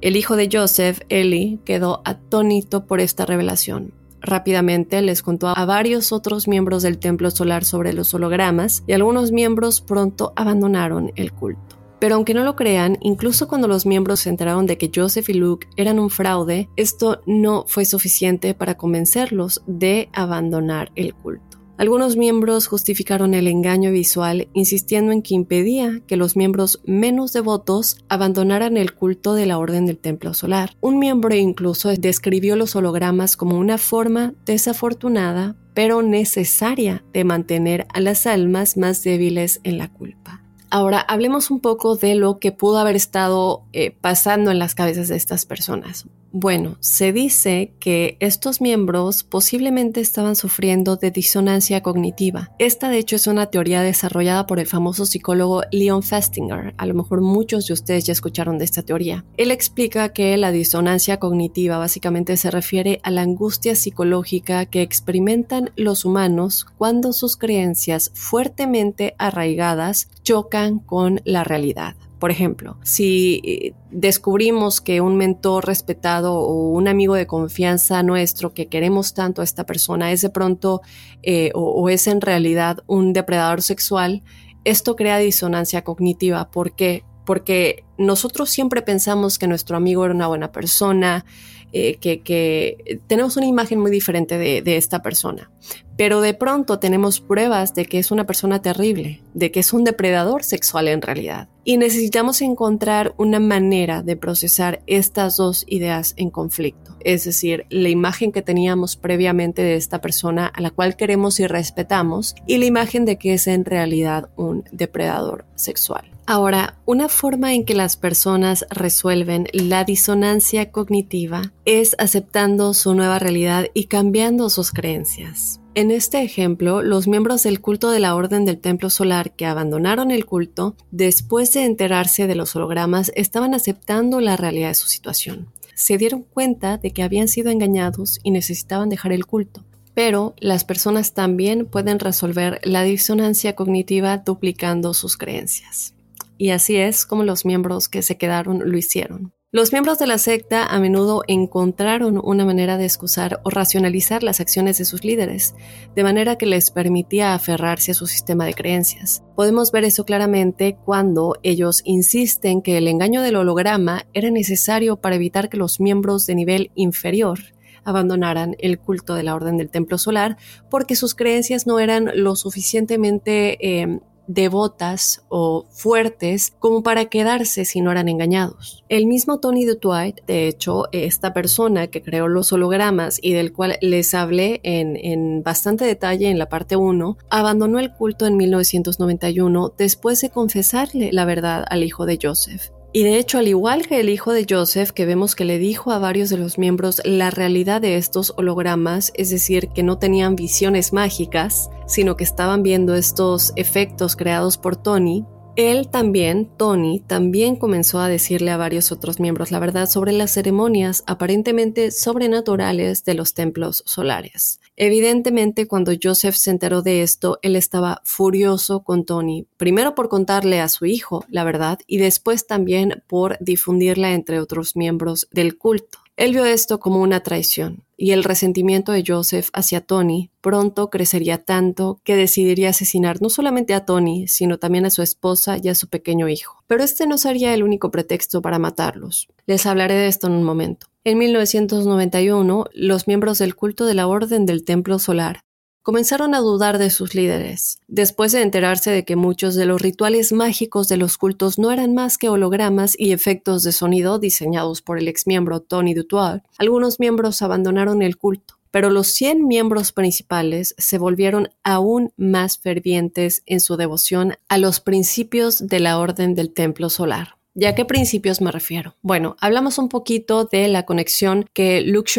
El 0.01 0.15
hijo 0.15 0.35
de 0.35 0.49
Joseph, 0.51 1.01
Eli, 1.09 1.59
quedó 1.65 2.01
atónito 2.05 2.85
por 2.87 3.01
esta 3.01 3.25
revelación. 3.25 3.93
Rápidamente 4.21 5.01
les 5.01 5.21
contó 5.21 5.47
a 5.49 5.65
varios 5.65 6.11
otros 6.11 6.47
miembros 6.47 6.83
del 6.83 6.99
templo 6.99 7.31
solar 7.31 7.63
sobre 7.65 7.93
los 7.93 8.13
hologramas 8.13 8.83
y 8.87 8.93
algunos 8.93 9.31
miembros 9.31 9.81
pronto 9.81 10.33
abandonaron 10.35 11.11
el 11.15 11.31
culto. 11.31 11.68
Pero 11.99 12.15
aunque 12.15 12.33
no 12.33 12.43
lo 12.43 12.55
crean, 12.55 12.97
incluso 13.01 13.47
cuando 13.47 13.67
los 13.67 13.85
miembros 13.85 14.21
se 14.21 14.29
enteraron 14.29 14.65
de 14.65 14.77
que 14.77 14.91
Joseph 14.93 15.29
y 15.29 15.33
Luke 15.33 15.67
eran 15.75 15.99
un 15.99 16.09
fraude, 16.09 16.69
esto 16.75 17.21
no 17.25 17.65
fue 17.67 17.85
suficiente 17.85 18.53
para 18.53 18.77
convencerlos 18.77 19.61
de 19.67 20.09
abandonar 20.13 20.91
el 20.95 21.13
culto. 21.13 21.49
Algunos 21.79 22.17
miembros 22.17 22.67
justificaron 22.67 23.33
el 23.33 23.47
engaño 23.47 23.89
visual 23.91 24.49
insistiendo 24.51 25.13
en 25.13 25.21
que 25.21 25.33
impedía 25.33 26.01
que 26.07 26.17
los 26.17 26.35
miembros 26.35 26.81
menos 26.83 27.31
devotos 27.31 28.03
abandonaran 28.09 28.75
el 28.75 28.93
culto 28.93 29.33
de 29.33 29.45
la 29.45 29.57
Orden 29.57 29.85
del 29.85 29.97
Templo 29.97 30.33
Solar. 30.33 30.75
Un 30.81 30.99
miembro 30.99 31.33
incluso 31.33 31.87
describió 31.93 32.57
los 32.57 32.75
hologramas 32.75 33.37
como 33.37 33.57
una 33.57 33.77
forma 33.77 34.33
desafortunada 34.45 35.55
pero 35.73 36.01
necesaria 36.01 37.05
de 37.13 37.23
mantener 37.23 37.87
a 37.93 38.01
las 38.01 38.27
almas 38.27 38.75
más 38.75 39.01
débiles 39.01 39.61
en 39.63 39.77
la 39.77 39.87
culpa. 39.87 40.43
Ahora 40.71 40.99
hablemos 40.99 41.49
un 41.49 41.59
poco 41.59 41.95
de 41.95 42.15
lo 42.15 42.39
que 42.39 42.51
pudo 42.51 42.77
haber 42.79 42.95
estado 42.95 43.63
eh, 43.73 43.91
pasando 43.91 44.51
en 44.51 44.59
las 44.59 44.75
cabezas 44.75 45.07
de 45.07 45.15
estas 45.15 45.45
personas. 45.45 46.05
Bueno, 46.31 46.77
se 46.79 47.11
dice 47.11 47.73
que 47.79 48.15
estos 48.19 48.61
miembros 48.61 49.23
posiblemente 49.23 49.99
estaban 49.99 50.35
sufriendo 50.35 50.95
de 50.95 51.09
disonancia 51.09 51.81
cognitiva. 51.81 52.51
Esta 52.59 52.89
de 52.89 52.99
hecho 52.99 53.15
es 53.15 53.25
una 53.25 53.47
teoría 53.47 53.81
desarrollada 53.81 54.45
por 54.45 54.59
el 54.59 54.67
famoso 54.67 55.07
psicólogo 55.07 55.63
Leon 55.71 56.03
Festinger. 56.03 56.75
A 56.77 56.85
lo 56.85 56.93
mejor 56.93 57.21
muchos 57.21 57.65
de 57.65 57.73
ustedes 57.73 58.05
ya 58.05 58.13
escucharon 58.13 58.59
de 58.59 58.65
esta 58.65 58.83
teoría. 58.83 59.25
Él 59.37 59.49
explica 59.49 60.09
que 60.09 60.37
la 60.37 60.51
disonancia 60.51 61.17
cognitiva 61.17 61.79
básicamente 61.79 62.37
se 62.37 62.51
refiere 62.51 62.99
a 63.01 63.09
la 63.09 63.21
angustia 63.21 63.75
psicológica 63.75 64.67
que 64.67 64.83
experimentan 64.83 65.71
los 65.75 66.05
humanos 66.05 66.67
cuando 66.77 67.11
sus 67.11 67.37
creencias 67.37 68.11
fuertemente 68.13 69.15
arraigadas 69.17 70.09
chocan 70.21 70.77
con 70.77 71.21
la 71.25 71.43
realidad. 71.43 71.95
Por 72.19 72.31
ejemplo, 72.31 72.77
si 72.83 73.41
eh, 73.45 73.73
descubrimos 73.91 74.81
que 74.81 74.99
un 74.99 75.15
mentor 75.15 75.65
respetado 75.65 76.35
o 76.35 76.69
un 76.69 76.89
amigo 76.89 77.15
de 77.15 77.27
confianza 77.27 78.03
nuestro 78.03 78.53
que 78.53 78.67
queremos 78.67 79.13
tanto 79.13 79.39
a 79.41 79.45
esta 79.45 79.65
persona 79.65 80.11
es 80.11 80.21
de 80.21 80.29
pronto 80.29 80.81
eh, 81.23 81.51
o, 81.55 81.87
es 81.87 82.07
en 82.07 82.19
realidad 82.19 82.83
un 82.87 83.13
depredador 83.13 83.61
sexual, 83.61 84.21
esto 84.65 84.97
crea 84.97 85.17
disonancia 85.17 85.85
cognitiva. 85.85 86.51
¿Por 86.51 86.73
qué? 86.75 87.05
Porque 87.25 87.85
nosotros 87.97 88.49
siempre 88.49 88.81
pensamos 88.81 89.39
que 89.39 89.47
nuestro 89.47 89.77
amigo 89.77 90.03
era 90.03 90.13
una 90.13 90.27
buena 90.27 90.51
persona, 90.51 91.25
eh, 91.71 91.97
que, 91.97 92.99
tenemos 93.07 93.37
una 93.37 93.45
imagen 93.45 93.79
muy 93.79 93.91
diferente 93.91 94.37
de, 94.37 94.77
esta 94.77 95.01
persona. 95.01 95.51
Pero 95.97 96.21
de 96.21 96.33
pronto 96.33 96.79
tenemos 96.79 97.19
pruebas 97.19 97.73
de 97.73 97.85
que 97.85 97.99
es 97.99 98.11
una 98.11 98.25
persona 98.25 98.61
terrible, 98.61 99.21
de 99.33 99.51
que 99.51 99.59
es 99.59 99.73
un 99.73 99.83
depredador 99.83 100.43
sexual 100.43 100.87
en 100.87 101.01
realidad. 101.01 101.49
Y 101.65 101.77
necesitamos 101.77 102.41
encontrar 102.41 103.13
una 103.17 103.39
manera 103.39 104.01
de 104.01 104.15
procesar 104.15 104.81
estas 104.87 105.37
dos 105.37 105.65
ideas 105.67 106.13
en 106.15 106.29
conflicto. 106.29 106.95
Es 107.01 107.25
decir, 107.25 107.65
la 107.69 107.89
imagen 107.89 108.31
que 108.31 108.41
teníamos 108.41 108.95
previamente 108.95 109.61
de 109.61 109.75
esta 109.75 109.99
persona 110.01 110.47
a 110.47 110.61
la 110.61 110.71
cual 110.71 110.95
queremos 110.95 111.39
y 111.39 111.47
respetamos 111.47 112.35
y 112.47 112.57
la 112.57 112.65
imagen 112.65 113.05
de 113.05 113.17
que 113.17 113.33
es 113.33 113.47
en 113.47 113.65
realidad 113.65 114.29
un 114.35 114.63
depredador 114.71 115.45
sexual. 115.55 116.09
Ahora, 116.31 116.77
una 116.85 117.09
forma 117.09 117.55
en 117.55 117.65
que 117.65 117.73
las 117.73 117.97
personas 117.97 118.63
resuelven 118.69 119.47
la 119.51 119.83
disonancia 119.83 120.71
cognitiva 120.71 121.53
es 121.65 121.95
aceptando 121.97 122.75
su 122.75 122.93
nueva 122.93 123.17
realidad 123.17 123.65
y 123.73 123.85
cambiando 123.85 124.51
sus 124.51 124.69
creencias. 124.69 125.59
En 125.73 125.89
este 125.89 126.21
ejemplo, 126.21 126.83
los 126.83 127.07
miembros 127.07 127.41
del 127.41 127.61
culto 127.61 127.89
de 127.89 127.99
la 127.99 128.13
Orden 128.13 128.45
del 128.45 128.59
Templo 128.59 128.91
Solar 128.91 129.31
que 129.31 129.47
abandonaron 129.47 130.11
el 130.11 130.27
culto 130.27 130.75
después 130.91 131.51
de 131.53 131.65
enterarse 131.65 132.27
de 132.27 132.35
los 132.35 132.55
hologramas 132.55 133.11
estaban 133.15 133.55
aceptando 133.55 134.21
la 134.21 134.37
realidad 134.37 134.67
de 134.67 134.75
su 134.75 134.87
situación. 134.87 135.47
Se 135.73 135.97
dieron 135.97 136.21
cuenta 136.21 136.77
de 136.77 136.91
que 136.91 137.01
habían 137.01 137.27
sido 137.27 137.49
engañados 137.49 138.19
y 138.21 138.29
necesitaban 138.29 138.89
dejar 138.89 139.13
el 139.13 139.25
culto. 139.25 139.65
Pero 139.95 140.35
las 140.37 140.63
personas 140.63 141.15
también 141.15 141.65
pueden 141.65 141.97
resolver 141.97 142.61
la 142.63 142.83
disonancia 142.83 143.55
cognitiva 143.55 144.19
duplicando 144.19 144.93
sus 144.93 145.17
creencias 145.17 145.95
y 146.39 146.51
así 146.51 146.77
es 146.77 147.05
como 147.05 147.23
los 147.23 147.45
miembros 147.45 147.89
que 147.89 148.01
se 148.01 148.17
quedaron 148.17 148.71
lo 148.71 148.77
hicieron. 148.77 149.33
Los 149.51 149.71
miembros 149.71 149.97
de 149.97 150.07
la 150.07 150.19
secta 150.19 150.63
a 150.63 150.79
menudo 150.79 151.23
encontraron 151.27 152.21
una 152.23 152.45
manera 152.45 152.77
de 152.77 152.85
excusar 152.85 153.41
o 153.43 153.49
racionalizar 153.49 154.23
las 154.23 154.39
acciones 154.39 154.77
de 154.77 154.85
sus 154.85 155.03
líderes, 155.03 155.55
de 155.95 156.03
manera 156.03 156.37
que 156.37 156.45
les 156.45 156.71
permitía 156.71 157.33
aferrarse 157.33 157.91
a 157.91 157.95
su 157.95 158.07
sistema 158.07 158.45
de 158.45 158.53
creencias. 158.53 159.23
Podemos 159.35 159.71
ver 159.71 159.85
eso 159.85 160.05
claramente 160.05 160.77
cuando 160.85 161.35
ellos 161.43 161.81
insisten 161.83 162.61
que 162.61 162.77
el 162.77 162.87
engaño 162.87 163.21
del 163.21 163.37
holograma 163.37 164.05
era 164.13 164.29
necesario 164.29 164.97
para 164.97 165.15
evitar 165.15 165.49
que 165.49 165.57
los 165.57 165.79
miembros 165.79 166.25
de 166.25 166.35
nivel 166.35 166.71
inferior 166.75 167.39
abandonaran 167.83 168.55
el 168.59 168.79
culto 168.79 169.15
de 169.15 169.23
la 169.23 169.35
Orden 169.35 169.57
del 169.57 169.69
Templo 169.69 169.97
Solar 169.97 170.37
porque 170.69 170.95
sus 170.95 171.15
creencias 171.15 171.65
no 171.65 171.79
eran 171.79 172.11
lo 172.13 172.35
suficientemente 172.35 173.81
eh, 173.81 173.99
devotas 174.29 175.23
o 175.27 175.65
fuertes 175.71 176.53
como 176.59 176.83
para 176.83 177.05
quedarse 177.05 177.65
si 177.65 177.81
no 177.81 177.91
eran 177.91 178.07
engañados. 178.07 178.83
El 178.87 179.07
mismo 179.07 179.39
Tony 179.39 179.65
Dwight, 179.65 180.23
de 180.27 180.47
hecho, 180.47 180.83
esta 180.91 181.33
persona 181.33 181.87
que 181.87 182.03
creó 182.03 182.27
los 182.27 182.53
hologramas 182.53 183.19
y 183.21 183.33
del 183.33 183.51
cual 183.51 183.77
les 183.81 184.13
hablé 184.13 184.61
en, 184.61 184.95
en 184.97 185.41
bastante 185.41 185.83
detalle 185.83 186.29
en 186.29 186.37
la 186.37 186.47
parte 186.47 186.75
1, 186.75 187.17
abandonó 187.31 187.79
el 187.79 187.91
culto 187.91 188.27
en 188.27 188.37
1991 188.37 189.73
después 189.75 190.21
de 190.21 190.29
confesarle 190.29 191.09
la 191.11 191.25
verdad 191.25 191.65
al 191.67 191.83
hijo 191.83 192.05
de 192.05 192.19
Joseph. 192.21 192.69
Y 192.91 193.03
de 193.03 193.19
hecho, 193.19 193.37
al 193.37 193.47
igual 193.47 193.87
que 193.87 193.99
el 193.99 194.09
hijo 194.09 194.33
de 194.33 194.47
Joseph, 194.49 194.91
que 194.91 195.05
vemos 195.05 195.35
que 195.35 195.45
le 195.45 195.59
dijo 195.59 195.91
a 195.91 195.99
varios 195.99 196.29
de 196.29 196.37
los 196.37 196.57
miembros 196.57 197.01
la 197.05 197.29
realidad 197.29 197.81
de 197.81 197.97
estos 197.97 198.33
hologramas, 198.35 199.11
es 199.15 199.29
decir, 199.29 199.69
que 199.69 199.83
no 199.83 199.99
tenían 199.99 200.35
visiones 200.35 200.91
mágicas, 200.91 201.69
sino 201.85 202.17
que 202.17 202.23
estaban 202.23 202.63
viendo 202.63 202.95
estos 202.95 203.53
efectos 203.55 204.15
creados 204.15 204.57
por 204.57 204.75
Tony, 204.75 205.25
él 205.55 205.89
también, 205.89 206.49
Tony, 206.57 207.01
también 207.01 207.57
comenzó 207.57 207.99
a 207.99 208.07
decirle 208.07 208.51
a 208.51 208.55
varios 208.55 208.93
otros 208.93 209.19
miembros 209.19 209.51
la 209.51 209.59
verdad 209.59 209.89
sobre 209.89 210.13
las 210.13 210.31
ceremonias 210.31 211.03
aparentemente 211.05 211.91
sobrenaturales 211.91 213.03
de 213.03 213.13
los 213.13 213.33
templos 213.33 213.83
solares. 213.85 214.61
Evidentemente, 214.81 215.67
cuando 215.67 215.91
Joseph 216.01 216.35
se 216.35 216.51
enteró 216.51 216.81
de 216.81 217.03
esto, 217.03 217.37
él 217.41 217.57
estaba 217.57 218.01
furioso 218.05 218.81
con 218.81 219.03
Tony, 219.03 219.45
primero 219.57 219.93
por 219.93 220.07
contarle 220.07 220.61
a 220.61 220.69
su 220.69 220.85
hijo 220.85 221.25
la 221.27 221.43
verdad 221.43 221.79
y 221.85 221.97
después 221.97 222.47
también 222.47 223.03
por 223.05 223.37
difundirla 223.41 224.13
entre 224.13 224.39
otros 224.39 224.77
miembros 224.77 225.27
del 225.31 225.57
culto. 225.57 225.99
Él 226.19 226.33
vio 226.33 226.43
esto 226.43 226.81
como 226.81 226.99
una 226.99 227.21
traición, 227.21 227.85
y 227.95 228.11
el 228.11 228.25
resentimiento 228.25 228.91
de 228.91 229.05
Joseph 229.07 229.47
hacia 229.53 229.79
Tony 229.79 230.31
pronto 230.41 230.89
crecería 230.89 231.37
tanto 231.37 232.01
que 232.03 232.17
decidiría 232.17 232.71
asesinar 232.71 233.21
no 233.21 233.29
solamente 233.29 233.73
a 233.73 233.85
Tony, 233.85 234.27
sino 234.27 234.57
también 234.57 234.85
a 234.85 234.89
su 234.89 235.01
esposa 235.01 235.55
y 235.63 235.69
a 235.69 235.75
su 235.75 235.87
pequeño 235.87 236.27
hijo. 236.27 236.61
Pero 236.67 236.83
este 236.83 237.07
no 237.07 237.17
sería 237.17 237.53
el 237.53 237.63
único 237.63 237.89
pretexto 237.89 238.41
para 238.41 238.59
matarlos. 238.59 239.29
Les 239.45 239.65
hablaré 239.65 239.93
de 239.93 240.07
esto 240.07 240.27
en 240.27 240.33
un 240.33 240.43
momento. 240.43 240.87
En 241.05 241.19
1991, 241.19 242.65
los 242.73 243.07
miembros 243.07 243.37
del 243.37 243.55
culto 243.55 243.85
de 243.85 243.93
la 243.93 244.07
Orden 244.07 244.45
del 244.45 244.65
Templo 244.65 244.99
Solar 244.99 245.45
comenzaron 245.89 246.35
a 246.35 246.39
dudar 246.39 246.77
de 246.77 246.91
sus 246.91 247.15
líderes, 247.15 247.79
después 247.87 248.31
de 248.31 248.43
enterarse 248.43 248.91
de 248.91 249.05
que 249.05 249.15
muchos 249.15 249.55
de 249.55 249.65
los 249.65 249.81
rituales 249.81 250.31
mágicos 250.31 250.87
de 250.87 250.97
los 250.97 251.17
cultos 251.17 251.57
no 251.57 251.71
eran 251.71 251.95
más 251.95 252.19
que 252.19 252.29
hologramas 252.29 252.93
y 252.95 253.11
efectos 253.11 253.63
de 253.63 253.71
sonido 253.71 254.19
diseñados 254.19 254.83
por 254.83 254.99
el 254.99 255.07
exmiembro 255.07 255.61
Tony 255.61 255.95
Dutoit, 255.95 256.43
algunos 256.59 256.99
miembros 256.99 257.41
abandonaron 257.41 258.03
el 258.03 258.17
culto. 258.17 258.59
Pero 258.69 258.91
los 258.91 259.07
100 259.07 259.47
miembros 259.47 259.91
principales 259.91 260.75
se 260.77 260.99
volvieron 260.99 261.49
aún 261.63 262.13
más 262.17 262.59
fervientes 262.59 263.41
en 263.47 263.59
su 263.59 263.75
devoción 263.75 264.35
a 264.47 264.59
los 264.59 264.81
principios 264.81 265.69
de 265.69 265.79
la 265.79 265.97
Orden 265.97 266.35
del 266.35 266.53
Templo 266.53 266.91
Solar. 266.91 267.38
¿Y 267.59 267.65
a 267.65 267.75
qué 267.75 267.83
principios 267.83 268.39
me 268.39 268.53
refiero? 268.53 268.95
Bueno, 269.01 269.35
hablamos 269.41 269.77
un 269.79 269.89
poquito 269.89 270.45
de 270.45 270.69
la 270.69 270.85
conexión 270.85 271.43
que 271.51 271.81
Luke 271.81 272.09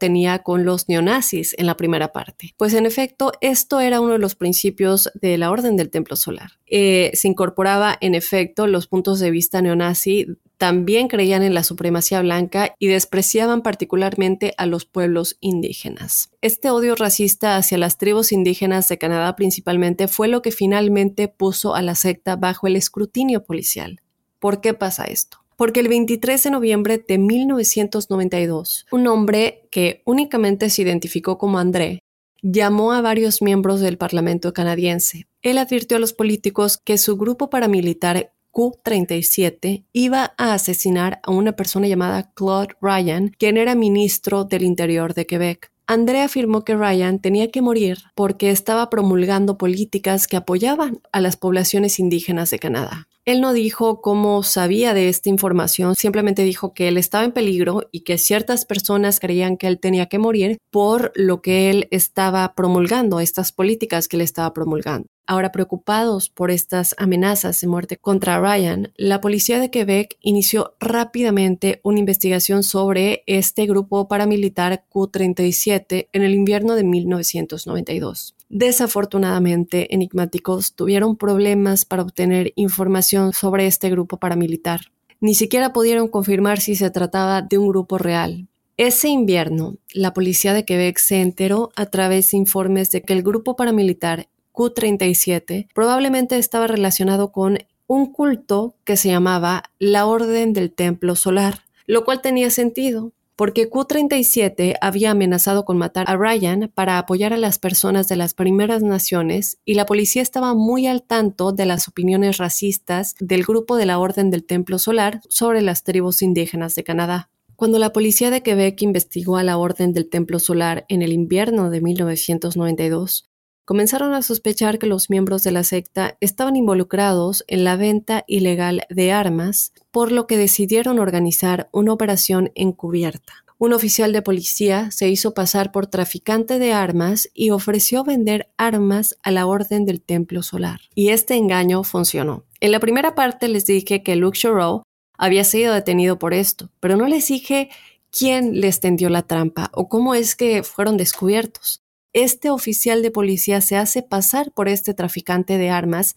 tenía 0.00 0.40
con 0.40 0.64
los 0.64 0.88
neonazis 0.88 1.54
en 1.56 1.66
la 1.66 1.76
primera 1.76 2.12
parte. 2.12 2.54
Pues 2.56 2.74
en 2.74 2.84
efecto, 2.84 3.30
esto 3.40 3.78
era 3.78 4.00
uno 4.00 4.14
de 4.14 4.18
los 4.18 4.34
principios 4.34 5.08
de 5.14 5.38
la 5.38 5.52
Orden 5.52 5.76
del 5.76 5.90
Templo 5.90 6.16
Solar. 6.16 6.58
Eh, 6.66 7.12
se 7.14 7.28
incorporaba 7.28 7.96
en 8.00 8.16
efecto 8.16 8.66
los 8.66 8.88
puntos 8.88 9.20
de 9.20 9.30
vista 9.30 9.62
neonazi 9.62 10.26
también 10.56 11.06
creían 11.06 11.44
en 11.44 11.54
la 11.54 11.62
supremacía 11.62 12.20
blanca 12.20 12.74
y 12.80 12.88
despreciaban 12.88 13.62
particularmente 13.62 14.54
a 14.58 14.66
los 14.66 14.84
pueblos 14.84 15.36
indígenas. 15.38 16.30
Este 16.42 16.70
odio 16.70 16.96
racista 16.96 17.56
hacia 17.56 17.78
las 17.78 17.96
tribus 17.96 18.32
indígenas 18.32 18.88
de 18.88 18.98
Canadá 18.98 19.36
principalmente 19.36 20.08
fue 20.08 20.26
lo 20.26 20.42
que 20.42 20.50
finalmente 20.50 21.28
puso 21.28 21.76
a 21.76 21.82
la 21.82 21.94
secta 21.94 22.34
bajo 22.34 22.66
el 22.66 22.74
escrutinio 22.74 23.44
policial. 23.44 24.00
¿Por 24.38 24.60
qué 24.60 24.74
pasa 24.74 25.04
esto? 25.04 25.38
Porque 25.56 25.80
el 25.80 25.88
23 25.88 26.40
de 26.44 26.50
noviembre 26.50 27.04
de 27.06 27.18
1992, 27.18 28.86
un 28.92 29.06
hombre 29.08 29.66
que 29.72 30.02
únicamente 30.04 30.70
se 30.70 30.82
identificó 30.82 31.38
como 31.38 31.58
André 31.58 32.00
llamó 32.40 32.92
a 32.92 33.00
varios 33.00 33.42
miembros 33.42 33.80
del 33.80 33.98
Parlamento 33.98 34.52
canadiense. 34.52 35.26
Él 35.42 35.58
advirtió 35.58 35.96
a 35.96 36.00
los 36.00 36.12
políticos 36.12 36.78
que 36.78 36.98
su 36.98 37.16
grupo 37.16 37.50
paramilitar 37.50 38.32
Q-37 38.52 39.84
iba 39.92 40.34
a 40.36 40.54
asesinar 40.54 41.20
a 41.24 41.32
una 41.32 41.52
persona 41.52 41.88
llamada 41.88 42.32
Claude 42.34 42.76
Ryan, 42.80 43.34
quien 43.36 43.56
era 43.56 43.74
ministro 43.74 44.44
del 44.44 44.62
Interior 44.62 45.14
de 45.14 45.26
Quebec. 45.26 45.72
André 45.86 46.20
afirmó 46.20 46.64
que 46.64 46.76
Ryan 46.76 47.18
tenía 47.18 47.50
que 47.50 47.62
morir 47.62 47.98
porque 48.14 48.50
estaba 48.50 48.90
promulgando 48.90 49.58
políticas 49.58 50.26
que 50.26 50.36
apoyaban 50.36 51.00
a 51.12 51.20
las 51.20 51.36
poblaciones 51.36 51.98
indígenas 51.98 52.50
de 52.50 52.58
Canadá. 52.58 53.08
Él 53.28 53.42
no 53.42 53.52
dijo 53.52 54.00
cómo 54.00 54.42
sabía 54.42 54.94
de 54.94 55.10
esta 55.10 55.28
información, 55.28 55.94
simplemente 55.94 56.44
dijo 56.44 56.72
que 56.72 56.88
él 56.88 56.96
estaba 56.96 57.26
en 57.26 57.32
peligro 57.32 57.82
y 57.92 58.00
que 58.00 58.16
ciertas 58.16 58.64
personas 58.64 59.20
creían 59.20 59.58
que 59.58 59.66
él 59.66 59.78
tenía 59.78 60.06
que 60.06 60.18
morir 60.18 60.56
por 60.70 61.12
lo 61.14 61.42
que 61.42 61.68
él 61.68 61.88
estaba 61.90 62.54
promulgando, 62.54 63.20
estas 63.20 63.52
políticas 63.52 64.08
que 64.08 64.16
él 64.16 64.22
estaba 64.22 64.54
promulgando. 64.54 65.08
Ahora, 65.26 65.52
preocupados 65.52 66.30
por 66.30 66.50
estas 66.50 66.94
amenazas 66.96 67.60
de 67.60 67.66
muerte 67.66 67.98
contra 67.98 68.40
Ryan, 68.40 68.94
la 68.96 69.20
policía 69.20 69.60
de 69.60 69.70
Quebec 69.70 70.16
inició 70.22 70.74
rápidamente 70.80 71.82
una 71.84 71.98
investigación 71.98 72.62
sobre 72.62 73.24
este 73.26 73.66
grupo 73.66 74.08
paramilitar 74.08 74.86
Q-37 74.88 76.08
en 76.14 76.22
el 76.22 76.32
invierno 76.32 76.76
de 76.76 76.84
1992. 76.84 78.37
Desafortunadamente, 78.48 79.94
enigmáticos 79.94 80.74
tuvieron 80.74 81.16
problemas 81.16 81.84
para 81.84 82.02
obtener 82.02 82.52
información 82.56 83.32
sobre 83.32 83.66
este 83.66 83.90
grupo 83.90 84.16
paramilitar. 84.16 84.80
Ni 85.20 85.34
siquiera 85.34 85.72
pudieron 85.72 86.08
confirmar 86.08 86.60
si 86.60 86.74
se 86.74 86.90
trataba 86.90 87.42
de 87.42 87.58
un 87.58 87.68
grupo 87.68 87.98
real. 87.98 88.48
Ese 88.76 89.08
invierno, 89.08 89.76
la 89.92 90.14
policía 90.14 90.54
de 90.54 90.64
Quebec 90.64 90.98
se 90.98 91.20
enteró 91.20 91.70
a 91.74 91.86
través 91.86 92.30
de 92.30 92.36
informes 92.36 92.90
de 92.90 93.02
que 93.02 93.12
el 93.12 93.22
grupo 93.22 93.56
paramilitar 93.56 94.28
Q37 94.52 95.66
probablemente 95.74 96.38
estaba 96.38 96.68
relacionado 96.68 97.32
con 97.32 97.58
un 97.88 98.12
culto 98.12 98.76
que 98.84 98.96
se 98.96 99.08
llamaba 99.08 99.64
la 99.78 100.06
Orden 100.06 100.52
del 100.52 100.72
Templo 100.72 101.16
Solar, 101.16 101.64
lo 101.86 102.04
cual 102.04 102.20
tenía 102.22 102.50
sentido, 102.50 103.12
porque 103.38 103.68
Q-37 103.68 104.74
había 104.80 105.12
amenazado 105.12 105.64
con 105.64 105.78
matar 105.78 106.06
a 106.08 106.16
Ryan 106.16 106.72
para 106.74 106.98
apoyar 106.98 107.32
a 107.32 107.36
las 107.36 107.60
personas 107.60 108.08
de 108.08 108.16
las 108.16 108.34
primeras 108.34 108.82
naciones 108.82 109.60
y 109.64 109.74
la 109.74 109.86
policía 109.86 110.22
estaba 110.22 110.54
muy 110.54 110.88
al 110.88 111.04
tanto 111.04 111.52
de 111.52 111.64
las 111.64 111.86
opiniones 111.86 112.38
racistas 112.38 113.14
del 113.20 113.44
grupo 113.44 113.76
de 113.76 113.86
la 113.86 114.00
Orden 114.00 114.30
del 114.30 114.44
Templo 114.44 114.80
Solar 114.80 115.20
sobre 115.28 115.62
las 115.62 115.84
tribus 115.84 116.20
indígenas 116.20 116.74
de 116.74 116.82
Canadá. 116.82 117.30
Cuando 117.54 117.78
la 117.78 117.92
policía 117.92 118.30
de 118.30 118.42
Quebec 118.42 118.82
investigó 118.82 119.36
a 119.36 119.44
la 119.44 119.56
Orden 119.56 119.92
del 119.92 120.08
Templo 120.08 120.40
Solar 120.40 120.84
en 120.88 121.02
el 121.02 121.12
invierno 121.12 121.70
de 121.70 121.80
1992, 121.80 123.27
comenzaron 123.68 124.14
a 124.14 124.22
sospechar 124.22 124.78
que 124.78 124.86
los 124.86 125.10
miembros 125.10 125.42
de 125.42 125.52
la 125.52 125.62
secta 125.62 126.16
estaban 126.22 126.56
involucrados 126.56 127.44
en 127.48 127.64
la 127.64 127.76
venta 127.76 128.24
ilegal 128.26 128.84
de 128.88 129.12
armas, 129.12 129.74
por 129.90 130.10
lo 130.10 130.26
que 130.26 130.38
decidieron 130.38 130.98
organizar 130.98 131.68
una 131.70 131.92
operación 131.92 132.50
encubierta. 132.54 133.44
Un 133.58 133.74
oficial 133.74 134.14
de 134.14 134.22
policía 134.22 134.90
se 134.90 135.10
hizo 135.10 135.34
pasar 135.34 135.70
por 135.70 135.86
traficante 135.86 136.58
de 136.58 136.72
armas 136.72 137.28
y 137.34 137.50
ofreció 137.50 138.04
vender 138.04 138.48
armas 138.56 139.18
a 139.22 139.32
la 139.32 139.44
Orden 139.44 139.84
del 139.84 140.00
Templo 140.00 140.42
Solar. 140.42 140.80
Y 140.94 141.10
este 141.10 141.34
engaño 141.34 141.84
funcionó. 141.84 142.46
En 142.60 142.72
la 142.72 142.80
primera 142.80 143.14
parte 143.14 143.48
les 143.48 143.66
dije 143.66 144.02
que 144.02 144.16
Luke 144.16 144.38
Shorow 144.38 144.82
había 145.18 145.44
sido 145.44 145.74
detenido 145.74 146.18
por 146.18 146.32
esto, 146.32 146.70
pero 146.80 146.96
no 146.96 147.06
les 147.06 147.28
dije 147.28 147.68
quién 148.10 148.62
les 148.62 148.80
tendió 148.80 149.10
la 149.10 149.24
trampa 149.24 149.70
o 149.74 149.90
cómo 149.90 150.14
es 150.14 150.36
que 150.36 150.62
fueron 150.62 150.96
descubiertos 150.96 151.82
este 152.12 152.50
oficial 152.50 153.02
de 153.02 153.10
policía 153.10 153.60
se 153.60 153.76
hace 153.76 154.02
pasar 154.02 154.52
por 154.52 154.68
este 154.68 154.94
traficante 154.94 155.58
de 155.58 155.70
armas 155.70 156.16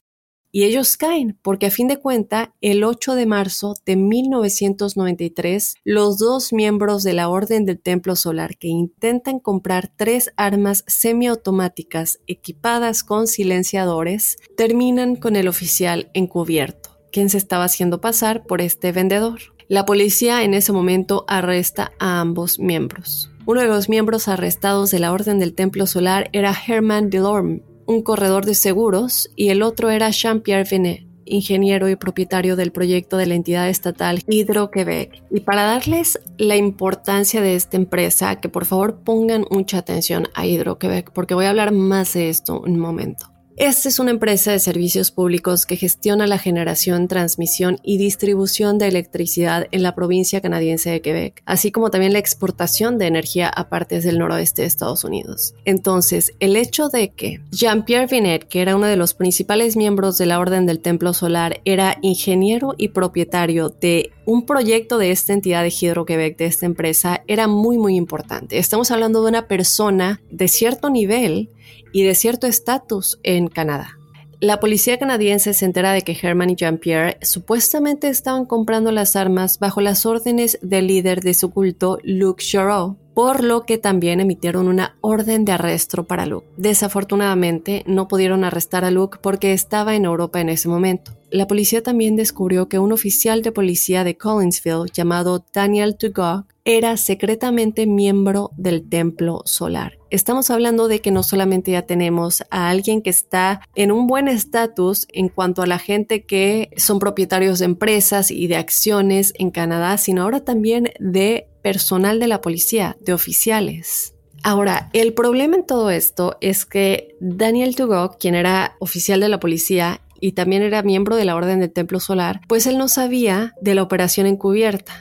y 0.54 0.66
ellos 0.66 0.98
caen, 0.98 1.40
porque 1.42 1.68
a 1.68 1.72
fin 1.72 1.88
de 1.88 1.98
cuenta, 1.98 2.54
el 2.60 2.84
8 2.84 3.16
de 3.16 3.26
marzo 3.26 3.76
de 3.86 3.96
1993, 3.96 5.76
los 5.86 6.18
dos 6.18 6.52
miembros 6.52 7.04
de 7.04 7.14
la 7.14 7.30
Orden 7.30 7.66
del 7.66 7.80
Templo 7.80 8.18
Solar 8.18 8.58
que 8.58 8.68
intentan 8.68 9.40
comprar 9.40 9.94
tres 9.96 10.34
armas 10.36 10.84
semiautomáticas 10.88 12.20
equipadas 12.28 13.04
con 13.04 13.28
silenciadores, 13.28 14.38
terminan 14.58 15.16
con 15.16 15.38
el 15.38 15.48
oficial 15.48 16.12
encubierto, 16.14 16.98
quien 17.14 17.30
se 17.30 17.38
estaba 17.38 17.64
haciendo 17.64 18.02
pasar 18.02 18.46
por 18.46 18.60
este 18.60 18.92
vendedor. 18.92 19.40
La 19.70 19.86
policía 19.86 20.44
en 20.44 20.54
ese 20.54 20.74
momento 20.74 21.24
arresta 21.30 21.94
a 21.98 22.20
ambos 22.20 22.60
miembros. 22.60 23.31
Uno 23.46 23.62
de 23.62 23.68
los 23.68 23.90
miembros 23.90 24.28
arrestados 24.28 24.92
de 24.92 25.00
la 25.00 25.12
Orden 25.12 25.40
del 25.40 25.56
Templo 25.56 25.88
Solar 25.88 26.30
era 26.32 26.56
Herman 26.56 27.10
Delorme, 27.10 27.64
un 27.88 28.04
corredor 28.04 28.46
de 28.46 28.54
seguros, 28.54 29.32
y 29.36 29.50
el 29.50 29.64
otro 29.64 29.90
era 29.90 30.12
Jean-Pierre 30.12 30.68
Venet, 30.70 31.08
ingeniero 31.26 31.90
y 31.90 31.96
propietario 31.96 32.56
del 32.56 32.72
proyecto 32.72 33.18
de 33.18 33.26
la 33.26 33.34
entidad 33.34 33.68
estatal 33.68 34.22
Hydro-Quebec. 34.28 35.24
Y 35.32 35.40
para 35.40 35.64
darles 35.64 36.20
la 36.38 36.56
importancia 36.56 37.42
de 37.42 37.56
esta 37.56 37.78
empresa, 37.78 38.40
que 38.40 38.50
por 38.50 38.66
favor 38.66 39.00
pongan 39.04 39.46
mucha 39.50 39.80
atención 39.80 40.28
a 40.36 40.46
Hydro-Quebec, 40.46 41.12
porque 41.12 41.34
voy 41.34 41.46
a 41.46 41.50
hablar 41.50 41.72
más 41.72 42.14
de 42.14 42.30
esto 42.30 42.62
en 42.68 42.74
un 42.74 42.80
momento. 42.80 43.31
Esta 43.62 43.90
es 43.90 44.00
una 44.00 44.10
empresa 44.10 44.52
de 44.52 44.58
servicios 44.58 45.12
públicos 45.12 45.68
que 45.68 45.76
gestiona 45.76 46.26
la 46.26 46.40
generación, 46.40 47.08
transmisión 47.08 47.78
y 47.84 48.00
distribución 48.00 48.80
de 48.80 48.88
electricidad 48.88 49.68
en 49.70 49.84
la 49.84 49.94
provincia 49.94 50.42
canadiense 50.42 50.90
de 50.90 51.02
Quebec, 51.02 51.44
así 51.46 51.72
como 51.72 51.92
también 51.92 52.14
la 52.14 52.18
exportación 52.18 52.98
de 52.98 53.06
energía 53.06 53.50
a 53.50 53.70
partes 53.70 54.04
del 54.04 54.18
noroeste 54.18 54.64
de 54.64 54.68
Estados 54.68 55.04
Unidos. 55.04 55.54
Entonces, 55.64 56.34
el 56.40 56.56
hecho 56.56 56.90
de 56.90 57.12
que 57.12 57.42
Jean-Pierre 57.52 58.08
Vinet, 58.08 58.48
que 58.48 58.64
era 58.64 58.76
uno 58.76 58.88
de 58.88 58.98
los 58.98 59.14
principales 59.14 59.78
miembros 59.78 60.18
de 60.18 60.26
la 60.26 60.40
Orden 60.40 60.66
del 60.66 60.80
Templo 60.80 61.14
Solar, 61.14 61.62
era 61.64 62.00
ingeniero 62.02 62.74
y 62.80 62.88
propietario 62.88 63.70
de 63.70 64.10
un 64.26 64.48
proyecto 64.48 64.98
de 64.98 65.12
esta 65.12 65.34
entidad 65.34 65.62
de 65.62 65.70
Hidro-Quebec, 65.80 66.36
de 66.36 66.46
esta 66.46 66.66
empresa, 66.66 67.22
era 67.28 67.46
muy, 67.48 67.78
muy 67.78 67.96
importante. 67.96 68.58
Estamos 68.58 68.90
hablando 68.90 69.22
de 69.22 69.30
una 69.30 69.48
persona 69.48 70.20
de 70.32 70.48
cierto 70.48 70.90
nivel 70.90 71.52
y 71.92 72.04
de 72.04 72.16
cierto 72.16 72.48
estatus 72.48 73.20
en 73.24 73.48
Canadá. 73.48 73.98
La 74.40 74.60
policía 74.60 74.98
canadiense 74.98 75.54
se 75.54 75.66
entera 75.66 75.94
de 75.94 76.02
que 76.02 76.18
Herman 76.20 76.50
y 76.50 76.56
Jean-Pierre 76.56 77.20
supuestamente 77.22 78.08
estaban 78.08 78.46
comprando 78.46 78.92
las 78.92 79.16
armas 79.16 79.60
bajo 79.60 79.82
las 79.82 80.08
órdenes 80.08 80.58
del 80.64 80.88
líder 80.88 81.22
de 81.22 81.36
su 81.36 81.52
culto, 81.52 82.00
Luke 82.04 82.44
Shorow. 82.44 82.98
por 83.14 83.44
lo 83.44 83.66
que 83.66 83.78
también 83.78 84.20
emitieron 84.20 84.68
una 84.68 84.96
orden 85.02 85.46
de 85.46 85.52
arresto 85.52 86.08
para 86.08 86.26
Luke. 86.26 86.48
Desafortunadamente, 86.58 87.84
no 87.86 88.08
pudieron 88.08 88.44
arrestar 88.44 88.86
a 88.86 88.90
Luke 88.90 89.20
porque 89.22 89.54
estaba 89.54 89.96
en 89.96 90.06
Europa 90.06 90.40
en 90.40 90.50
ese 90.50 90.70
momento. 90.70 91.12
La 91.30 91.46
policía 91.46 91.84
también 91.84 92.16
descubrió 92.16 92.68
que 92.68 92.80
un 92.80 92.94
oficial 92.94 93.42
de 93.42 93.52
policía 93.52 94.04
de 94.04 94.18
Collinsville 94.18 94.90
llamado 94.94 95.46
Daniel 95.54 95.98
Tugok 95.98 96.51
era 96.66 96.98
secretamente 96.98 97.88
miembro 97.88 98.52
del 98.56 98.88
Templo 98.88 99.42
Solar. 99.46 99.98
Estamos 100.10 100.50
hablando 100.50 100.88
de 100.88 101.00
que 101.00 101.12
no 101.12 101.24
solamente 101.24 101.72
ya 101.72 101.84
tenemos 101.84 102.44
a 102.52 102.70
alguien 102.70 103.02
que 103.02 103.10
está 103.10 103.62
en 103.76 103.92
un 103.92 104.08
buen 104.08 104.28
estatus 104.28 105.08
en 105.14 105.30
cuanto 105.30 105.62
a 105.62 105.68
la 105.68 105.80
gente 105.80 106.26
que 106.26 106.70
son 106.78 107.00
propietarios 107.00 107.60
de 107.60 107.66
empresas 107.66 108.30
y 108.30 108.48
de 108.48 108.58
acciones 108.58 109.34
en 109.38 109.52
Canadá, 109.52 109.98
sino 109.98 110.24
ahora 110.24 110.44
también 110.44 110.90
de 111.00 111.48
personal 111.62 112.20
de 112.20 112.28
la 112.28 112.42
policía, 112.42 112.98
de 113.00 113.14
oficiales. 113.14 114.14
Ahora, 114.44 114.90
el 114.94 115.14
problema 115.14 115.56
en 115.56 115.66
todo 115.66 115.92
esto 115.92 116.38
es 116.42 116.66
que 116.66 117.16
Daniel 117.20 117.76
Tugok, 117.76 118.18
quien 118.20 118.34
era 118.34 118.76
oficial 118.80 119.20
de 119.20 119.30
la 119.30 119.40
policía 119.40 120.02
y 120.20 120.32
también 120.32 120.64
era 120.64 120.84
miembro 120.84 121.16
de 121.16 121.26
la 121.26 121.36
Orden 121.36 121.60
del 121.60 121.72
Templo 121.72 122.00
Solar, 122.00 122.42
pues 122.48 122.66
él 122.66 122.78
no 122.78 122.88
sabía 122.88 123.54
de 123.62 123.76
la 123.76 123.84
operación 123.84 124.28
encubierta. 124.28 124.94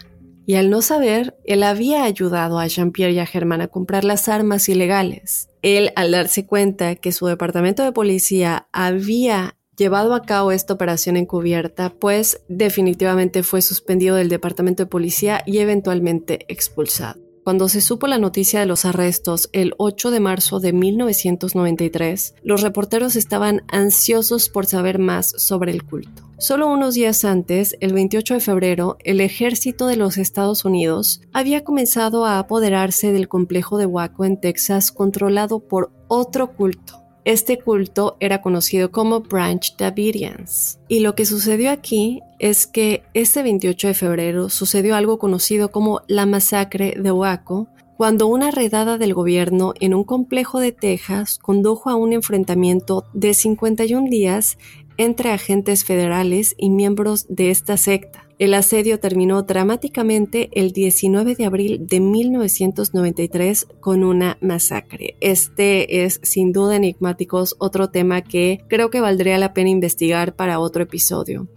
Y 0.46 0.54
al 0.56 0.70
no 0.70 0.82
saber, 0.82 1.36
él 1.44 1.62
había 1.62 2.04
ayudado 2.04 2.58
a 2.58 2.66
Jean-Pierre 2.66 3.12
y 3.12 3.18
a 3.18 3.26
Germán 3.26 3.60
a 3.60 3.68
comprar 3.68 4.04
las 4.04 4.28
armas 4.28 4.68
ilegales. 4.68 5.48
Él, 5.62 5.92
al 5.96 6.12
darse 6.12 6.46
cuenta 6.46 6.96
que 6.96 7.12
su 7.12 7.26
departamento 7.26 7.84
de 7.84 7.92
policía 7.92 8.66
había 8.72 9.56
llevado 9.76 10.14
a 10.14 10.22
cabo 10.22 10.52
esta 10.52 10.74
operación 10.74 11.16
encubierta, 11.16 11.90
pues 11.90 12.42
definitivamente 12.48 13.42
fue 13.42 13.62
suspendido 13.62 14.16
del 14.16 14.28
departamento 14.28 14.82
de 14.82 14.90
policía 14.90 15.42
y 15.46 15.58
eventualmente 15.58 16.44
expulsado. 16.48 17.20
Cuando 17.44 17.68
se 17.70 17.80
supo 17.80 18.06
la 18.06 18.18
noticia 18.18 18.60
de 18.60 18.66
los 18.66 18.84
arrestos 18.84 19.48
el 19.52 19.74
8 19.78 20.10
de 20.10 20.20
marzo 20.20 20.60
de 20.60 20.74
1993, 20.74 22.34
los 22.42 22.60
reporteros 22.60 23.16
estaban 23.16 23.62
ansiosos 23.68 24.50
por 24.50 24.66
saber 24.66 24.98
más 24.98 25.30
sobre 25.30 25.72
el 25.72 25.82
culto. 25.82 26.29
Solo 26.40 26.68
unos 26.68 26.94
días 26.94 27.26
antes, 27.26 27.76
el 27.80 27.92
28 27.92 28.34
de 28.34 28.40
febrero, 28.40 28.96
el 29.04 29.20
ejército 29.20 29.86
de 29.86 29.96
los 29.96 30.16
Estados 30.16 30.64
Unidos 30.64 31.20
había 31.34 31.64
comenzado 31.64 32.24
a 32.24 32.38
apoderarse 32.38 33.12
del 33.12 33.28
complejo 33.28 33.76
de 33.76 33.84
Waco 33.84 34.24
en 34.24 34.40
Texas 34.40 34.90
controlado 34.90 35.60
por 35.60 35.92
otro 36.08 36.56
culto, 36.56 37.00
este 37.26 37.58
culto 37.58 38.16
era 38.20 38.40
conocido 38.40 38.90
como 38.90 39.20
Branch 39.20 39.76
Davidians. 39.76 40.80
Y 40.88 41.00
lo 41.00 41.14
que 41.14 41.26
sucedió 41.26 41.70
aquí 41.70 42.22
es 42.38 42.66
que 42.66 43.02
este 43.12 43.42
28 43.42 43.88
de 43.88 43.94
febrero 43.94 44.48
sucedió 44.48 44.96
algo 44.96 45.18
conocido 45.18 45.70
como 45.70 46.00
la 46.08 46.24
masacre 46.24 46.94
de 46.98 47.12
Waco, 47.12 47.68
cuando 47.98 48.28
una 48.28 48.50
redada 48.50 48.96
del 48.96 49.12
gobierno 49.12 49.74
en 49.78 49.92
un 49.92 50.04
complejo 50.04 50.58
de 50.58 50.72
Texas 50.72 51.38
condujo 51.38 51.90
a 51.90 51.96
un 51.96 52.14
enfrentamiento 52.14 53.04
de 53.12 53.34
51 53.34 54.08
días 54.08 54.56
entre 55.00 55.30
agentes 55.30 55.86
federales 55.86 56.54
y 56.58 56.68
miembros 56.68 57.24
de 57.30 57.50
esta 57.50 57.78
secta. 57.78 58.28
El 58.38 58.52
asedio 58.52 59.00
terminó 59.00 59.40
dramáticamente 59.44 60.50
el 60.52 60.72
19 60.72 61.36
de 61.36 61.46
abril 61.46 61.86
de 61.86 62.00
1993 62.00 63.66
con 63.80 64.04
una 64.04 64.36
masacre. 64.42 65.16
Este 65.20 66.04
es 66.04 66.20
sin 66.22 66.52
duda 66.52 66.76
enigmáticos 66.76 67.56
otro 67.58 67.88
tema 67.88 68.20
que 68.20 68.62
creo 68.68 68.90
que 68.90 69.00
valdría 69.00 69.38
la 69.38 69.54
pena 69.54 69.70
investigar 69.70 70.36
para 70.36 70.60
otro 70.60 70.82
episodio. 70.82 71.48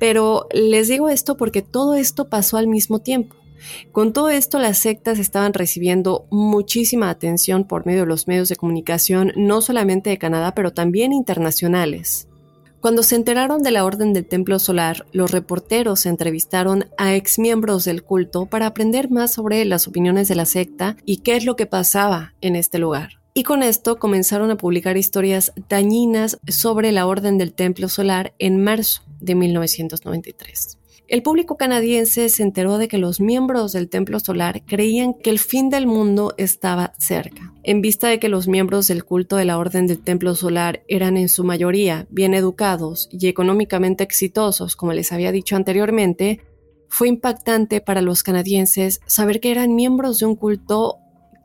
Pero 0.00 0.48
les 0.52 0.88
digo 0.88 1.08
esto 1.08 1.36
porque 1.36 1.62
todo 1.62 1.94
esto 1.94 2.28
pasó 2.28 2.56
al 2.56 2.66
mismo 2.66 2.98
tiempo. 2.98 3.36
Con 3.92 4.12
todo 4.12 4.30
esto, 4.30 4.58
las 4.58 4.78
sectas 4.78 5.20
estaban 5.20 5.54
recibiendo 5.54 6.26
muchísima 6.32 7.08
atención 7.08 7.68
por 7.68 7.86
medio 7.86 8.00
de 8.00 8.06
los 8.06 8.26
medios 8.26 8.48
de 8.48 8.56
comunicación, 8.56 9.32
no 9.36 9.60
solamente 9.60 10.10
de 10.10 10.18
Canadá, 10.18 10.54
pero 10.56 10.72
también 10.72 11.12
internacionales. 11.12 12.26
Cuando 12.80 13.02
se 13.02 13.14
enteraron 13.14 13.62
de 13.62 13.72
la 13.72 13.84
Orden 13.84 14.14
del 14.14 14.24
Templo 14.24 14.58
Solar, 14.58 15.04
los 15.12 15.30
reporteros 15.30 16.06
entrevistaron 16.06 16.86
a 16.96 17.14
exmiembros 17.14 17.84
del 17.84 18.02
culto 18.02 18.46
para 18.46 18.66
aprender 18.66 19.10
más 19.10 19.34
sobre 19.34 19.62
las 19.66 19.86
opiniones 19.86 20.28
de 20.28 20.34
la 20.34 20.46
secta 20.46 20.96
y 21.04 21.18
qué 21.18 21.36
es 21.36 21.44
lo 21.44 21.56
que 21.56 21.66
pasaba 21.66 22.32
en 22.40 22.56
este 22.56 22.78
lugar. 22.78 23.20
Y 23.34 23.42
con 23.42 23.62
esto 23.62 23.98
comenzaron 23.98 24.50
a 24.50 24.56
publicar 24.56 24.96
historias 24.96 25.52
dañinas 25.68 26.38
sobre 26.48 26.90
la 26.90 27.06
Orden 27.06 27.36
del 27.36 27.52
Templo 27.52 27.90
Solar 27.90 28.32
en 28.38 28.64
marzo 28.64 29.02
de 29.20 29.34
1993. 29.34 30.79
El 31.10 31.24
público 31.24 31.56
canadiense 31.56 32.28
se 32.28 32.44
enteró 32.44 32.78
de 32.78 32.86
que 32.86 32.96
los 32.96 33.20
miembros 33.20 33.72
del 33.72 33.88
Templo 33.88 34.20
Solar 34.20 34.62
creían 34.64 35.12
que 35.12 35.30
el 35.30 35.40
fin 35.40 35.68
del 35.68 35.88
mundo 35.88 36.34
estaba 36.36 36.92
cerca. 36.98 37.52
En 37.64 37.80
vista 37.80 38.06
de 38.06 38.20
que 38.20 38.28
los 38.28 38.46
miembros 38.46 38.86
del 38.86 39.04
culto 39.04 39.34
de 39.34 39.44
la 39.44 39.58
Orden 39.58 39.88
del 39.88 40.04
Templo 40.04 40.36
Solar 40.36 40.84
eran 40.86 41.16
en 41.16 41.28
su 41.28 41.42
mayoría 41.42 42.06
bien 42.10 42.32
educados 42.32 43.08
y 43.10 43.26
económicamente 43.26 44.04
exitosos, 44.04 44.76
como 44.76 44.92
les 44.92 45.10
había 45.10 45.32
dicho 45.32 45.56
anteriormente, 45.56 46.42
fue 46.86 47.08
impactante 47.08 47.80
para 47.80 48.02
los 48.02 48.22
canadienses 48.22 49.00
saber 49.06 49.40
que 49.40 49.50
eran 49.50 49.74
miembros 49.74 50.20
de 50.20 50.26
un 50.26 50.36
culto 50.36 50.98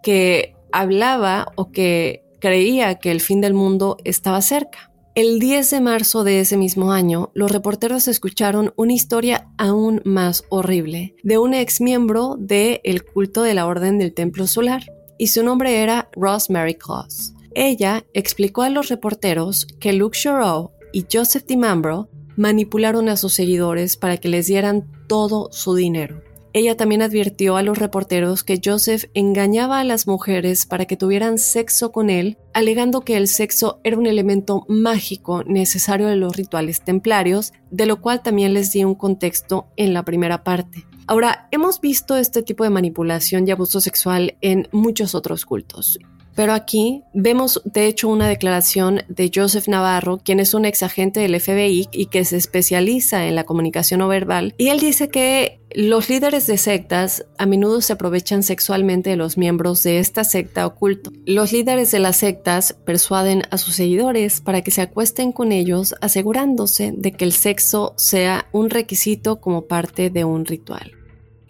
que 0.03 0.53
hablaba 0.71 1.51
o 1.55 1.71
que 1.71 2.23
creía 2.39 2.99
que 2.99 3.09
el 3.09 3.19
fin 3.19 3.41
del 3.41 3.55
mundo 3.55 3.97
estaba 4.03 4.43
cerca. 4.43 4.91
El 5.15 5.39
10 5.39 5.69
de 5.69 5.79
marzo 5.79 6.25
de 6.25 6.41
ese 6.41 6.57
mismo 6.57 6.91
año, 6.91 7.31
los 7.33 7.49
reporteros 7.49 8.09
escucharon 8.09 8.73
una 8.75 8.91
historia 8.91 9.47
aún 9.57 10.01
más 10.03 10.43
horrible 10.49 11.15
de 11.23 11.37
un 11.37 11.53
ex 11.53 11.79
miembro 11.79 12.35
del 12.37 13.05
culto 13.05 13.41
de 13.41 13.53
la 13.53 13.65
Orden 13.65 13.97
del 13.97 14.13
Templo 14.13 14.45
Solar, 14.45 14.83
y 15.17 15.27
su 15.27 15.41
nombre 15.41 15.81
era 15.81 16.09
Rosemary 16.17 16.75
Claus. 16.75 17.33
Ella 17.53 18.03
explicó 18.13 18.63
a 18.63 18.69
los 18.69 18.89
reporteros 18.89 19.65
que 19.79 19.93
Luke 19.93 20.17
Shorow 20.17 20.71
y 20.91 21.05
Joseph 21.09 21.45
DiMambro 21.47 22.09
manipularon 22.35 23.07
a 23.07 23.15
sus 23.15 23.33
seguidores 23.33 23.95
para 23.95 24.17
que 24.17 24.27
les 24.27 24.47
dieran 24.47 24.85
todo 25.07 25.47
su 25.53 25.75
dinero. 25.75 26.21
Ella 26.55 26.77
también 26.77 27.01
advirtió 27.01 27.57
a 27.57 27.63
los 27.63 27.77
reporteros 27.77 28.45
que 28.45 28.61
Joseph 28.63 29.09
engañaba 29.13 29.81
a 29.81 29.83
las 29.83 30.07
mujeres 30.07 30.65
para 30.65 30.85
que 30.85 30.95
tuvieran 30.95 31.37
sexo 31.37 31.91
con 31.91 32.09
él, 32.09 32.37
alegando 32.53 33.01
que 33.01 33.17
el 33.17 33.27
sexo 33.27 33.81
era 33.83 33.97
un 33.97 34.05
elemento 34.05 34.63
mágico 34.69 35.43
necesario 35.43 36.07
de 36.07 36.15
los 36.15 36.37
rituales 36.37 36.79
templarios, 36.79 37.51
de 37.71 37.85
lo 37.87 37.99
cual 37.99 38.23
también 38.23 38.53
les 38.53 38.71
di 38.71 38.85
un 38.85 38.95
contexto 38.95 39.67
en 39.75 39.93
la 39.93 40.05
primera 40.05 40.45
parte. 40.45 40.85
Ahora, 41.07 41.49
hemos 41.51 41.81
visto 41.81 42.15
este 42.15 42.41
tipo 42.41 42.63
de 42.63 42.69
manipulación 42.69 43.45
y 43.45 43.51
abuso 43.51 43.81
sexual 43.81 44.37
en 44.39 44.69
muchos 44.71 45.13
otros 45.13 45.45
cultos. 45.45 45.99
Pero 46.35 46.53
aquí 46.53 47.03
vemos 47.13 47.61
de 47.63 47.87
hecho 47.87 48.09
una 48.09 48.27
declaración 48.27 49.03
de 49.07 49.31
Joseph 49.33 49.67
Navarro, 49.67 50.17
quien 50.17 50.39
es 50.39 50.53
un 50.53 50.65
ex 50.65 50.83
agente 50.83 51.21
del 51.21 51.39
FBI 51.39 51.87
y 51.91 52.07
que 52.07 52.25
se 52.25 52.37
especializa 52.37 53.25
en 53.25 53.35
la 53.35 53.45
comunicación 53.45 53.99
no 53.99 54.07
verbal, 54.07 54.53
y 54.57 54.67
él 54.67 54.79
dice 54.79 55.09
que 55.09 55.61
los 55.71 56.09
líderes 56.09 56.47
de 56.47 56.57
sectas 56.57 57.25
a 57.37 57.45
menudo 57.45 57.81
se 57.81 57.93
aprovechan 57.93 58.43
sexualmente 58.43 59.09
de 59.09 59.15
los 59.17 59.37
miembros 59.37 59.83
de 59.83 59.99
esta 59.99 60.23
secta 60.23 60.65
oculto. 60.65 61.11
Los 61.25 61.51
líderes 61.51 61.91
de 61.91 61.99
las 61.99 62.17
sectas 62.17 62.77
persuaden 62.85 63.43
a 63.51 63.57
sus 63.57 63.75
seguidores 63.75 64.41
para 64.41 64.61
que 64.61 64.71
se 64.71 64.81
acuesten 64.81 65.31
con 65.31 65.51
ellos 65.51 65.95
asegurándose 66.01 66.93
de 66.95 67.11
que 67.11 67.25
el 67.25 67.33
sexo 67.33 67.93
sea 67.97 68.47
un 68.51 68.69
requisito 68.69 69.41
como 69.41 69.65
parte 69.65 70.09
de 70.09 70.23
un 70.23 70.45
ritual. 70.45 70.91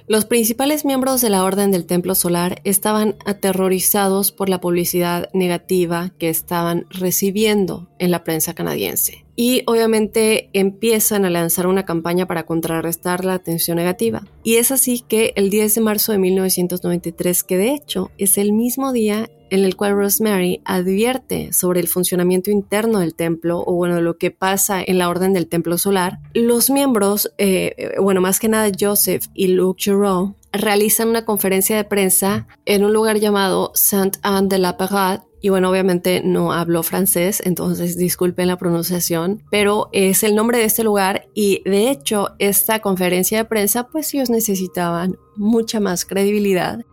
Los 0.07 0.25
principales 0.25 0.85
miembros 0.85 1.21
de 1.21 1.31
la 1.31 1.43
Orden 1.43 1.71
del 1.71 1.87
Templo 1.87 2.13
Solar 2.13 2.61
estaban 2.63 3.15
aterrorizados 3.25 4.31
por 4.31 4.49
la 4.49 4.61
publicidad 4.61 5.29
negativa 5.33 6.11
que 6.19 6.29
estaban 6.29 6.85
recibiendo 6.91 7.89
en 7.97 8.11
la 8.11 8.23
prensa 8.23 8.53
canadiense. 8.53 9.24
Y 9.35 9.63
obviamente 9.65 10.49
empiezan 10.53 11.25
a 11.25 11.29
lanzar 11.29 11.67
una 11.67 11.85
campaña 11.85 12.25
para 12.25 12.45
contrarrestar 12.45 13.25
la 13.25 13.33
atención 13.33 13.77
negativa. 13.77 14.23
Y 14.43 14.55
es 14.55 14.71
así 14.71 15.03
que 15.07 15.33
el 15.35 15.49
10 15.49 15.75
de 15.75 15.81
marzo 15.81 16.11
de 16.11 16.19
1993, 16.19 17.43
que 17.43 17.57
de 17.57 17.73
hecho 17.73 18.11
es 18.17 18.37
el 18.37 18.53
mismo 18.53 18.93
día 18.93 19.29
en 19.49 19.63
el 19.63 19.75
cual 19.75 19.95
Rosemary 19.95 20.61
advierte 20.65 21.53
sobre 21.53 21.79
el 21.79 21.87
funcionamiento 21.87 22.51
interno 22.51 22.99
del 22.99 23.15
templo 23.15 23.63
o 23.65 23.73
bueno, 23.73 24.01
lo 24.01 24.17
que 24.17 24.31
pasa 24.31 24.81
en 24.85 24.97
la 24.97 25.09
orden 25.09 25.33
del 25.33 25.47
templo 25.47 25.77
solar, 25.77 26.19
los 26.33 26.69
miembros, 26.69 27.31
eh, 27.37 27.93
bueno, 27.99 28.21
más 28.21 28.39
que 28.39 28.49
nada 28.49 28.71
Joseph 28.77 29.25
y 29.33 29.47
Luke 29.47 29.83
Giroux, 29.83 30.35
realizan 30.51 31.09
una 31.09 31.25
conferencia 31.25 31.75
de 31.75 31.83
prensa 31.83 32.47
en 32.65 32.83
un 32.83 32.93
lugar 32.93 33.19
llamado 33.19 33.71
Saint-Anne 33.75 34.47
de 34.47 34.59
la 34.59 34.77
Parade 34.77 35.21
y 35.45 35.49
bueno, 35.49 35.69
obviamente 35.69 36.23
no 36.25 36.53
hablo 36.53 36.81
francés, 36.81 37.39
entonces 37.45 37.97
disculpen 37.97 38.47
la 38.47 38.57
pronunciación, 38.57 39.43
pero 39.51 39.89
es 39.91 40.23
el 40.23 40.33
nombre 40.33 40.57
de 40.57 40.63
este 40.63 40.83
lugar 40.83 41.27
y 41.35 41.61
de 41.69 41.91
hecho 41.91 42.29
esta 42.39 42.79
conferencia 42.79 43.37
de 43.37 43.45
prensa 43.45 43.85
pues 43.85 44.11
ellos 44.15 44.31
necesitaban 44.31 45.19
mucha 45.35 45.79
más 45.79 46.03
credibilidad 46.03 46.83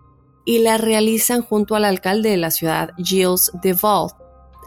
y 0.44 0.58
la 0.58 0.76
realizan 0.76 1.40
junto 1.40 1.76
al 1.76 1.86
alcalde 1.86 2.28
de 2.28 2.36
la 2.36 2.50
ciudad, 2.50 2.90
Gilles 2.98 3.50
Deval. 3.62 4.08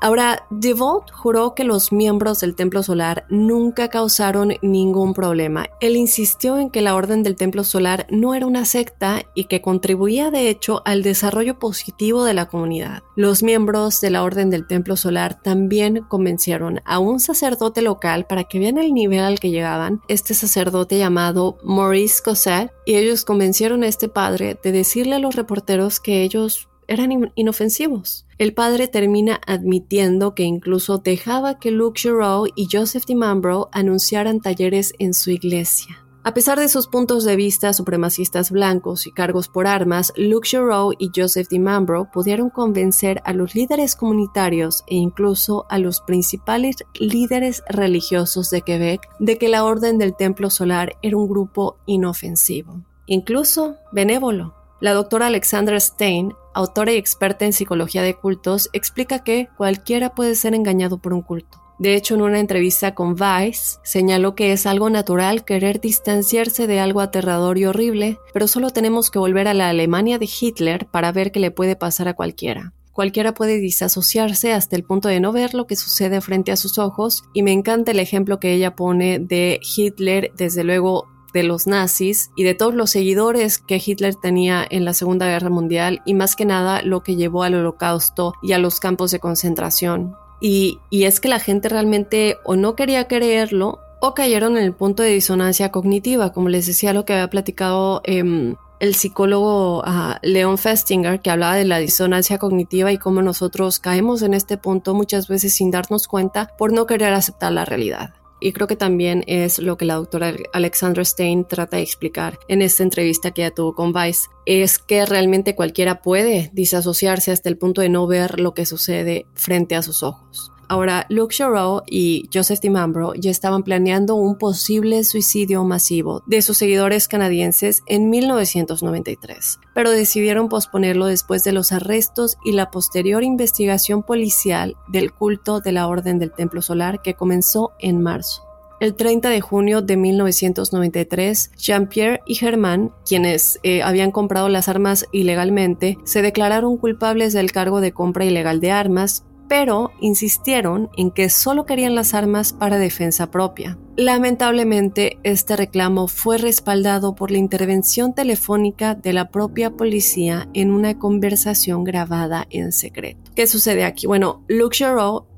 Ahora, 0.06 0.46
DeVault 0.52 1.10
juró 1.10 1.56
que 1.56 1.64
los 1.64 1.92
miembros 1.92 2.40
del 2.40 2.54
Templo 2.54 2.84
Solar 2.84 3.26
nunca 3.28 3.88
causaron 3.88 4.54
ningún 4.62 5.16
problema. 5.16 5.66
Él 5.82 5.96
insistió 5.96 6.60
en 6.60 6.70
que 6.70 6.84
la 6.84 6.94
Orden 6.94 7.24
del 7.24 7.36
Templo 7.36 7.64
Solar 7.64 8.06
no 8.12 8.36
era 8.36 8.46
una 8.46 8.66
secta 8.66 9.24
y 9.34 9.46
que 9.46 9.64
contribuía 9.64 10.30
de 10.30 10.50
hecho 10.50 10.84
al 10.86 11.02
desarrollo 11.02 11.58
positivo 11.58 12.24
de 12.24 12.36
la 12.36 12.46
comunidad. 12.46 13.02
Los 13.16 13.42
miembros 13.42 14.00
de 14.00 14.12
la 14.12 14.22
Orden 14.22 14.52
del 14.52 14.68
Templo 14.68 14.96
Solar 14.96 15.42
también 15.42 16.04
convencieron 16.08 16.82
a 16.86 17.00
un 17.00 17.20
sacerdote 17.20 17.82
local 17.82 18.28
para 18.28 18.44
que 18.44 18.60
vean 18.60 18.78
el 18.78 18.94
nivel 18.94 19.22
al 19.22 19.40
que 19.40 19.50
llegaban, 19.50 20.02
este 20.08 20.36
sacerdote 20.36 21.00
llamado 21.00 21.58
Maurice 21.64 22.22
Cosset, 22.24 22.72
y 22.86 22.94
ellos 22.94 23.26
convencieron 23.26 23.82
a 23.82 23.88
este 23.88 24.08
padre 24.08 24.60
de 24.62 24.72
decirle 24.72 25.16
a 25.16 25.20
los 25.20 25.36
reporteros 25.36 26.00
que 26.00 26.22
ellos 26.22 26.70
eran 26.88 27.32
inofensivos. 27.36 28.26
El 28.38 28.54
padre 28.54 28.88
termina 28.88 29.40
admitiendo 29.48 30.36
que 30.36 30.44
incluso 30.44 30.98
dejaba 30.98 31.60
que 31.60 31.72
Luke 31.72 32.00
Giroux 32.00 32.48
y 32.56 32.68
Joseph 32.72 33.06
DiMambro 33.06 33.70
anunciaran 33.72 34.42
talleres 34.42 34.94
en 35.00 35.14
su 35.14 35.32
iglesia. 35.32 36.06
A 36.28 36.34
pesar 36.34 36.60
de 36.60 36.70
sus 36.70 36.88
puntos 36.88 37.24
de 37.24 37.36
vista 37.36 37.72
supremacistas 37.72 38.50
blancos 38.50 39.06
y 39.06 39.12
cargos 39.12 39.48
por 39.48 39.68
armas, 39.68 40.12
Luke 40.18 40.50
Giroux 40.50 40.96
y 40.98 41.12
Joseph 41.16 41.48
DiMambro 41.48 42.10
pudieron 42.12 42.50
convencer 42.50 43.22
a 43.26 43.34
los 43.34 43.54
líderes 43.54 43.96
comunitarios 43.96 44.84
e 44.88 44.96
incluso 44.96 45.68
a 45.70 45.78
los 45.78 46.02
principales 46.02 46.78
líderes 46.96 47.62
religiosos 47.70 48.50
de 48.50 48.64
Quebec 48.64 49.08
de 49.20 49.38
que 49.38 49.50
la 49.50 49.64
Orden 49.64 50.00
del 50.00 50.16
Templo 50.16 50.50
Solar 50.50 50.98
era 51.04 51.16
un 51.16 51.28
grupo 51.28 51.78
inofensivo, 51.86 52.82
incluso 53.06 53.76
benévolo. 53.92 54.56
La 54.82 54.94
doctora 54.94 55.28
Alexandra 55.28 55.80
Stein 55.80 56.34
autora 56.56 56.94
y 56.94 56.98
experta 56.98 57.46
en 57.46 57.54
psicología 57.54 58.02
de 58.02 58.16
cultos, 58.16 58.70
explica 58.74 59.24
que 59.24 59.50
cualquiera 59.58 60.16
puede 60.16 60.34
ser 60.34 60.56
engañado 60.56 60.98
por 60.98 61.14
un 61.14 61.22
culto. 61.22 61.62
De 61.78 61.96
hecho, 61.96 62.16
en 62.16 62.22
una 62.22 62.40
entrevista 62.40 62.96
con 62.96 63.16
Vice, 63.16 63.80
señaló 63.84 64.34
que 64.34 64.54
es 64.54 64.66
algo 64.66 64.90
natural 64.90 65.44
querer 65.44 65.82
distanciarse 65.82 66.68
de 66.68 66.80
algo 66.80 67.02
aterrador 67.02 67.58
y 67.58 67.66
horrible, 67.66 68.18
pero 68.34 68.48
solo 68.48 68.70
tenemos 68.70 69.12
que 69.12 69.20
volver 69.20 69.50
a 69.50 69.54
la 69.54 69.70
Alemania 69.70 70.18
de 70.18 70.30
Hitler 70.40 70.88
para 70.88 71.12
ver 71.12 71.34
qué 71.34 71.42
le 71.42 71.52
puede 71.52 71.76
pasar 71.76 72.08
a 72.08 72.14
cualquiera. 72.14 72.74
Cualquiera 72.94 73.34
puede 73.34 73.60
disasociarse 73.60 74.54
hasta 74.54 74.78
el 74.78 74.86
punto 74.86 75.10
de 75.10 75.20
no 75.20 75.34
ver 75.34 75.54
lo 75.54 75.68
que 75.68 75.76
sucede 75.76 76.22
frente 76.22 76.54
a 76.54 76.56
sus 76.56 76.78
ojos, 76.78 77.24
y 77.34 77.44
me 77.44 77.52
encanta 77.52 77.92
el 77.92 78.00
ejemplo 78.00 78.40
que 78.40 78.54
ella 78.54 78.78
pone 78.78 79.20
de 79.20 79.60
Hitler, 79.76 80.32
desde 80.38 80.64
luego 80.64 81.10
de 81.36 81.44
los 81.44 81.68
nazis 81.68 82.32
y 82.38 82.44
de 82.44 82.54
todos 82.54 82.74
los 82.74 82.90
seguidores 82.90 83.60
que 83.60 83.82
Hitler 83.86 84.16
tenía 84.16 84.66
en 84.68 84.86
la 84.86 84.94
Segunda 84.94 85.28
Guerra 85.28 85.50
Mundial 85.50 86.02
y 86.06 86.14
más 86.14 86.38
que 86.38 86.46
nada 86.46 86.82
lo 86.82 87.04
que 87.04 87.18
llevó 87.18 87.44
al 87.44 87.56
holocausto 87.56 88.34
y 88.42 88.54
a 88.54 88.58
los 88.58 88.80
campos 88.80 89.12
de 89.12 89.20
concentración. 89.20 90.16
Y, 90.40 90.80
es 90.92 91.20
que 91.20 91.28
la 91.28 91.40
gente 91.40 91.68
realmente 91.68 92.38
o 92.46 92.56
no 92.56 92.76
quería 92.76 93.10
creerlo 93.10 93.80
o 94.00 94.14
cayeron 94.14 94.56
en 94.56 94.64
el 94.64 94.74
punto 94.74 95.04
de 95.04 95.10
disonancia 95.10 95.72
cognitiva, 95.72 96.32
como 96.32 96.48
les 96.48 96.68
decía 96.68 96.94
lo 96.94 97.04
que 97.04 97.14
había 97.14 97.30
platicado 97.30 98.02
em, 98.06 98.56
el 98.80 98.96
psicólogo 98.96 99.80
uh, 99.80 100.16
Leon 100.22 100.58
Festinger, 100.58 101.20
que 101.20 101.32
hablaba 101.32 101.56
de 101.56 101.66
la 101.66 101.80
disonancia 101.80 102.38
cognitiva 102.38 102.94
y 102.94 102.98
cómo 102.98 103.22
nosotros 103.22 103.80
caemos 103.80 104.22
en 104.22 104.34
este 104.34 104.58
punto 104.58 104.94
muchas 104.94 105.28
veces 105.28 105.54
sin 105.54 105.70
darnos 105.70 106.08
cuenta 106.08 106.52
por 106.58 106.72
no 106.72 106.86
querer 106.86 107.14
aceptar 107.14 107.52
la 107.52 107.66
realidad. 107.66 108.14
Y 108.40 108.52
creo 108.54 108.68
que 108.68 108.76
también 108.76 109.24
es 109.28 109.60
lo 109.60 109.78
que 109.78 109.86
la 109.86 109.96
doctora 109.96 110.34
Alexandra 110.54 111.06
Stein 111.06 111.46
trata 111.46 111.78
de 111.78 111.84
explicar 111.84 112.40
en 112.48 112.62
esta 112.62 112.84
entrevista 112.84 113.32
que 113.32 113.44
ella 113.44 113.54
tuvo 113.54 113.76
con 113.76 113.94
Vice, 113.94 114.28
es 114.46 114.78
que 114.78 115.06
realmente 115.06 115.56
cualquiera 115.56 116.02
puede 116.02 116.52
disasociarse 116.54 117.32
hasta 117.32 117.50
el 117.50 117.58
punto 117.58 117.82
de 117.82 117.90
no 117.90 118.08
ver 118.08 118.40
lo 118.40 118.54
que 118.54 118.66
sucede 118.66 119.26
frente 119.34 119.76
a 119.76 119.82
sus 119.82 120.04
ojos. 120.04 120.52
Ahora, 120.68 121.06
Luke 121.10 121.34
Giroux 121.36 121.84
y 121.88 122.30
Joseph 122.34 122.60
DiMambro 122.60 123.14
ya 123.16 123.32
estaban 123.32 123.64
planeando 123.64 124.16
un 124.16 124.38
posible 124.38 125.04
suicidio 125.04 125.64
masivo 125.64 126.24
de 126.26 126.42
sus 126.42 126.58
seguidores 126.58 127.08
canadienses 127.08 127.84
en 127.86 128.10
1993, 128.10 129.60
pero 129.74 129.92
decidieron 129.92 130.50
posponerlo 130.50 131.06
después 131.06 131.44
de 131.44 131.52
los 131.52 131.72
arrestos 131.72 132.38
y 132.44 132.54
la 132.54 132.72
posterior 132.72 133.24
investigación 133.24 134.04
policial 134.04 134.76
del 134.88 135.14
culto 135.14 135.60
de 135.60 135.72
la 135.72 135.88
Orden 135.88 136.20
del 136.20 136.32
Templo 136.32 136.62
Solar 136.62 137.02
que 137.02 137.14
comenzó 137.14 137.74
en 137.80 138.02
marzo. 138.02 138.46
El 138.82 138.96
30 138.96 139.30
de 139.30 139.40
junio 139.40 139.82
de 139.82 139.96
1993, 139.96 141.52
Jean-Pierre 141.58 142.20
y 142.26 142.36
Germain, 142.36 142.92
quienes 143.06 143.58
eh, 143.64 143.82
habían 143.82 144.12
comprado 144.12 144.50
las 144.50 144.68
armas 144.68 145.08
ilegalmente, 145.14 145.98
se 146.04 146.22
declararon 146.22 146.76
culpables 146.76 147.32
del 147.32 147.54
cargo 147.54 147.80
de 147.80 147.94
compra 147.94 148.26
ilegal 148.26 148.60
de 148.60 148.72
armas, 148.72 149.24
pero 149.48 149.92
insistieron 150.00 150.90
en 150.98 151.12
que 151.12 151.30
solo 151.30 151.66
querían 151.66 151.96
las 151.96 152.14
armas 152.14 152.54
para 152.54 152.78
defensa 152.78 153.32
propia. 153.32 153.78
Lamentablemente, 153.98 155.20
este 155.24 155.56
reclamo 155.56 156.08
fue 156.08 156.38
respaldado 156.38 157.16
por 157.16 157.32
la 157.32 157.38
intervención 157.38 158.14
telefónica 158.14 158.94
de 158.94 159.14
la 159.14 159.30
propia 159.30 159.72
policía 159.72 160.50
en 160.54 160.72
una 160.72 161.00
conversación 161.00 161.86
grabada 161.86 162.46
en 162.50 162.74
secreto. 162.74 163.32
¿Qué 163.36 163.48
sucede 163.48 163.86
aquí? 163.86 164.06
Bueno, 164.06 164.44
Luke 164.48 164.86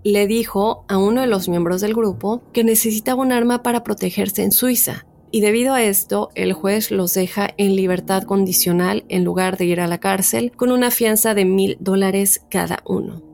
le 0.03 0.25
dijo 0.25 0.85
a 0.87 0.97
uno 0.97 1.21
de 1.21 1.27
los 1.27 1.49
miembros 1.49 1.81
del 1.81 1.93
grupo 1.93 2.41
que 2.51 2.63
necesitaba 2.63 3.21
un 3.21 3.31
arma 3.31 3.61
para 3.61 3.83
protegerse 3.83 4.41
en 4.41 4.51
Suiza, 4.51 5.05
y 5.29 5.41
debido 5.41 5.73
a 5.73 5.83
esto, 5.83 6.29
el 6.35 6.53
juez 6.53 6.89
los 6.89 7.13
deja 7.13 7.49
en 7.57 7.75
libertad 7.75 8.23
condicional 8.23 9.03
en 9.09 9.23
lugar 9.23 9.57
de 9.57 9.65
ir 9.65 9.81
a 9.81 9.87
la 9.87 9.99
cárcel 9.99 10.51
con 10.55 10.71
una 10.71 10.89
fianza 10.89 11.33
de 11.33 11.45
mil 11.45 11.77
dólares 11.79 12.43
cada 12.49 12.79
uno. 12.85 13.26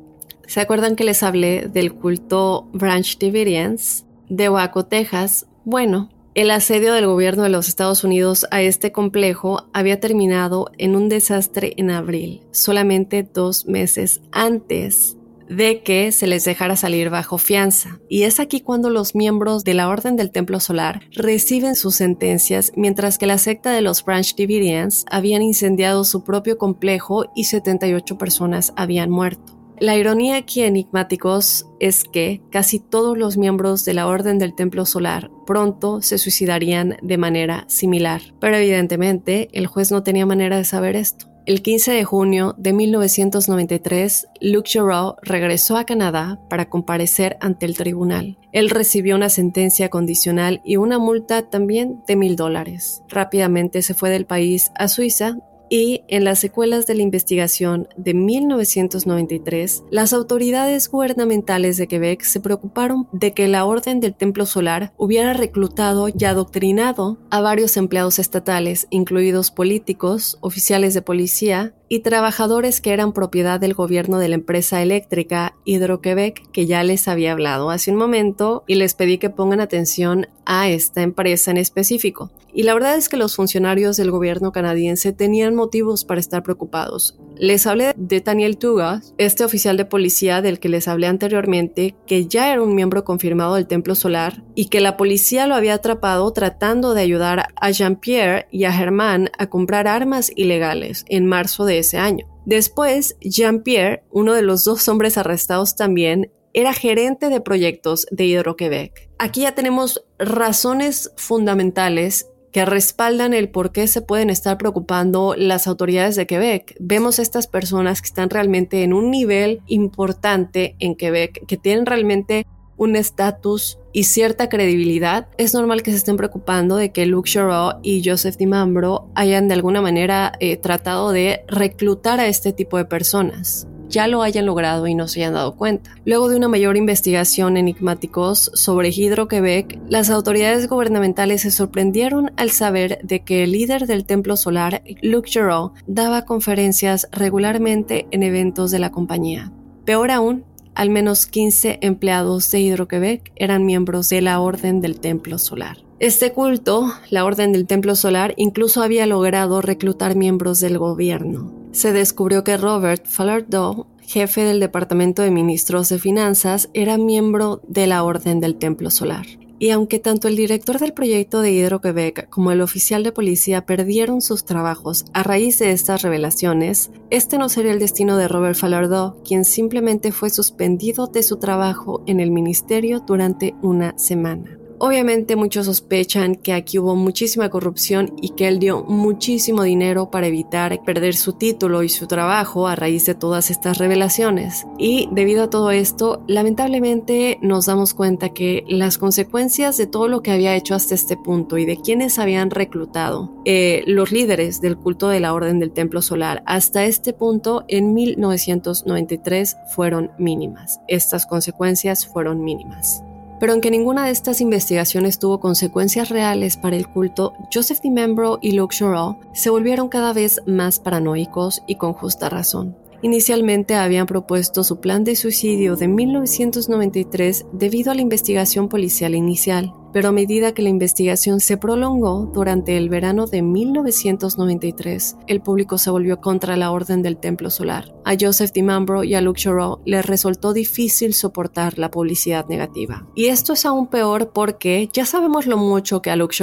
¿Se 0.53 0.61
acuerdan 0.61 0.95
que 0.95 1.03
les 1.03 1.23
hablé 1.23 1.67
del 1.67 1.95
culto 1.95 2.69
Branch 2.73 3.17
Davidians 3.17 4.05
de 4.29 4.49
Waco, 4.49 4.85
Texas? 4.85 5.47
Bueno, 5.65 6.11
el 6.35 6.51
asedio 6.51 6.93
del 6.93 7.07
gobierno 7.07 7.41
de 7.41 7.49
los 7.49 7.67
Estados 7.67 8.03
Unidos 8.03 8.45
a 8.51 8.61
este 8.61 8.91
complejo 8.91 9.67
había 9.73 9.99
terminado 9.99 10.69
en 10.77 10.95
un 10.95 11.09
desastre 11.09 11.73
en 11.77 11.89
abril, 11.89 12.41
solamente 12.51 13.23
dos 13.23 13.65
meses 13.65 14.21
antes 14.31 15.17
de 15.49 15.81
que 15.81 16.11
se 16.11 16.27
les 16.27 16.45
dejara 16.45 16.75
salir 16.75 17.09
bajo 17.09 17.39
fianza. 17.39 17.99
Y 18.07 18.21
es 18.21 18.39
aquí 18.39 18.61
cuando 18.61 18.91
los 18.91 19.15
miembros 19.15 19.63
de 19.63 19.73
la 19.73 19.89
Orden 19.89 20.17
del 20.17 20.29
Templo 20.29 20.59
Solar 20.59 21.01
reciben 21.13 21.73
sus 21.73 21.95
sentencias, 21.95 22.71
mientras 22.75 23.17
que 23.17 23.25
la 23.25 23.39
secta 23.39 23.71
de 23.71 23.81
los 23.81 24.05
Branch 24.05 24.35
Davidians 24.35 25.03
habían 25.09 25.41
incendiado 25.41 26.03
su 26.03 26.23
propio 26.23 26.59
complejo 26.59 27.25
y 27.35 27.45
78 27.45 28.19
personas 28.19 28.71
habían 28.75 29.09
muerto. 29.09 29.62
La 29.80 29.95
ironía 29.95 30.38
aquí 30.38 30.61
enigmáticos 30.61 31.67
es 31.80 32.03
que 32.03 32.41
casi 32.51 32.80
todos 32.80 33.17
los 33.17 33.38
miembros 33.38 33.84
de 33.86 33.93
la 33.93 34.07
Orden 34.07 34.39
del 34.39 34.55
Templo 34.55 34.86
Solar 34.86 35.30
pronto 35.45 36.01
se 36.01 36.17
suicidarían 36.17 36.97
de 37.01 37.17
manera 37.17 37.65
similar, 37.67 38.21
pero 38.39 38.55
evidentemente 38.55 39.49
el 39.51 39.67
juez 39.67 39.91
no 39.91 40.03
tenía 40.03 40.26
manera 40.26 40.57
de 40.57 40.63
saber 40.63 40.95
esto. 40.95 41.34
El 41.45 41.61
15 41.61 41.91
de 41.91 42.05
junio 42.05 42.55
de 42.57 42.71
1993, 42.71 44.28
Luc 44.39 44.65
Giroux 44.65 45.15
regresó 45.24 45.76
a 45.76 45.84
Canadá 45.84 46.39
para 46.49 46.69
comparecer 46.69 47.36
ante 47.41 47.65
el 47.65 47.76
tribunal. 47.76 48.38
Él 48.53 48.69
recibió 48.69 49.17
una 49.17 49.28
sentencia 49.28 49.89
condicional 49.89 50.61
y 50.63 50.78
una 50.78 50.99
multa 50.99 51.49
también 51.49 52.01
de 52.07 52.15
mil 52.15 52.38
dólares. 52.38 53.03
Rápidamente 53.09 53.82
se 53.82 53.93
fue 53.93 54.09
del 54.09 54.26
país 54.26 54.71
a 54.76 54.88
Suiza 54.88 55.36
y 55.74 56.03
en 56.07 56.24
las 56.24 56.38
secuelas 56.38 56.86
de 56.86 56.93
la 56.93 57.01
investigación 57.01 57.88
de 57.97 58.13
1993, 58.13 59.82
las 59.89 60.13
autoridades 60.13 60.88
gubernamentales 60.88 61.78
de 61.78 61.88
Quebec 61.88 62.21
se 62.21 62.39
preocuparon 62.39 63.07
de 63.11 63.34
que 63.34 63.47
la 63.47 63.65
Orden 63.65 63.99
del 63.99 64.13
Templo 64.13 64.45
Solar 64.45 64.93
hubiera 64.97 65.34
reclutado 65.34 66.09
y 66.09 66.26
adoctrinado 66.26 67.17
a 67.32 67.41
varios 67.41 67.76
empleados 67.76 68.19
estatales, 68.19 68.86
incluidos 68.91 69.49
políticos, 69.49 70.38
oficiales 70.41 70.93
de 70.93 71.01
policía 71.01 71.74
y 71.89 71.99
trabajadores 71.99 72.81
que 72.81 72.91
eran 72.91 73.13
propiedad 73.13 73.59
del 73.59 73.73
gobierno 73.73 74.19
de 74.19 74.29
la 74.29 74.36
empresa 74.36 74.81
eléctrica 74.81 75.55
Hidroquebec 75.65 76.49
que 76.51 76.65
ya 76.65 76.84
les 76.84 77.07
había 77.07 77.34
hablado 77.34 77.69
hace 77.69 77.91
un 77.91 77.97
momento 77.97 78.63
y 78.67 78.75
les 78.75 78.93
pedí 78.93 79.17
que 79.17 79.29
pongan 79.29 79.61
atención 79.61 80.27
a 80.45 80.69
esta 80.69 81.01
empresa 81.01 81.51
en 81.51 81.57
específico. 81.57 82.31
Y 82.55 82.63
la 82.63 82.75
verdad 82.75 82.95
es 82.95 83.09
que 83.09 83.17
los 83.17 83.36
funcionarios 83.36 83.97
del 83.97 84.11
gobierno 84.11 84.51
canadiense 84.51 85.11
tenían 85.11 85.55
motivos 85.55 86.05
para 86.05 86.19
estar 86.19 86.43
preocupados. 86.43 87.17
Les 87.36 87.65
hablé 87.65 87.93
de 87.97 88.21
Daniel 88.21 88.57
Tuga, 88.57 89.01
este 89.17 89.43
oficial 89.43 89.75
de 89.75 89.86
policía 89.86 90.43
del 90.43 90.59
que 90.59 90.69
les 90.69 90.88
hablé 90.88 91.07
anteriormente, 91.07 91.95
que 92.05 92.27
ya 92.27 92.51
era 92.51 92.61
un 92.61 92.75
miembro 92.75 93.03
confirmado 93.05 93.55
del 93.55 93.65
Templo 93.65 93.95
Solar 93.95 94.43
y 94.53 94.65
que 94.65 94.81
la 94.81 94.97
policía 94.97 95.47
lo 95.47 95.55
había 95.55 95.73
atrapado 95.73 96.31
tratando 96.31 96.93
de 96.93 97.01
ayudar 97.01 97.47
a 97.55 97.71
Jean-Pierre 97.71 98.47
y 98.51 98.65
a 98.65 98.71
Germain 98.71 99.31
a 99.36 99.47
comprar 99.47 99.88
armas 99.88 100.31
ilegales 100.36 101.05
en 101.09 101.25
marzo 101.25 101.65
de 101.65 101.72
ese 101.80 101.97
año. 101.97 102.28
Después, 102.45 103.17
Jean-Pierre, 103.21 104.03
uno 104.11 104.34
de 104.34 104.41
los 104.41 104.63
dos 104.63 104.88
hombres 104.88 105.17
arrestados 105.17 105.76
también, 105.76 106.32
era 106.53 106.74
gerente 106.74 107.30
de 107.30 107.41
proyectos 107.41 108.05
de 108.11 108.26
Hidro-Quebec. 108.26 109.09
Aquí 109.17 109.41
ya 109.41 109.55
tenemos 109.55 110.05
razones 110.19 111.11
fundamentales 111.17 112.28
que 112.51 112.65
respaldan 112.65 113.34
el 113.34 113.49
por 113.49 113.71
qué 113.71 113.88
se 113.88 114.03
pueden 114.03 114.30
estar 114.30 114.59
preocupando 114.59 115.34
las 115.36 115.65
autoridades 115.65 116.15
de 116.15 116.28
Quebec. 116.28 116.76
Vemos 116.80 117.17
estas 117.17 117.47
personas 117.47 118.01
que 118.01 118.07
están 118.07 118.30
realmente 118.30 118.84
en 118.84 118.93
un 118.93 119.09
nivel 119.09 119.61
importante 119.65 120.76
en 120.78 120.95
Quebec, 120.95 121.45
que 121.47 121.57
tienen 121.57 121.88
realmente 121.88 122.45
un 122.84 122.95
estatus 122.95 123.79
y 123.91 124.03
cierta 124.03 124.49
credibilidad, 124.49 125.27
es 125.38 125.53
normal 125.53 125.84
que 125.84 125.91
se 125.91 125.97
estén 125.97 126.17
preocupando 126.17 126.75
de 126.75 126.91
que 126.91 127.05
Luke 127.05 127.29
Shaw 127.29 127.79
y 127.84 128.07
Joseph 128.07 128.38
DiMambro 128.38 129.09
hayan 129.15 129.47
de 129.47 129.53
alguna 129.53 129.81
manera 129.81 130.34
eh, 130.39 130.57
tratado 130.57 131.11
de 131.11 131.43
reclutar 131.47 132.19
a 132.19 132.27
este 132.27 132.53
tipo 132.53 132.77
de 132.77 132.86
personas 132.86 133.67
ya 133.93 134.07
lo 134.07 134.23
hayan 134.23 134.47
logrado 134.47 134.88
y 134.88 134.95
no 134.95 135.07
se 135.07 135.19
hayan 135.19 135.36
dado 135.36 135.55
cuenta. 135.55 135.91
Luego 136.03 136.27
de 136.27 136.36
una 136.36 136.49
mayor 136.49 136.77
investigación 136.77 137.57
enigmáticos 137.57 138.51
sobre 138.55 138.89
Hydro-Quebec, 138.89 139.79
las 139.88 140.09
autoridades 140.09 140.67
gubernamentales 140.67 141.41
se 141.41 141.51
sorprendieron 141.51 142.31
al 142.36 142.49
saber 142.49 142.99
de 143.03 143.23
que 143.23 143.43
el 143.43 143.51
líder 143.51 143.86
del 143.86 144.05
templo 144.05 144.36
solar, 144.36 144.84
Luc 145.03 145.27
Giroux, 145.27 145.73
daba 145.86 146.25
conferencias 146.25 147.07
regularmente 147.11 148.07
en 148.09 148.23
eventos 148.23 148.71
de 148.71 148.79
la 148.79 148.91
compañía. 148.91 149.51
Peor 149.86 150.11
aún, 150.11 150.45
al 150.76 150.89
menos 150.89 151.26
15 151.26 151.80
empleados 151.82 152.49
de 152.51 152.59
Hydro-Quebec 152.61 153.32
eran 153.36 153.65
miembros 153.65 154.09
de 154.09 154.21
la 154.21 154.39
Orden 154.39 154.82
del 154.82 154.99
Templo 154.99 155.38
Solar. 155.38 155.78
Este 155.99 156.34
culto, 156.34 156.91
la 157.09 157.26
Orden 157.26 157.51
del 157.51 157.67
Templo 157.67 157.95
Solar, 157.95 158.34
incluso 158.38 158.84
había 158.84 159.05
logrado 159.07 159.61
reclutar 159.61 160.15
miembros 160.15 160.59
del 160.59 160.78
gobierno 160.78 161.63
se 161.74 161.91
descubrió 161.91 162.43
que 162.43 162.55
Robert 162.55 163.05
Falardeau, 163.07 163.88
jefe 164.03 164.43
del 164.43 164.59
Departamento 164.59 165.24
de 165.24 165.32
Ministros 165.32 165.89
de 165.89 165.97
Finanzas, 165.99 166.69
era 166.74 166.97
miembro 166.97 167.61
de 167.67 167.88
la 167.88 168.03
Orden 168.03 168.39
del 168.39 168.55
Templo 168.55 168.91
Solar. 168.91 169.26
Y 169.59 169.69
aunque 169.69 169.99
tanto 169.99 170.27
el 170.27 170.35
director 170.35 170.79
del 170.79 170.93
proyecto 170.93 171.41
de 171.41 171.51
Hidro-Quebec 171.51 172.29
como 172.29 172.51
el 172.51 172.61
oficial 172.61 173.03
de 173.03 173.11
policía 173.11 173.65
perdieron 173.65 174.21
sus 174.21 174.45
trabajos 174.45 175.05
a 175.13 175.23
raíz 175.23 175.59
de 175.59 175.71
estas 175.71 176.01
revelaciones, 176.01 176.91
este 177.09 177.37
no 177.37 177.49
sería 177.49 177.71
el 177.71 177.79
destino 177.79 178.17
de 178.17 178.27
Robert 178.27 178.57
Falardeau, 178.57 179.21
quien 179.23 179.45
simplemente 179.45 180.11
fue 180.11 180.29
suspendido 180.29 181.07
de 181.07 181.23
su 181.23 181.37
trabajo 181.37 182.03
en 182.07 182.19
el 182.19 182.31
ministerio 182.31 182.99
durante 182.99 183.55
una 183.61 183.97
semana. 183.97 184.57
Obviamente 184.80 185.36
muchos 185.36 185.65
sospechan 185.65 186.36
que 186.36 186.53
aquí 186.53 186.80
hubo 186.80 186.95
muchísima 186.95 187.49
corrupción 187.49 188.13
y 188.21 188.30
que 188.30 188.47
él 188.47 188.59
dio 188.59 188.84
muchísimo 188.84 189.63
dinero 189.63 190.11
para 190.11 190.28
evitar 190.28 190.84
perder 190.84 191.15
su 191.15 191.34
título 191.34 191.84
y 191.84 191.89
su 191.89 192.07
trabajo 192.07 192.67
a 192.67 192.76
raíz 192.76 193.05
de 193.05 193.15
todas 193.15 193.51
estas 193.51 193.78
revelaciones. 193.78 194.65
Y 194.78 195.09
debido 195.11 195.43
a 195.43 195.49
todo 195.49 195.71
esto, 195.71 196.24
lamentablemente 196.28 197.39
nos 197.41 197.65
damos 197.65 197.93
cuenta 197.93 198.30
que 198.30 198.63
las 198.67 198.97
consecuencias 198.97 199.78
de 199.78 199.88
todo 199.88 200.07
lo 200.07 200.21
que 200.21 200.32
había 200.32 200.55
hecho 200.55 200.76
hasta 200.76 200.95
este 200.95 201.17
punto 201.17 201.57
y 201.57 201.65
de 201.65 201.78
quienes 201.78 202.19
habían 202.19 202.49
reclutado 202.49 203.32
eh, 203.45 203.84
los 203.88 204.11
líderes 204.11 204.61
del 204.61 204.78
culto 204.78 205.09
de 205.09 205.19
la 205.19 205.34
Orden 205.34 205.59
del 205.59 205.71
Templo 205.71 206.01
Solar 206.01 206.43
hasta 206.45 206.86
este 206.86 207.13
punto 207.13 207.65
en 207.67 207.93
1993 207.93 209.57
fueron 209.74 210.11
mínimas. 210.17 210.80
Estas 210.88 211.26
consecuencias 211.26 212.07
fueron 212.07 212.43
mínimas. 212.43 213.03
Pero 213.43 213.51
aunque 213.51 213.71
ninguna 213.71 214.05
de 214.05 214.11
estas 214.11 214.39
investigaciones 214.39 215.19
tuvo 215.19 215.41
consecuencias 215.41 216.07
reales 216.07 216.55
para 216.55 216.77
el 216.77 216.87
culto, 216.87 217.33
Joseph 217.53 217.81
DiMembro 217.81 218.39
y 218.41 218.53
Luke 218.53 218.73
Shorrow 218.73 219.17
se 219.33 219.49
volvieron 219.49 219.89
cada 219.89 220.13
vez 220.13 220.39
más 220.45 220.79
paranoicos 220.79 221.61
y 221.67 221.75
con 221.75 221.91
justa 221.91 222.29
razón. 222.29 222.77
Inicialmente 223.01 223.75
habían 223.75 224.05
propuesto 224.05 224.63
su 224.63 224.79
plan 224.79 225.03
de 225.03 225.17
suicidio 225.17 225.75
de 225.75 225.89
1993 225.89 227.47
debido 227.51 227.91
a 227.91 227.95
la 227.95 228.01
investigación 228.01 228.69
policial 228.69 229.13
inicial, 229.13 229.73
pero 229.93 230.09
a 230.09 230.11
medida 230.11 230.53
que 230.53 230.63
la 230.63 230.69
investigación 230.69 231.39
se 231.39 231.57
prolongó 231.57 232.29
durante 232.33 232.75
el 232.75 232.89
verano 232.89 233.27
de 233.27 233.41
1993, 233.41 235.17
el 235.27 235.41
público 235.41 235.77
se 235.77 235.91
volvió 235.91 236.19
contra 236.19 236.57
la 236.57 236.71
Orden 236.71 237.03
del 237.03 237.17
Templo 237.17 237.49
Solar. 237.49 237.93
A 238.03 238.15
Joseph 238.19 238.51
DiMambro 238.51 239.03
y 239.03 239.13
a 239.13 239.21
Luke 239.21 239.39
Chorro 239.39 239.79
les 239.85 240.05
resultó 240.05 240.51
difícil 240.51 241.13
soportar 241.13 241.77
la 241.77 241.91
publicidad 241.91 242.47
negativa. 242.47 243.07
Y 243.15 243.27
esto 243.27 243.53
es 243.53 243.65
aún 243.65 243.87
peor 243.87 244.31
porque 244.33 244.89
ya 244.91 245.05
sabemos 245.05 245.45
lo 245.45 245.57
mucho 245.57 246.01
que 246.01 246.09
a 246.09 246.15
Luke 246.15 246.33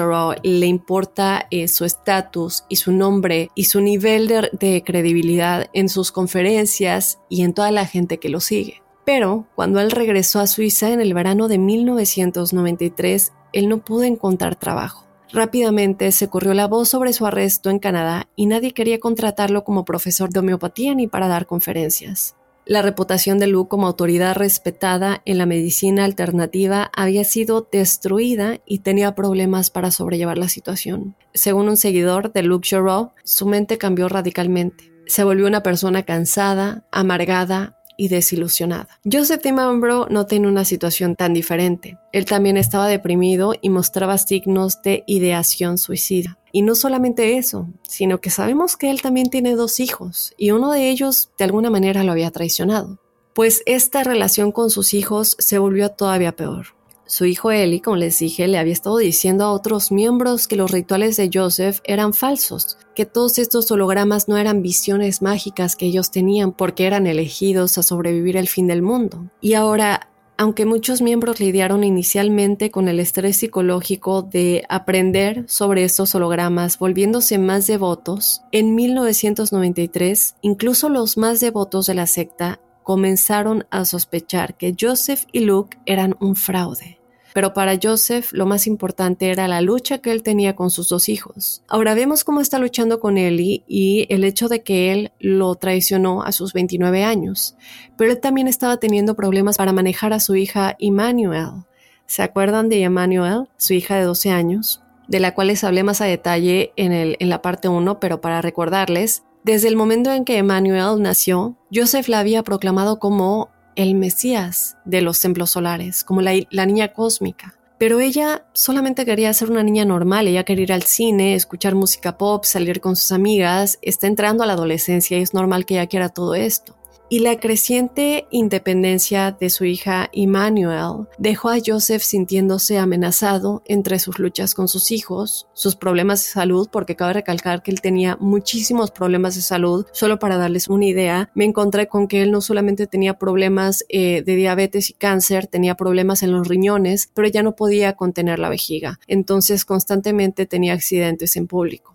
le 0.42 0.66
importa 0.66 1.46
eh, 1.50 1.68
su 1.68 1.84
estatus 1.84 2.64
y 2.68 2.76
su 2.76 2.92
nombre 2.92 3.50
y 3.54 3.64
su 3.64 3.80
nivel 3.80 4.28
de 4.28 4.82
credibilidad 4.84 5.68
en 5.72 5.88
sus 5.88 6.12
conferencias 6.12 7.18
y 7.28 7.42
en 7.42 7.54
toda 7.54 7.70
la 7.72 7.86
gente 7.86 8.18
que 8.18 8.28
lo 8.28 8.40
sigue. 8.40 8.82
Pero 9.04 9.46
cuando 9.56 9.80
él 9.80 9.90
regresó 9.90 10.38
a 10.40 10.46
Suiza 10.46 10.92
en 10.92 11.00
el 11.00 11.14
verano 11.14 11.48
de 11.48 11.58
1993, 11.58 13.32
él 13.52 13.68
no 13.68 13.78
pudo 13.78 14.04
encontrar 14.04 14.56
trabajo. 14.56 15.06
Rápidamente 15.32 16.10
se 16.10 16.28
corrió 16.28 16.54
la 16.54 16.66
voz 16.66 16.88
sobre 16.88 17.12
su 17.12 17.24
arresto 17.24 17.70
en 17.70 17.78
Canadá 17.78 18.28
y 18.34 18.46
nadie 18.46 18.72
quería 18.72 18.98
contratarlo 18.98 19.62
como 19.62 19.84
profesor 19.84 20.30
de 20.30 20.40
homeopatía 20.40 20.94
ni 20.94 21.06
para 21.06 21.28
dar 21.28 21.46
conferencias. 21.46 22.34
La 22.66 22.82
reputación 22.82 23.38
de 23.38 23.46
Luke 23.46 23.68
como 23.68 23.86
autoridad 23.86 24.36
respetada 24.36 25.22
en 25.24 25.38
la 25.38 25.46
medicina 25.46 26.04
alternativa 26.04 26.90
había 26.94 27.24
sido 27.24 27.66
destruida 27.72 28.60
y 28.66 28.80
tenía 28.80 29.14
problemas 29.14 29.70
para 29.70 29.90
sobrellevar 29.90 30.38
la 30.38 30.48
situación. 30.48 31.16
Según 31.32 31.68
un 31.68 31.76
seguidor 31.76 32.32
de 32.32 32.42
Luke 32.42 32.68
Giroux, 32.68 33.10
su 33.24 33.46
mente 33.46 33.78
cambió 33.78 34.08
radicalmente. 34.08 34.92
Se 35.06 35.24
volvió 35.24 35.46
una 35.46 35.62
persona 35.62 36.04
cansada, 36.04 36.84
amargada, 36.92 37.79
y 38.00 38.08
desilusionada. 38.08 38.98
Joseph 39.04 39.42
DiMambro 39.42 40.06
no 40.08 40.24
tiene 40.24 40.48
una 40.48 40.64
situación 40.64 41.16
tan 41.16 41.34
diferente. 41.34 41.98
Él 42.14 42.24
también 42.24 42.56
estaba 42.56 42.88
deprimido 42.88 43.52
y 43.60 43.68
mostraba 43.68 44.16
signos 44.16 44.80
de 44.80 45.04
ideación 45.06 45.76
suicida. 45.76 46.38
Y 46.50 46.62
no 46.62 46.74
solamente 46.74 47.36
eso, 47.36 47.68
sino 47.86 48.18
que 48.22 48.30
sabemos 48.30 48.78
que 48.78 48.90
él 48.90 49.02
también 49.02 49.28
tiene 49.28 49.54
dos 49.54 49.80
hijos 49.80 50.32
y 50.38 50.52
uno 50.52 50.72
de 50.72 50.88
ellos 50.88 51.30
de 51.36 51.44
alguna 51.44 51.68
manera 51.68 52.02
lo 52.02 52.12
había 52.12 52.30
traicionado. 52.30 52.98
Pues 53.34 53.62
esta 53.66 54.02
relación 54.02 54.50
con 54.50 54.70
sus 54.70 54.94
hijos 54.94 55.36
se 55.38 55.58
volvió 55.58 55.90
todavía 55.90 56.32
peor. 56.32 56.79
Su 57.10 57.24
hijo 57.24 57.50
Eli, 57.50 57.80
como 57.80 57.96
les 57.96 58.20
dije, 58.20 58.46
le 58.46 58.56
había 58.56 58.72
estado 58.72 58.98
diciendo 58.98 59.44
a 59.44 59.50
otros 59.50 59.90
miembros 59.90 60.46
que 60.46 60.54
los 60.54 60.70
rituales 60.70 61.16
de 61.16 61.28
Joseph 61.34 61.80
eran 61.82 62.14
falsos, 62.14 62.78
que 62.94 63.04
todos 63.04 63.40
estos 63.40 63.68
hologramas 63.72 64.28
no 64.28 64.38
eran 64.38 64.62
visiones 64.62 65.20
mágicas 65.20 65.74
que 65.74 65.86
ellos 65.86 66.12
tenían 66.12 66.52
porque 66.52 66.86
eran 66.86 67.08
elegidos 67.08 67.78
a 67.78 67.82
sobrevivir 67.82 68.36
el 68.36 68.46
fin 68.46 68.68
del 68.68 68.82
mundo. 68.82 69.28
Y 69.40 69.54
ahora, 69.54 70.08
aunque 70.38 70.66
muchos 70.66 71.02
miembros 71.02 71.40
lidiaron 71.40 71.82
inicialmente 71.82 72.70
con 72.70 72.86
el 72.86 73.00
estrés 73.00 73.38
psicológico 73.38 74.22
de 74.22 74.62
aprender 74.68 75.46
sobre 75.48 75.82
estos 75.82 76.14
hologramas, 76.14 76.78
volviéndose 76.78 77.38
más 77.38 77.66
devotos, 77.66 78.42
en 78.52 78.76
1993, 78.76 80.36
incluso 80.42 80.88
los 80.88 81.16
más 81.16 81.40
devotos 81.40 81.86
de 81.86 81.94
la 81.94 82.06
secta 82.06 82.60
comenzaron 82.84 83.66
a 83.70 83.84
sospechar 83.84 84.56
que 84.56 84.76
Joseph 84.80 85.24
y 85.32 85.40
Luke 85.40 85.76
eran 85.86 86.14
un 86.20 86.36
fraude. 86.36 86.99
Pero 87.32 87.54
para 87.54 87.78
Joseph 87.80 88.32
lo 88.32 88.46
más 88.46 88.66
importante 88.66 89.30
era 89.30 89.48
la 89.48 89.60
lucha 89.60 89.98
que 89.98 90.10
él 90.10 90.22
tenía 90.22 90.56
con 90.56 90.70
sus 90.70 90.88
dos 90.88 91.08
hijos. 91.08 91.62
Ahora 91.68 91.94
vemos 91.94 92.24
cómo 92.24 92.40
está 92.40 92.58
luchando 92.58 93.00
con 93.00 93.18
Ellie 93.18 93.64
y 93.68 94.06
el 94.08 94.24
hecho 94.24 94.48
de 94.48 94.62
que 94.62 94.92
él 94.92 95.12
lo 95.18 95.54
traicionó 95.54 96.22
a 96.22 96.32
sus 96.32 96.52
29 96.52 97.04
años. 97.04 97.56
Pero 97.96 98.12
él 98.12 98.20
también 98.20 98.48
estaba 98.48 98.78
teniendo 98.78 99.14
problemas 99.14 99.56
para 99.56 99.72
manejar 99.72 100.12
a 100.12 100.20
su 100.20 100.36
hija 100.36 100.76
Emmanuel. 100.78 101.64
¿Se 102.06 102.22
acuerdan 102.22 102.68
de 102.68 102.82
Emmanuel, 102.82 103.48
su 103.56 103.74
hija 103.74 103.96
de 103.96 104.04
12 104.04 104.30
años? 104.30 104.82
de 105.10 105.18
la 105.18 105.34
cual 105.34 105.48
les 105.48 105.64
hablé 105.64 105.82
más 105.82 106.00
a 106.00 106.04
detalle 106.04 106.72
en, 106.76 106.92
en 106.92 107.28
la 107.28 107.42
parte 107.42 107.68
1, 107.68 107.98
pero 107.98 108.20
para 108.20 108.40
recordarles, 108.40 109.24
desde 109.42 109.68
el 109.68 109.74
momento 109.74 110.12
en 110.12 110.24
que 110.24 110.38
Emmanuel 110.38 111.02
nació, 111.02 111.56
Joseph 111.74 112.08
la 112.08 112.20
había 112.20 112.44
proclamado 112.44 113.00
como 113.00 113.50
el 113.76 113.94
Mesías 113.94 114.76
de 114.84 115.02
los 115.02 115.20
templos 115.20 115.50
solares, 115.50 116.04
como 116.04 116.22
la, 116.22 116.66
niña 116.66 116.92
cósmica. 116.92 117.54
Pero 117.78 118.00
ella 118.00 118.44
solamente 118.52 119.06
quería 119.06 119.32
ser 119.32 119.50
una 119.50 119.62
niña 119.62 119.84
normal, 119.84 120.28
ella 120.28 120.44
quería 120.44 120.64
ir 120.64 120.72
al 120.72 120.82
cine, 120.82 121.34
escuchar 121.34 121.74
música 121.74 122.18
pop, 122.18 122.44
salir 122.44 122.80
con 122.80 122.96
sus 122.96 123.12
amigas, 123.12 123.78
está 123.80 124.06
entrando 124.06 124.44
a 124.44 124.46
la 124.46 124.52
adolescencia 124.52 125.18
y 125.18 125.22
es 125.22 125.32
normal 125.32 125.64
que 125.64 125.74
ella 125.74 125.86
quiera 125.86 126.10
todo 126.10 126.34
esto 126.34 126.79
y 127.10 127.18
la 127.18 127.40
creciente 127.40 128.28
independencia 128.30 129.32
de 129.32 129.50
su 129.50 129.64
hija 129.64 130.08
Emmanuel 130.12 131.08
dejó 131.18 131.50
a 131.50 131.58
Joseph 131.64 132.02
sintiéndose 132.02 132.78
amenazado 132.78 133.62
entre 133.66 133.98
sus 133.98 134.20
luchas 134.20 134.54
con 134.54 134.68
sus 134.68 134.92
hijos, 134.92 135.48
sus 135.52 135.74
problemas 135.74 136.22
de 136.22 136.30
salud, 136.30 136.68
porque 136.70 136.94
cabe 136.94 137.14
recalcar 137.14 137.64
que 137.64 137.72
él 137.72 137.80
tenía 137.80 138.16
muchísimos 138.20 138.92
problemas 138.92 139.34
de 139.34 139.42
salud. 139.42 139.86
Solo 139.92 140.20
para 140.20 140.36
darles 140.36 140.68
una 140.68 140.86
idea, 140.86 141.30
me 141.34 141.44
encontré 141.44 141.88
con 141.88 142.06
que 142.06 142.22
él 142.22 142.30
no 142.30 142.40
solamente 142.40 142.86
tenía 142.86 143.18
problemas 143.18 143.84
eh, 143.88 144.22
de 144.22 144.36
diabetes 144.36 144.90
y 144.90 144.92
cáncer, 144.92 145.48
tenía 145.48 145.74
problemas 145.74 146.22
en 146.22 146.30
los 146.30 146.46
riñones, 146.46 147.10
pero 147.12 147.26
ya 147.26 147.42
no 147.42 147.56
podía 147.56 147.94
contener 147.94 148.38
la 148.38 148.50
vejiga. 148.50 149.00
Entonces 149.08 149.64
constantemente 149.64 150.46
tenía 150.46 150.74
accidentes 150.74 151.34
en 151.34 151.48
público. 151.48 151.89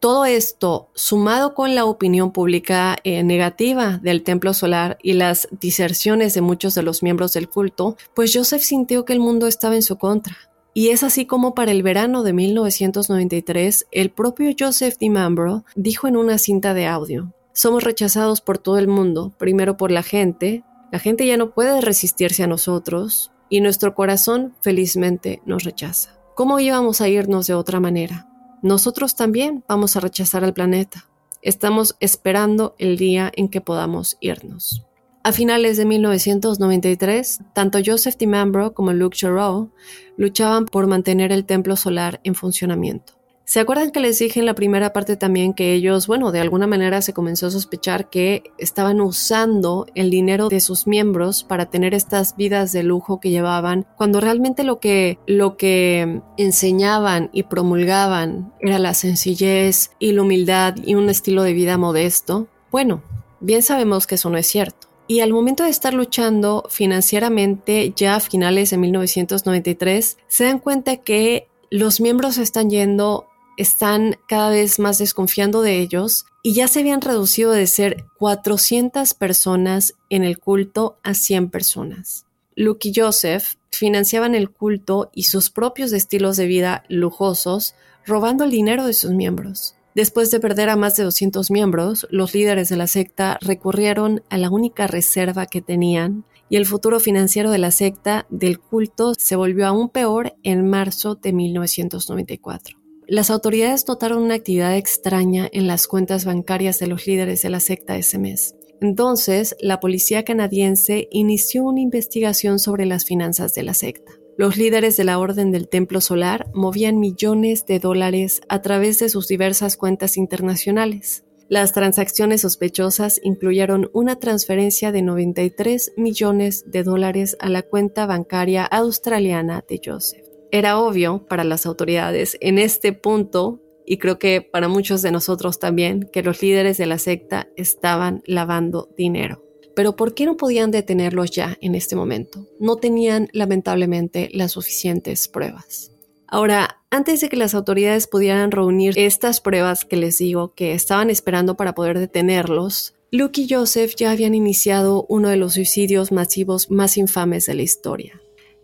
Todo 0.00 0.24
esto, 0.24 0.88
sumado 0.94 1.52
con 1.52 1.74
la 1.74 1.84
opinión 1.84 2.32
pública 2.32 2.96
eh, 3.04 3.22
negativa 3.22 4.00
del 4.02 4.22
templo 4.22 4.54
solar 4.54 4.96
y 5.02 5.12
las 5.12 5.46
diserciones 5.60 6.32
de 6.32 6.40
muchos 6.40 6.74
de 6.74 6.82
los 6.82 7.02
miembros 7.02 7.34
del 7.34 7.50
culto, 7.50 7.98
pues 8.14 8.32
Joseph 8.34 8.62
sintió 8.62 9.04
que 9.04 9.12
el 9.12 9.20
mundo 9.20 9.46
estaba 9.46 9.74
en 9.74 9.82
su 9.82 9.98
contra. 9.98 10.34
Y 10.72 10.88
es 10.88 11.02
así 11.02 11.26
como 11.26 11.54
para 11.54 11.70
el 11.72 11.82
verano 11.82 12.22
de 12.22 12.32
1993, 12.32 13.88
el 13.90 14.10
propio 14.10 14.50
Joseph 14.58 14.96
DiMambro 14.98 15.66
dijo 15.76 16.08
en 16.08 16.16
una 16.16 16.38
cinta 16.38 16.72
de 16.72 16.86
audio, 16.86 17.34
somos 17.52 17.84
rechazados 17.84 18.40
por 18.40 18.56
todo 18.56 18.78
el 18.78 18.88
mundo, 18.88 19.34
primero 19.36 19.76
por 19.76 19.90
la 19.90 20.02
gente, 20.02 20.64
la 20.90 20.98
gente 20.98 21.26
ya 21.26 21.36
no 21.36 21.50
puede 21.50 21.78
resistirse 21.82 22.42
a 22.42 22.46
nosotros 22.46 23.32
y 23.50 23.60
nuestro 23.60 23.94
corazón 23.94 24.54
felizmente 24.62 25.42
nos 25.44 25.64
rechaza. 25.64 26.18
¿Cómo 26.34 26.58
íbamos 26.58 27.02
a 27.02 27.08
irnos 27.08 27.46
de 27.46 27.52
otra 27.52 27.80
manera? 27.80 28.29
Nosotros 28.62 29.14
también 29.14 29.64
vamos 29.68 29.96
a 29.96 30.00
rechazar 30.00 30.44
al 30.44 30.52
planeta. 30.52 31.06
Estamos 31.42 31.96
esperando 32.00 32.74
el 32.78 32.98
día 32.98 33.32
en 33.34 33.48
que 33.48 33.60
podamos 33.60 34.18
irnos. 34.20 34.84
A 35.22 35.32
finales 35.32 35.76
de 35.76 35.84
1993, 35.84 37.40
tanto 37.52 37.78
Joseph 37.84 38.16
DiMambro 38.18 38.72
como 38.72 38.92
Luke 38.92 39.16
Jarreau 39.18 39.70
luchaban 40.16 40.64
por 40.64 40.86
mantener 40.86 41.32
el 41.32 41.44
templo 41.44 41.76
solar 41.76 42.20
en 42.24 42.34
funcionamiento. 42.34 43.19
¿Se 43.50 43.58
acuerdan 43.58 43.90
que 43.90 43.98
les 43.98 44.20
dije 44.20 44.38
en 44.38 44.46
la 44.46 44.54
primera 44.54 44.92
parte 44.92 45.16
también 45.16 45.54
que 45.54 45.72
ellos, 45.72 46.06
bueno, 46.06 46.30
de 46.30 46.38
alguna 46.38 46.68
manera 46.68 47.02
se 47.02 47.12
comenzó 47.12 47.48
a 47.48 47.50
sospechar 47.50 48.08
que 48.08 48.44
estaban 48.58 49.00
usando 49.00 49.86
el 49.96 50.08
dinero 50.08 50.48
de 50.48 50.60
sus 50.60 50.86
miembros 50.86 51.42
para 51.42 51.66
tener 51.66 51.92
estas 51.92 52.36
vidas 52.36 52.70
de 52.70 52.84
lujo 52.84 53.18
que 53.18 53.30
llevaban, 53.30 53.88
cuando 53.96 54.20
realmente 54.20 54.62
lo 54.62 54.78
que, 54.78 55.18
lo 55.26 55.56
que 55.56 56.22
enseñaban 56.36 57.28
y 57.32 57.42
promulgaban 57.42 58.52
era 58.60 58.78
la 58.78 58.94
sencillez 58.94 59.90
y 59.98 60.12
la 60.12 60.22
humildad 60.22 60.76
y 60.84 60.94
un 60.94 61.10
estilo 61.10 61.42
de 61.42 61.52
vida 61.52 61.76
modesto? 61.76 62.46
Bueno, 62.70 63.02
bien 63.40 63.64
sabemos 63.64 64.06
que 64.06 64.14
eso 64.14 64.30
no 64.30 64.38
es 64.38 64.46
cierto. 64.46 64.86
Y 65.08 65.22
al 65.22 65.32
momento 65.32 65.64
de 65.64 65.70
estar 65.70 65.92
luchando 65.92 66.68
financieramente 66.70 67.92
ya 67.96 68.14
a 68.14 68.20
finales 68.20 68.70
de 68.70 68.78
1993, 68.78 70.18
se 70.28 70.44
dan 70.44 70.60
cuenta 70.60 70.98
que 70.98 71.48
los 71.68 72.00
miembros 72.00 72.38
están 72.38 72.68
yendo 72.68 73.29
están 73.56 74.16
cada 74.28 74.50
vez 74.50 74.78
más 74.78 74.98
desconfiando 74.98 75.62
de 75.62 75.78
ellos 75.78 76.26
y 76.42 76.54
ya 76.54 76.68
se 76.68 76.80
habían 76.80 77.00
reducido 77.00 77.52
de 77.52 77.66
ser 77.66 78.04
400 78.18 79.14
personas 79.14 79.94
en 80.08 80.24
el 80.24 80.38
culto 80.38 80.98
a 81.02 81.14
100 81.14 81.50
personas. 81.50 82.26
Luke 82.56 82.88
y 82.88 82.92
Joseph 82.94 83.54
financiaban 83.70 84.34
el 84.34 84.50
culto 84.50 85.10
y 85.14 85.24
sus 85.24 85.50
propios 85.50 85.92
estilos 85.92 86.36
de 86.36 86.46
vida 86.46 86.84
lujosos, 86.88 87.74
robando 88.04 88.44
el 88.44 88.50
dinero 88.50 88.84
de 88.84 88.94
sus 88.94 89.12
miembros. 89.12 89.76
Después 89.94 90.30
de 90.30 90.40
perder 90.40 90.68
a 90.68 90.76
más 90.76 90.96
de 90.96 91.04
200 91.04 91.50
miembros, 91.50 92.06
los 92.10 92.34
líderes 92.34 92.68
de 92.68 92.76
la 92.76 92.86
secta 92.86 93.38
recurrieron 93.40 94.22
a 94.30 94.38
la 94.38 94.50
única 94.50 94.86
reserva 94.86 95.46
que 95.46 95.62
tenían 95.62 96.24
y 96.48 96.56
el 96.56 96.66
futuro 96.66 97.00
financiero 97.00 97.50
de 97.50 97.58
la 97.58 97.70
secta 97.70 98.26
del 98.30 98.58
culto 98.58 99.14
se 99.18 99.36
volvió 99.36 99.66
aún 99.66 99.88
peor 99.88 100.34
en 100.42 100.68
marzo 100.68 101.14
de 101.14 101.32
1994 101.32 102.79
las 103.10 103.28
autoridades 103.30 103.88
notaron 103.88 104.22
una 104.22 104.36
actividad 104.36 104.76
extraña 104.76 105.48
en 105.50 105.66
las 105.66 105.88
cuentas 105.88 106.24
bancarias 106.24 106.78
de 106.78 106.86
los 106.86 107.08
líderes 107.08 107.42
de 107.42 107.50
la 107.50 107.58
secta 107.58 107.96
ese 107.96 108.18
mes. 108.18 108.54
Entonces, 108.80 109.56
la 109.58 109.80
policía 109.80 110.24
canadiense 110.24 111.08
inició 111.10 111.64
una 111.64 111.80
investigación 111.80 112.60
sobre 112.60 112.86
las 112.86 113.04
finanzas 113.04 113.52
de 113.52 113.64
la 113.64 113.74
secta. 113.74 114.12
Los 114.38 114.56
líderes 114.56 114.96
de 114.96 115.02
la 115.02 115.18
Orden 115.18 115.50
del 115.50 115.68
Templo 115.68 116.00
Solar 116.00 116.52
movían 116.54 117.00
millones 117.00 117.66
de 117.66 117.80
dólares 117.80 118.42
a 118.48 118.62
través 118.62 119.00
de 119.00 119.08
sus 119.08 119.26
diversas 119.26 119.76
cuentas 119.76 120.16
internacionales. 120.16 121.24
Las 121.48 121.72
transacciones 121.72 122.42
sospechosas 122.42 123.20
incluyeron 123.24 123.90
una 123.92 124.20
transferencia 124.20 124.92
de 124.92 125.02
93 125.02 125.94
millones 125.96 126.62
de 126.70 126.84
dólares 126.84 127.36
a 127.40 127.48
la 127.48 127.62
cuenta 127.62 128.06
bancaria 128.06 128.64
australiana 128.64 129.64
de 129.68 129.80
Joseph. 129.84 130.19
Era 130.52 130.78
obvio 130.78 131.26
para 131.28 131.44
las 131.44 131.66
autoridades 131.66 132.36
en 132.40 132.58
este 132.58 132.92
punto, 132.92 133.60
y 133.86 133.98
creo 133.98 134.18
que 134.18 134.42
para 134.42 134.68
muchos 134.68 135.02
de 135.02 135.12
nosotros 135.12 135.58
también, 135.58 136.08
que 136.12 136.22
los 136.22 136.42
líderes 136.42 136.78
de 136.78 136.86
la 136.86 136.98
secta 136.98 137.48
estaban 137.56 138.22
lavando 138.26 138.88
dinero. 138.96 139.44
Pero 139.74 139.96
¿por 139.96 140.14
qué 140.14 140.26
no 140.26 140.36
podían 140.36 140.70
detenerlos 140.70 141.30
ya 141.30 141.56
en 141.60 141.74
este 141.74 141.96
momento? 141.96 142.46
No 142.58 142.76
tenían 142.76 143.28
lamentablemente 143.32 144.28
las 144.32 144.52
suficientes 144.52 145.28
pruebas. 145.28 145.92
Ahora, 146.26 146.80
antes 146.90 147.20
de 147.20 147.28
que 147.28 147.36
las 147.36 147.54
autoridades 147.54 148.06
pudieran 148.06 148.50
reunir 148.50 148.94
estas 148.96 149.40
pruebas 149.40 149.84
que 149.84 149.96
les 149.96 150.18
digo 150.18 150.54
que 150.54 150.74
estaban 150.74 151.10
esperando 151.10 151.56
para 151.56 151.74
poder 151.74 151.98
detenerlos, 151.98 152.94
Luke 153.12 153.40
y 153.40 153.48
Joseph 153.52 153.94
ya 153.96 154.12
habían 154.12 154.34
iniciado 154.34 155.06
uno 155.08 155.28
de 155.28 155.36
los 155.36 155.54
suicidios 155.54 156.12
masivos 156.12 156.70
más 156.70 156.96
infames 156.96 157.46
de 157.46 157.54
la 157.54 157.62
historia. 157.62 158.19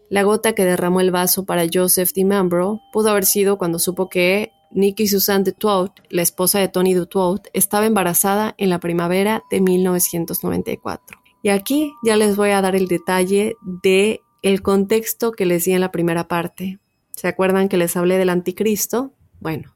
La 0.08 0.22
gota 0.22 0.54
que 0.54 0.64
derramó 0.64 1.00
el 1.00 1.10
vaso 1.10 1.44
para 1.44 1.66
Joseph 1.72 2.12
DiMambro 2.14 2.80
pudo 2.92 3.10
haber 3.10 3.24
sido 3.24 3.58
cuando 3.58 3.78
supo 3.78 4.08
que 4.08 4.52
Nikki 4.70 5.08
Suzanne 5.08 5.44
Dutoit, 5.44 5.92
la 6.10 6.22
esposa 6.22 6.58
de 6.58 6.68
Tony 6.68 6.94
Dutoit, 6.94 7.48
estaba 7.52 7.86
embarazada 7.86 8.54
en 8.58 8.70
la 8.70 8.78
primavera 8.78 9.42
de 9.50 9.60
1994. 9.60 11.18
Y 11.42 11.48
aquí 11.48 11.92
ya 12.04 12.16
les 12.16 12.36
voy 12.36 12.50
a 12.50 12.60
dar 12.60 12.76
el 12.76 12.88
detalle 12.88 13.56
de 13.62 14.20
el 14.42 14.62
contexto 14.62 15.32
que 15.32 15.46
les 15.46 15.64
di 15.64 15.72
en 15.72 15.80
la 15.80 15.92
primera 15.92 16.28
parte. 16.28 16.78
¿Se 17.12 17.28
acuerdan 17.28 17.68
que 17.68 17.76
les 17.76 17.96
hablé 17.96 18.18
del 18.18 18.28
anticristo? 18.28 19.12
Bueno, 19.40 19.74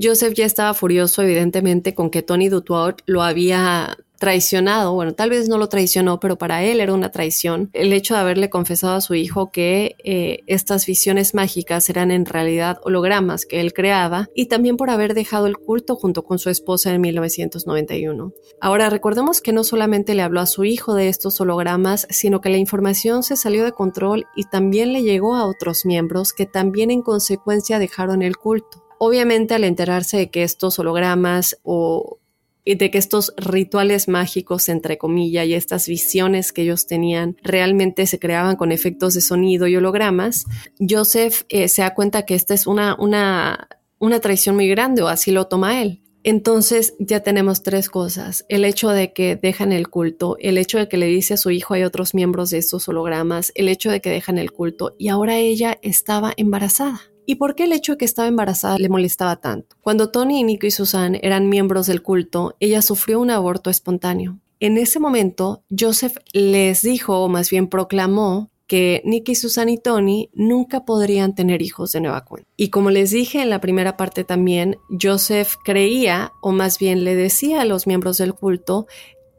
Joseph 0.00 0.34
ya 0.34 0.44
estaba 0.44 0.74
furioso 0.74 1.22
evidentemente 1.22 1.94
con 1.94 2.10
que 2.10 2.22
Tony 2.22 2.48
Dutoit 2.48 2.96
lo 3.06 3.22
había 3.22 3.96
traicionado, 4.18 4.94
bueno, 4.94 5.14
tal 5.14 5.30
vez 5.30 5.48
no 5.48 5.58
lo 5.58 5.68
traicionó, 5.68 6.20
pero 6.20 6.36
para 6.36 6.62
él 6.62 6.80
era 6.80 6.94
una 6.94 7.10
traición 7.10 7.70
el 7.72 7.92
hecho 7.92 8.14
de 8.14 8.20
haberle 8.20 8.50
confesado 8.50 8.94
a 8.94 9.00
su 9.00 9.14
hijo 9.14 9.50
que 9.50 9.96
eh, 10.04 10.40
estas 10.46 10.86
visiones 10.86 11.34
mágicas 11.34 11.88
eran 11.90 12.10
en 12.10 12.24
realidad 12.24 12.78
hologramas 12.82 13.46
que 13.46 13.60
él 13.60 13.72
creaba 13.72 14.28
y 14.34 14.46
también 14.46 14.76
por 14.76 14.90
haber 14.90 15.14
dejado 15.14 15.46
el 15.46 15.56
culto 15.56 15.96
junto 15.96 16.24
con 16.24 16.38
su 16.38 16.50
esposa 16.50 16.92
en 16.92 17.00
1991. 17.00 18.32
Ahora 18.60 18.90
recordemos 18.90 19.40
que 19.40 19.52
no 19.52 19.64
solamente 19.64 20.14
le 20.14 20.22
habló 20.22 20.40
a 20.40 20.46
su 20.46 20.64
hijo 20.64 20.94
de 20.94 21.08
estos 21.08 21.40
hologramas, 21.40 22.06
sino 22.10 22.40
que 22.40 22.50
la 22.50 22.58
información 22.58 23.22
se 23.22 23.36
salió 23.36 23.64
de 23.64 23.72
control 23.72 24.26
y 24.36 24.44
también 24.44 24.92
le 24.92 25.02
llegó 25.02 25.34
a 25.34 25.46
otros 25.46 25.84
miembros 25.84 26.32
que 26.32 26.46
también 26.46 26.90
en 26.90 27.02
consecuencia 27.02 27.78
dejaron 27.78 28.22
el 28.22 28.36
culto. 28.36 28.84
Obviamente 28.98 29.54
al 29.54 29.64
enterarse 29.64 30.16
de 30.16 30.30
que 30.30 30.44
estos 30.44 30.78
hologramas 30.78 31.58
o 31.62 32.18
de 32.64 32.90
que 32.90 32.98
estos 32.98 33.34
rituales 33.36 34.08
mágicos, 34.08 34.68
entre 34.68 34.96
comillas, 34.98 35.46
y 35.46 35.54
estas 35.54 35.86
visiones 35.86 36.52
que 36.52 36.62
ellos 36.62 36.86
tenían 36.86 37.36
realmente 37.42 38.06
se 38.06 38.18
creaban 38.18 38.56
con 38.56 38.72
efectos 38.72 39.14
de 39.14 39.20
sonido 39.20 39.66
y 39.66 39.76
hologramas, 39.76 40.46
Joseph 40.78 41.42
eh, 41.50 41.68
se 41.68 41.82
da 41.82 41.94
cuenta 41.94 42.24
que 42.24 42.34
esta 42.34 42.54
es 42.54 42.66
una, 42.66 42.96
una, 42.98 43.68
una 43.98 44.20
traición 44.20 44.54
muy 44.54 44.68
grande, 44.68 45.02
o 45.02 45.08
así 45.08 45.30
lo 45.30 45.46
toma 45.46 45.82
él. 45.82 46.00
Entonces 46.26 46.94
ya 46.98 47.20
tenemos 47.20 47.62
tres 47.62 47.90
cosas. 47.90 48.46
El 48.48 48.64
hecho 48.64 48.88
de 48.88 49.12
que 49.12 49.36
dejan 49.36 49.72
el 49.72 49.88
culto, 49.88 50.38
el 50.40 50.56
hecho 50.56 50.78
de 50.78 50.88
que 50.88 50.96
le 50.96 51.06
dice 51.06 51.34
a 51.34 51.36
su 51.36 51.50
hijo 51.50 51.74
hay 51.74 51.82
otros 51.82 52.14
miembros 52.14 52.48
de 52.48 52.58
estos 52.58 52.88
hologramas, 52.88 53.52
el 53.54 53.68
hecho 53.68 53.90
de 53.90 54.00
que 54.00 54.08
dejan 54.08 54.38
el 54.38 54.50
culto 54.50 54.96
y 54.98 55.08
ahora 55.08 55.36
ella 55.36 55.78
estaba 55.82 56.32
embarazada. 56.38 57.02
¿Y 57.26 57.36
por 57.36 57.54
qué 57.54 57.64
el 57.64 57.72
hecho 57.72 57.92
de 57.92 57.98
que 57.98 58.04
estaba 58.04 58.28
embarazada 58.28 58.78
le 58.78 58.88
molestaba 58.88 59.36
tanto? 59.36 59.76
Cuando 59.80 60.10
Tony, 60.10 60.42
Nico 60.42 60.66
y 60.66 60.70
Susan 60.70 61.16
eran 61.22 61.48
miembros 61.48 61.86
del 61.86 62.02
culto, 62.02 62.56
ella 62.60 62.82
sufrió 62.82 63.20
un 63.20 63.30
aborto 63.30 63.70
espontáneo. 63.70 64.38
En 64.60 64.78
ese 64.78 65.00
momento, 65.00 65.62
Joseph 65.76 66.16
les 66.32 66.82
dijo, 66.82 67.22
o 67.22 67.28
más 67.28 67.50
bien 67.50 67.68
proclamó, 67.68 68.50
que 68.66 69.02
Nicky, 69.04 69.34
Susan 69.34 69.68
y 69.68 69.78
Tony 69.78 70.30
nunca 70.32 70.84
podrían 70.84 71.34
tener 71.34 71.60
hijos 71.60 71.92
de 71.92 72.00
nueva 72.00 72.24
cuenta. 72.24 72.48
Y 72.56 72.70
como 72.70 72.90
les 72.90 73.10
dije 73.10 73.42
en 73.42 73.50
la 73.50 73.60
primera 73.60 73.96
parte 73.96 74.24
también, 74.24 74.78
Joseph 75.00 75.56
creía, 75.64 76.32
o 76.40 76.52
más 76.52 76.78
bien 76.78 77.04
le 77.04 77.14
decía 77.14 77.60
a 77.60 77.66
los 77.66 77.86
miembros 77.86 78.16
del 78.18 78.34
culto, 78.34 78.86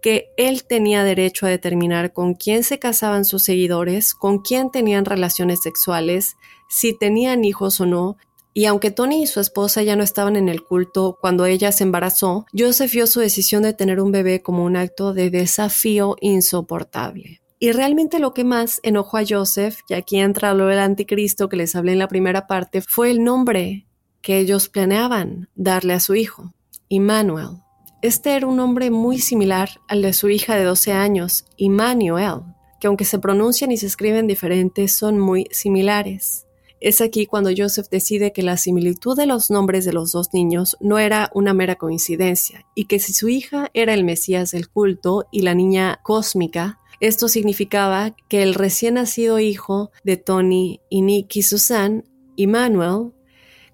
que 0.02 0.30
él 0.38 0.66
tenía 0.66 1.04
derecho 1.04 1.48
a 1.48 1.50
determinar 1.50 2.14
con 2.14 2.36
quién 2.36 2.64
se 2.64 2.78
casaban 2.78 3.26
sus 3.26 3.42
seguidores, 3.42 4.14
con 4.14 4.40
quién 4.40 4.70
tenían 4.70 5.06
relaciones 5.06 5.64
sexuales, 5.64 6.36
si 6.70 6.98
tenían 6.98 7.46
hijos 7.46 7.80
o 7.82 7.86
no, 7.86 8.18
y 8.54 8.66
aunque 8.66 8.90
Tony 8.90 9.24
y 9.24 9.28
su 9.28 9.42
esposa 9.42 9.84
ya 9.84 9.98
no 9.98 10.04
estaban 10.04 10.38
en 10.38 10.48
el 10.48 10.64
culto 10.64 11.18
cuando 11.20 11.46
ella 11.46 11.74
se 11.74 11.84
embarazó, 11.84 12.46
Joseph 12.58 12.94
vio 12.94 13.06
su 13.06 13.20
decisión 13.20 13.64
de 13.64 13.74
tener 13.74 14.00
un 14.00 14.14
bebé 14.14 14.42
como 14.42 14.64
un 14.64 14.78
acto 14.78 15.14
de 15.14 15.30
desafío 15.30 16.16
insoportable. 16.22 17.42
Y 17.60 17.74
realmente 17.74 18.20
lo 18.20 18.34
que 18.34 18.46
más 18.46 18.80
enojó 18.84 19.18
a 19.18 19.24
Joseph, 19.28 19.80
y 19.90 19.94
aquí 19.94 20.20
entra 20.20 20.54
lo 20.54 20.68
del 20.68 20.80
anticristo 20.80 21.50
que 21.50 21.58
les 21.58 21.76
hablé 21.76 21.92
en 21.92 22.00
la 22.00 22.08
primera 22.08 22.48
parte, 22.48 22.82
fue 22.82 23.12
el 23.12 23.24
nombre 23.26 23.88
que 24.22 24.38
ellos 24.40 24.70
planeaban 24.70 25.50
darle 25.56 25.94
a 25.94 26.00
su 26.00 26.16
hijo, 26.16 26.54
Emmanuel. 26.90 27.62
Este 28.02 28.36
era 28.36 28.48
un 28.48 28.56
nombre 28.56 28.90
muy 28.90 29.20
similar 29.20 29.70
al 29.88 30.02
de 30.02 30.14
su 30.14 30.30
hija 30.30 30.56
de 30.56 30.64
12 30.64 30.94
años, 30.94 31.46
Emmanuel, 31.58 32.42
que 32.80 32.88
aunque 32.88 33.04
se 33.04 33.20
pronuncian 33.20 33.72
y 33.72 33.78
se 33.78 33.88
escriben 33.88 34.28
diferentes, 34.28 34.96
son 34.96 35.20
muy 35.20 35.48
similares. 35.52 36.46
Es 36.82 37.02
aquí 37.02 37.26
cuando 37.26 37.52
Joseph 37.56 37.88
decide 37.90 38.34
que 38.34 38.44
la 38.44 38.58
similitud 38.58 39.16
de 39.18 39.26
los 39.26 39.50
nombres 39.50 39.86
de 39.86 39.94
los 39.94 40.12
dos 40.12 40.34
niños 40.34 40.78
no 40.80 41.00
era 41.00 41.32
una 41.34 41.54
mera 41.54 41.76
coincidencia 41.76 42.66
y 42.76 42.86
que 42.86 43.00
si 43.00 43.14
su 43.14 43.30
hija 43.30 43.70
era 43.74 43.94
el 43.94 44.04
Mesías 44.04 44.52
del 44.52 44.70
culto 44.70 45.26
y 45.32 45.42
la 45.42 45.56
niña 45.56 46.00
cósmica, 46.04 46.80
esto 47.00 47.28
significaba 47.28 48.16
que 48.28 48.44
el 48.44 48.54
recién 48.54 48.96
nacido 48.96 49.40
hijo 49.40 49.92
de 50.04 50.18
Tony 50.18 50.82
y 50.90 51.02
Nicky 51.02 51.42
Susan 51.42 52.04
Emmanuel 52.38 53.12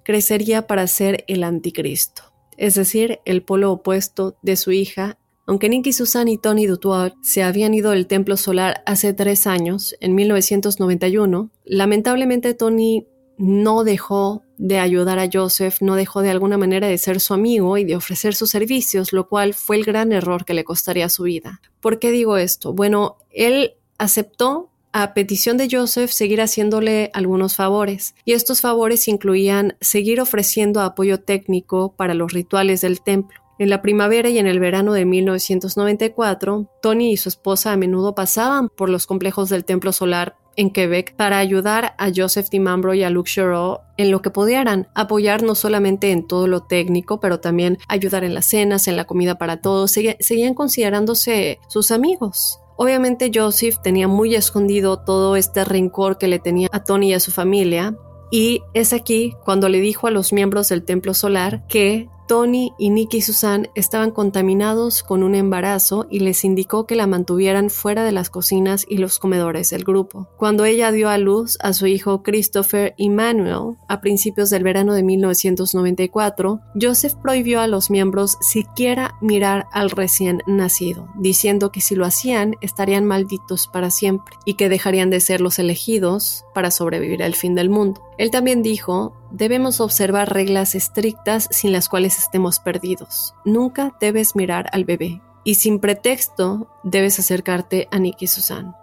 crecería 0.04 0.68
para 0.68 0.88
ser 0.88 1.24
el 1.28 1.44
anticristo, 1.44 2.24
es 2.58 2.76
decir, 2.76 3.20
el 3.26 3.44
polo 3.44 3.72
opuesto 3.72 4.38
de 4.42 4.56
su 4.56 4.72
hija. 4.72 5.18
Aunque 5.46 5.70
Nicky 5.70 5.94
Susan 5.94 6.28
y 6.28 6.38
Tony 6.38 6.66
Dutoit 6.66 7.14
se 7.22 7.44
habían 7.44 7.74
ido 7.74 7.92
del 7.92 8.08
templo 8.08 8.38
solar 8.38 8.84
hace 8.86 9.14
tres 9.14 9.48
años, 9.48 9.96
en 10.00 10.16
1991, 10.16 11.50
lamentablemente 11.66 12.54
Tony 12.54 13.08
no 13.38 13.84
dejó 13.84 14.44
de 14.58 14.78
ayudar 14.78 15.18
a 15.18 15.28
Joseph, 15.32 15.82
no 15.82 15.96
dejó 15.96 16.22
de 16.22 16.30
alguna 16.30 16.60
manera 16.60 16.88
de 16.88 16.98
ser 17.00 17.20
su 17.20 17.34
amigo 17.34 17.78
y 17.78 17.84
de 17.84 17.96
ofrecer 17.96 18.36
sus 18.36 18.52
servicios, 18.52 19.14
lo 19.14 19.28
cual 19.28 19.56
fue 19.56 19.78
el 19.78 19.84
gran 19.84 20.12
error 20.12 20.46
que 20.46 20.54
le 20.54 20.64
costaría 20.64 21.10
su 21.10 21.24
vida. 21.24 21.60
¿Por 21.80 21.98
qué 21.98 22.12
digo 22.12 22.38
esto? 22.38 22.74
Bueno, 22.74 23.18
él 23.32 23.74
aceptó 23.98 24.70
a 24.94 25.14
petición 25.16 25.58
de 25.58 25.70
Joseph 25.72 26.12
seguir 26.12 26.42
haciéndole 26.42 27.10
algunos 27.14 27.56
favores, 27.56 28.14
y 28.26 28.34
estos 28.34 28.62
favores 28.62 29.08
incluían 29.08 29.76
seguir 29.82 30.22
ofreciendo 30.22 30.82
apoyo 30.82 31.20
técnico 31.20 31.96
para 31.96 32.14
los 32.14 32.34
rituales 32.34 32.82
del 32.82 33.02
templo. 33.02 33.41
En 33.62 33.70
la 33.70 33.84
primavera 33.84 34.28
y 34.28 34.40
en 34.40 34.48
el 34.48 34.60
verano 34.60 34.92
de 34.94 35.06
1994, 35.06 36.68
Tony 36.82 37.12
y 37.12 37.18
su 37.18 37.30
esposa 37.30 37.72
a 37.72 37.78
menudo 37.78 38.16
pasaban 38.16 38.70
por 38.70 38.90
los 38.90 39.06
complejos 39.06 39.50
del 39.50 39.66
templo 39.66 39.92
solar 39.92 40.36
en 40.56 40.72
Quebec 40.72 41.16
para 41.16 41.38
ayudar 41.38 41.94
a 42.00 42.10
Joseph 42.12 42.50
DiMambro 42.50 42.96
y 42.96 43.04
a 43.04 43.12
Luke 43.12 43.30
Chereau 43.30 43.78
en 43.98 44.10
lo 44.10 44.24
que 44.24 44.32
pudieran, 44.32 44.88
apoyar 44.96 45.44
no 45.44 45.54
solamente 45.54 46.10
en 46.10 46.26
todo 46.26 46.48
lo 46.48 46.64
técnico, 46.64 47.20
pero 47.20 47.40
también 47.40 47.78
ayudar 47.88 48.24
en 48.24 48.34
las 48.34 48.48
cenas, 48.48 48.88
en 48.88 48.98
la 48.98 49.06
comida 49.06 49.38
para 49.38 49.62
todos, 49.62 49.92
seguían 49.92 50.56
considerándose 50.56 51.60
sus 51.68 51.92
amigos. 51.92 52.60
Obviamente 52.78 53.30
Joseph 53.32 53.76
tenía 53.84 54.08
muy 54.08 54.34
escondido 54.34 55.04
todo 55.04 55.36
este 55.36 55.66
rencor 55.66 56.18
que 56.18 56.28
le 56.28 56.40
tenía 56.40 56.68
a 56.72 56.84
Tony 56.84 57.12
y 57.12 57.14
a 57.14 57.20
su 57.20 57.30
familia, 57.30 57.96
y 58.32 58.64
es 58.74 58.92
aquí 58.92 59.36
cuando 59.46 59.70
le 59.70 59.82
dijo 59.82 60.08
a 60.08 60.12
los 60.12 60.34
miembros 60.34 60.70
del 60.70 60.84
Templo 60.84 61.14
Solar 61.14 61.68
que 61.68 62.08
Tony 62.32 62.72
y 62.78 62.92
Nicky 62.92 63.20
Susan 63.20 63.68
estaban 63.76 64.12
contaminados 64.12 65.04
con 65.04 65.22
un 65.22 65.36
embarazo 65.36 66.08
y 66.10 66.22
les 66.22 66.46
indicó 66.46 66.88
que 66.88 66.96
la 66.96 67.06
mantuvieran 67.06 67.70
fuera 67.70 68.06
de 68.06 68.14
las 68.14 68.30
cocinas 68.30 68.86
y 68.88 69.00
los 69.00 69.20
comedores 69.20 69.72
del 69.72 69.84
grupo. 69.84 70.30
Cuando 70.38 70.64
ella 70.64 70.94
dio 70.94 71.10
a 71.10 71.18
luz 71.18 71.58
a 71.60 71.74
su 71.74 71.88
hijo 71.88 72.24
Christopher 72.24 72.96
Emmanuel 72.98 73.76
a 73.90 74.00
principios 74.00 74.50
del 74.50 74.64
verano 74.64 74.94
de 74.94 75.04
1994, 75.04 76.62
Joseph 76.82 77.16
prohibió 77.22 77.60
a 77.60 77.68
los 77.68 77.90
miembros 77.90 78.38
siquiera 78.40 79.16
mirar 79.20 79.66
al 79.74 79.90
recién 79.90 80.42
nacido, 80.48 81.10
diciendo 81.20 81.74
que 81.74 81.82
si 81.82 81.96
lo 81.96 82.06
hacían 82.06 82.56
estarían 82.62 83.04
malditos 83.04 83.68
para 83.68 83.92
siempre 83.92 84.38
y 84.46 84.54
que 84.54 84.70
dejarían 84.70 85.10
de 85.10 85.20
ser 85.20 85.42
los 85.42 85.60
elegidos 85.60 86.46
para 86.54 86.72
sobrevivir 86.72 87.24
al 87.24 87.36
fin 87.36 87.56
del 87.56 87.70
mundo. 87.70 88.02
Él 88.18 88.32
también 88.32 88.64
dijo, 88.64 89.21
debemos 89.32 89.80
observar 89.80 90.34
reglas 90.34 90.76
estrictas 90.76 91.48
sin 91.52 91.72
las 91.72 91.90
cuales 91.90 92.18
estemos 92.18 92.60
perdidos. 92.60 93.34
Nunca 93.46 93.96
debes 94.00 94.36
mirar 94.36 94.70
al 94.72 94.86
bebé 94.86 95.22
y 95.44 95.56
sin 95.56 95.80
pretexto 95.80 96.68
debes 96.84 97.20
acercarte 97.20 97.88
a 97.92 98.00
Nick 98.00 98.22
y 98.22 98.28
Susan. 98.28 98.76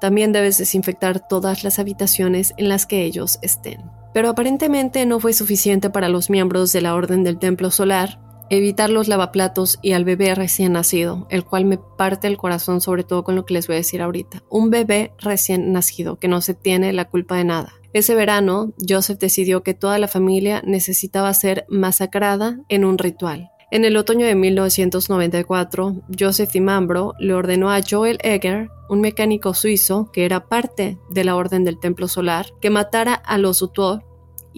También 0.00 0.32
debes 0.32 0.58
desinfectar 0.58 1.26
todas 1.28 1.64
las 1.64 1.78
habitaciones 1.78 2.54
en 2.56 2.68
las 2.68 2.86
que 2.86 3.04
ellos 3.04 3.38
estén. 3.42 3.90
Pero 4.14 4.30
aparentemente 4.30 5.04
no 5.06 5.20
fue 5.20 5.32
suficiente 5.32 5.90
para 5.90 6.08
los 6.08 6.30
miembros 6.30 6.72
de 6.72 6.80
la 6.80 6.94
Orden 6.94 7.24
del 7.24 7.38
Templo 7.38 7.70
Solar 7.70 8.18
evitar 8.50 8.90
los 8.90 9.08
lavaplatos 9.08 9.78
y 9.82 9.92
al 9.92 10.04
bebé 10.04 10.34
recién 10.34 10.72
nacido, 10.72 11.26
el 11.30 11.44
cual 11.44 11.64
me 11.64 11.78
parte 11.78 12.26
el 12.26 12.36
corazón 12.36 12.80
sobre 12.80 13.04
todo 13.04 13.24
con 13.24 13.34
lo 13.34 13.44
que 13.44 13.54
les 13.54 13.66
voy 13.66 13.74
a 13.74 13.78
decir 13.78 14.02
ahorita. 14.02 14.42
Un 14.48 14.70
bebé 14.70 15.12
recién 15.18 15.72
nacido 15.72 16.18
que 16.18 16.28
no 16.28 16.40
se 16.40 16.54
tiene 16.54 16.92
la 16.92 17.06
culpa 17.06 17.36
de 17.36 17.44
nada. 17.44 17.74
Ese 17.92 18.14
verano, 18.14 18.72
Joseph 18.86 19.18
decidió 19.18 19.62
que 19.62 19.74
toda 19.74 19.98
la 19.98 20.08
familia 20.08 20.62
necesitaba 20.64 21.32
ser 21.34 21.64
masacrada 21.68 22.60
en 22.68 22.84
un 22.84 22.98
ritual. 22.98 23.50
En 23.70 23.84
el 23.84 23.96
otoño 23.98 24.24
de 24.24 24.34
1994, 24.34 26.02
Joseph 26.18 26.52
Dimambro 26.52 27.14
le 27.18 27.34
ordenó 27.34 27.70
a 27.70 27.80
Joel 27.82 28.18
Egger, 28.22 28.70
un 28.88 29.02
mecánico 29.02 29.52
suizo 29.52 30.10
que 30.10 30.24
era 30.24 30.48
parte 30.48 30.98
de 31.10 31.24
la 31.24 31.36
Orden 31.36 31.64
del 31.64 31.78
Templo 31.78 32.08
Solar, 32.08 32.46
que 32.62 32.70
matara 32.70 33.12
a 33.12 33.36
los 33.36 33.60
Utuor 33.60 34.07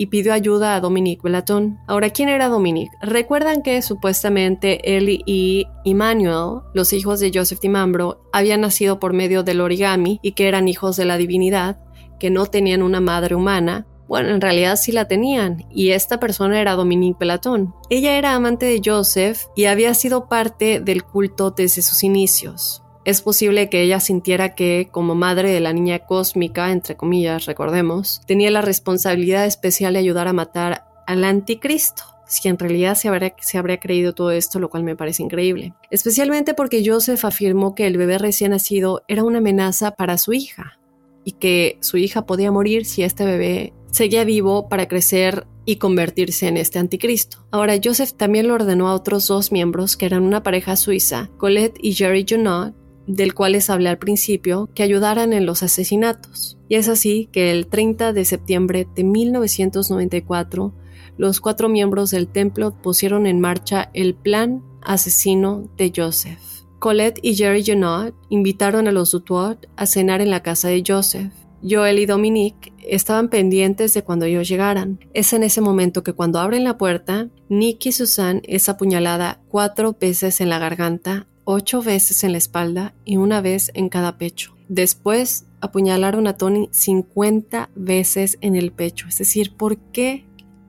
y 0.00 0.06
pidió 0.06 0.32
ayuda 0.32 0.74
a 0.74 0.80
Dominique 0.80 1.20
Belaton. 1.22 1.78
Ahora, 1.86 2.08
¿quién 2.08 2.30
era 2.30 2.48
Dominique? 2.48 2.96
Recuerdan 3.02 3.60
que 3.60 3.82
supuestamente 3.82 4.96
él 4.96 5.22
y 5.26 5.66
Emmanuel, 5.84 6.62
los 6.72 6.94
hijos 6.94 7.20
de 7.20 7.30
Joseph 7.34 7.60
Dimambro, 7.60 8.22
habían 8.32 8.62
nacido 8.62 8.98
por 8.98 9.12
medio 9.12 9.42
del 9.42 9.60
origami 9.60 10.18
y 10.22 10.32
que 10.32 10.48
eran 10.48 10.68
hijos 10.68 10.96
de 10.96 11.04
la 11.04 11.18
divinidad, 11.18 11.80
que 12.18 12.30
no 12.30 12.46
tenían 12.46 12.80
una 12.80 13.02
madre 13.02 13.34
humana, 13.34 13.86
bueno, 14.08 14.30
en 14.30 14.40
realidad 14.40 14.76
sí 14.76 14.90
la 14.90 15.06
tenían, 15.06 15.66
y 15.70 15.90
esta 15.90 16.18
persona 16.18 16.58
era 16.58 16.76
Dominique 16.76 17.18
Pelatón. 17.18 17.74
Ella 17.90 18.16
era 18.16 18.34
amante 18.34 18.64
de 18.64 18.80
Joseph 18.82 19.48
y 19.54 19.66
había 19.66 19.92
sido 19.92 20.28
parte 20.28 20.80
del 20.80 21.04
culto 21.04 21.50
desde 21.50 21.82
sus 21.82 22.02
inicios. 22.04 22.82
Es 23.04 23.22
posible 23.22 23.70
que 23.70 23.82
ella 23.82 23.98
sintiera 23.98 24.54
que, 24.54 24.88
como 24.90 25.14
madre 25.14 25.50
de 25.50 25.60
la 25.60 25.72
niña 25.72 26.00
cósmica, 26.00 26.70
entre 26.70 26.96
comillas, 26.96 27.46
recordemos, 27.46 28.20
tenía 28.26 28.50
la 28.50 28.60
responsabilidad 28.60 29.46
especial 29.46 29.94
de 29.94 30.00
ayudar 30.00 30.28
a 30.28 30.34
matar 30.34 30.84
al 31.06 31.24
anticristo, 31.24 32.04
si 32.28 32.48
en 32.48 32.58
realidad 32.58 32.94
se 32.94 33.08
habría, 33.58 33.80
creído 33.80 34.14
todo 34.14 34.30
esto, 34.30 34.60
lo 34.60 34.68
cual 34.68 34.84
me 34.84 34.96
parece 34.96 35.22
increíble. 35.22 35.74
Especialmente 35.90 36.54
porque 36.54 36.82
Joseph 36.84 37.24
afirmó 37.24 37.74
que 37.74 37.86
el 37.86 37.96
bebé 37.96 38.18
recién 38.18 38.52
nacido 38.52 39.02
era 39.08 39.24
una 39.24 39.38
amenaza 39.38 39.92
para 39.92 40.18
su 40.18 40.32
hija 40.32 40.78
y 41.24 41.32
que 41.32 41.78
su 41.80 41.96
hija 41.96 42.26
podía 42.26 42.52
morir 42.52 42.84
si 42.84 43.02
este 43.02 43.24
bebé 43.24 43.72
seguía 43.90 44.24
vivo 44.24 44.68
para 44.68 44.86
crecer 44.86 45.46
y 45.64 45.76
convertirse 45.76 46.48
en 46.48 46.56
este 46.56 46.78
anticristo. 46.78 47.44
Ahora, 47.50 47.74
Joseph 47.82 48.12
también 48.12 48.46
lo 48.46 48.54
ordenó 48.54 48.88
a 48.88 48.94
otros 48.94 49.26
dos 49.26 49.50
miembros 49.52 49.96
que 49.96 50.06
eran 50.06 50.22
una 50.22 50.42
pareja 50.42 50.76
suiza, 50.76 51.30
Colette 51.36 51.78
y 51.82 51.94
Jerry 51.94 52.24
Junot, 52.28 52.74
del 53.14 53.34
cual 53.34 53.52
les 53.52 53.70
hablé 53.70 53.88
al 53.88 53.98
principio, 53.98 54.68
que 54.74 54.82
ayudaran 54.82 55.32
en 55.32 55.46
los 55.46 55.62
asesinatos. 55.62 56.58
Y 56.68 56.76
es 56.76 56.88
así 56.88 57.28
que 57.32 57.50
el 57.50 57.66
30 57.66 58.12
de 58.12 58.24
septiembre 58.24 58.86
de 58.94 59.04
1994, 59.04 60.72
los 61.16 61.40
cuatro 61.40 61.68
miembros 61.68 62.10
del 62.10 62.28
templo 62.28 62.70
pusieron 62.70 63.26
en 63.26 63.40
marcha 63.40 63.90
el 63.94 64.14
plan 64.14 64.62
asesino 64.82 65.68
de 65.76 65.92
Joseph. 65.94 66.38
Colette 66.78 67.18
y 67.22 67.34
Jerry 67.34 67.62
Junot 67.64 68.14
invitaron 68.30 68.88
a 68.88 68.92
los 68.92 69.10
Dutoit 69.10 69.66
a 69.76 69.86
cenar 69.86 70.20
en 70.22 70.30
la 70.30 70.42
casa 70.42 70.68
de 70.68 70.82
Joseph. 70.86 71.32
Joel 71.62 71.98
y 71.98 72.06
Dominique 72.06 72.72
estaban 72.88 73.28
pendientes 73.28 73.92
de 73.92 74.02
cuando 74.02 74.24
ellos 74.24 74.48
llegaran. 74.48 74.98
Es 75.12 75.34
en 75.34 75.42
ese 75.42 75.60
momento 75.60 76.02
que 76.02 76.14
cuando 76.14 76.38
abren 76.38 76.64
la 76.64 76.78
puerta, 76.78 77.28
Nick 77.50 77.84
y 77.86 77.92
Susan 77.92 78.40
es 78.44 78.68
apuñalada 78.70 79.42
cuatro 79.48 79.94
veces 80.00 80.40
en 80.40 80.48
la 80.48 80.58
garganta, 80.58 81.26
ocho 81.50 81.82
veces 81.82 82.22
en 82.24 82.32
la 82.32 82.38
espalda 82.38 82.94
y 83.04 83.16
una 83.16 83.40
vez 83.40 83.70
en 83.74 83.88
cada 83.88 84.18
pecho. 84.18 84.56
Después 84.68 85.46
apuñalaron 85.60 86.26
a 86.26 86.36
Tony 86.36 86.68
50 86.70 87.70
veces 87.74 88.38
en 88.40 88.54
el 88.54 88.72
pecho. 88.72 89.08
Es 89.08 89.18
decir, 89.18 89.56
¿por 89.56 89.76
qué 89.76 90.24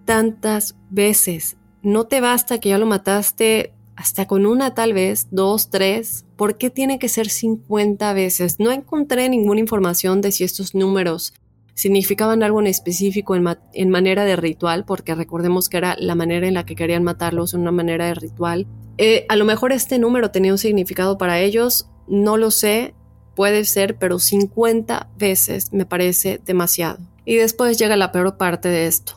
tantas 0.06 0.76
veces? 0.90 1.58
No 1.84 2.06
te 2.06 2.20
basta 2.20 2.60
que 2.60 2.70
ya 2.70 2.80
lo 2.80 2.88
mataste 2.88 3.74
hasta 3.96 4.26
con 4.26 4.48
una 4.48 4.74
tal 4.74 4.94
vez, 4.94 5.28
dos, 5.30 5.70
tres, 5.70 6.26
¿por 6.36 6.58
qué 6.58 6.72
tiene 6.72 6.98
que 6.98 7.10
ser 7.10 7.30
50 7.30 8.14
veces? 8.14 8.60
No 8.60 8.72
encontré 8.72 9.30
ninguna 9.30 9.60
información 9.60 10.22
de 10.22 10.32
si 10.32 10.44
estos 10.44 10.74
números 10.74 11.34
significaban 11.82 12.44
algo 12.44 12.60
en 12.60 12.68
específico 12.68 13.36
en, 13.36 13.90
manera 13.90 14.24
de 14.24 14.36
ritual, 14.36 14.86
porque 14.86 15.16
recordemos 15.16 15.68
que 15.68 15.78
era 15.78 15.96
la 15.98 16.14
manera 16.14 16.48
en 16.48 16.54
la 16.54 16.64
que 16.64 16.76
querían 16.76 17.02
matarlos, 17.02 17.56
una 17.56 17.72
manera 17.72 18.06
de 18.06 18.14
ritual. 18.14 18.68
Eh, 19.00 19.26
a 19.30 19.36
lo 19.36 19.46
mejor 19.46 19.72
este 19.72 19.98
número 19.98 20.30
tenía 20.30 20.52
un 20.52 20.60
significado 20.60 21.18
para 21.18 21.40
ellos, 21.40 21.90
no 22.08 22.38
lo 22.38 22.52
sé, 22.52 22.94
puede 23.36 23.66
ser, 23.66 23.96
pero 23.98 24.20
50 24.20 25.10
veces 25.18 25.74
me 25.74 25.88
parece 25.88 26.40
demasiado. 26.46 27.00
Y 27.26 27.38
después 27.38 27.80
llega 27.80 27.96
la 27.96 28.12
peor 28.12 28.38
parte 28.38 28.70
de 28.70 28.86
esto 28.86 29.16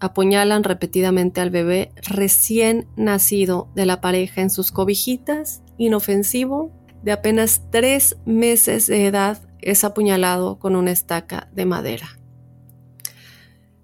apuñalan 0.00 0.64
repetidamente 0.64 1.40
al 1.40 1.48
bebé 1.48 1.90
recién 2.02 2.86
nacido 2.94 3.68
de 3.74 3.86
la 3.86 4.02
pareja 4.02 4.42
en 4.42 4.50
sus 4.50 4.70
cobijitas, 4.70 5.62
inofensivo, 5.78 6.70
de 7.02 7.12
apenas 7.12 7.62
tres 7.70 8.18
meses 8.26 8.86
de 8.86 9.06
edad, 9.06 9.43
es 9.64 9.84
apuñalado 9.84 10.58
con 10.58 10.76
una 10.76 10.92
estaca 10.92 11.48
de 11.52 11.66
madera. 11.66 12.08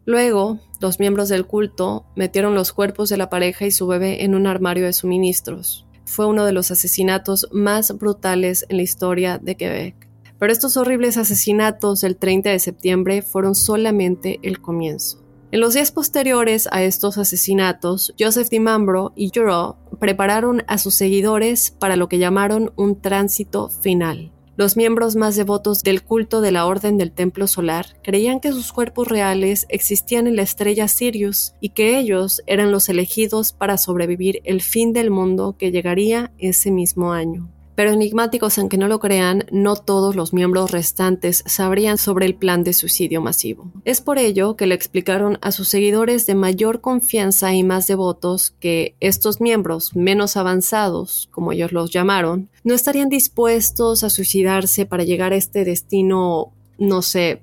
Luego, 0.05 0.61
los 0.81 0.99
miembros 0.99 1.29
del 1.29 1.47
culto 1.47 2.07
metieron 2.17 2.55
los 2.55 2.73
cuerpos 2.73 3.09
de 3.09 3.17
la 3.17 3.31
pareja 3.31 3.67
y 3.67 3.71
su 3.71 3.87
bebé 3.87 4.25
en 4.25 4.35
un 4.35 4.47
armario 4.47 4.87
de 4.87 4.93
suministros. 4.93 5.87
Fue 6.05 6.27
uno 6.27 6.45
de 6.45 6.53
los 6.53 6.71
asesinatos 6.71 7.49
más 7.53 7.97
brutales 7.97 8.67
en 8.69 8.79
la 8.79 8.83
historia 8.83 9.39
de 9.39 9.57
Quebec. 9.57 10.09
Pero 10.39 10.53
estos 10.53 10.77
horribles 10.77 11.19
asesinatos 11.19 12.01
del 12.01 12.17
30 12.17 12.51
de 12.51 12.59
septiembre 12.59 13.23
fueron 13.23 13.55
solamente 13.55 14.41
el 14.43 14.61
comienzo. 14.61 15.23
En 15.53 15.61
los 15.61 15.75
días 15.75 15.93
posteriores 15.93 16.69
a 16.73 16.83
estos 16.83 17.19
asesinatos, 17.19 18.15
Joseph 18.19 18.49
DiMambro 18.49 19.13
y 19.17 19.31
Giroux 19.31 19.77
prepararon 19.99 20.63
a 20.67 20.79
sus 20.79 20.95
seguidores 20.95 21.73
para 21.73 21.97
lo 21.97 22.09
que 22.09 22.19
llamaron 22.19 22.73
un 22.77 23.01
tránsito 23.01 23.69
final. 23.69 24.33
Los 24.61 24.77
miembros 24.77 25.17
más 25.17 25.37
devotos 25.37 25.83
del 25.83 26.03
culto 26.03 26.43
de 26.43 26.53
la 26.53 26.67
Orden 26.67 26.99
del 26.99 27.13
Templo 27.13 27.47
Solar 27.47 27.97
creían 28.03 28.41
que 28.41 28.53
sus 28.53 28.75
cuerpos 28.75 29.09
reales 29.09 29.65
existían 29.71 30.27
en 30.27 30.37
la 30.37 30.43
estrella 30.43 30.87
Sirius 30.87 31.55
y 31.63 31.71
que 31.71 31.99
ellos 31.99 32.43
eran 32.47 32.71
los 32.71 32.91
elegidos 32.91 33.55
para 33.55 33.79
sobrevivir 33.79 34.43
el 34.45 34.61
fin 34.61 34.93
del 34.93 35.11
mundo 35.11 35.57
que 35.59 35.71
llegaría 35.71 36.31
ese 36.37 36.71
mismo 36.71 37.15
año 37.15 37.49
pero 37.81 37.93
enigmáticos 37.93 38.59
aunque 38.59 38.77
no 38.77 38.89
lo 38.89 39.01
crean, 39.01 39.47
no 39.51 39.75
todos 39.75 40.15
los 40.15 40.35
miembros 40.35 40.71
restantes 40.71 41.43
sabrían 41.47 41.97
sobre 41.97 42.27
el 42.27 42.35
plan 42.35 42.63
de 42.63 42.75
suicidio 42.75 43.23
masivo. 43.23 43.73
Es 43.87 44.03
por 44.03 44.19
ello 44.19 44.55
que 44.55 44.67
le 44.67 44.75
explicaron 44.75 45.39
a 45.41 45.51
sus 45.51 45.69
seguidores 45.69 46.27
de 46.27 46.35
mayor 46.35 46.83
confianza 46.83 47.55
y 47.55 47.65
más 47.65 47.87
devotos 47.87 48.51
que 48.61 48.97
estos 49.01 49.41
miembros 49.41 49.97
menos 49.97 50.37
avanzados, 50.37 51.31
como 51.31 51.53
ellos 51.53 51.73
los 51.73 51.91
llamaron, 51.91 52.51
no 52.65 52.75
estarían 52.75 53.09
dispuestos 53.09 54.05
a 54.05 54.11
suicidarse 54.11 54.85
para 54.85 55.05
llegar 55.05 55.33
a 55.33 55.37
este 55.37 55.65
destino, 55.65 56.53
no 56.77 57.01
sé, 57.01 57.41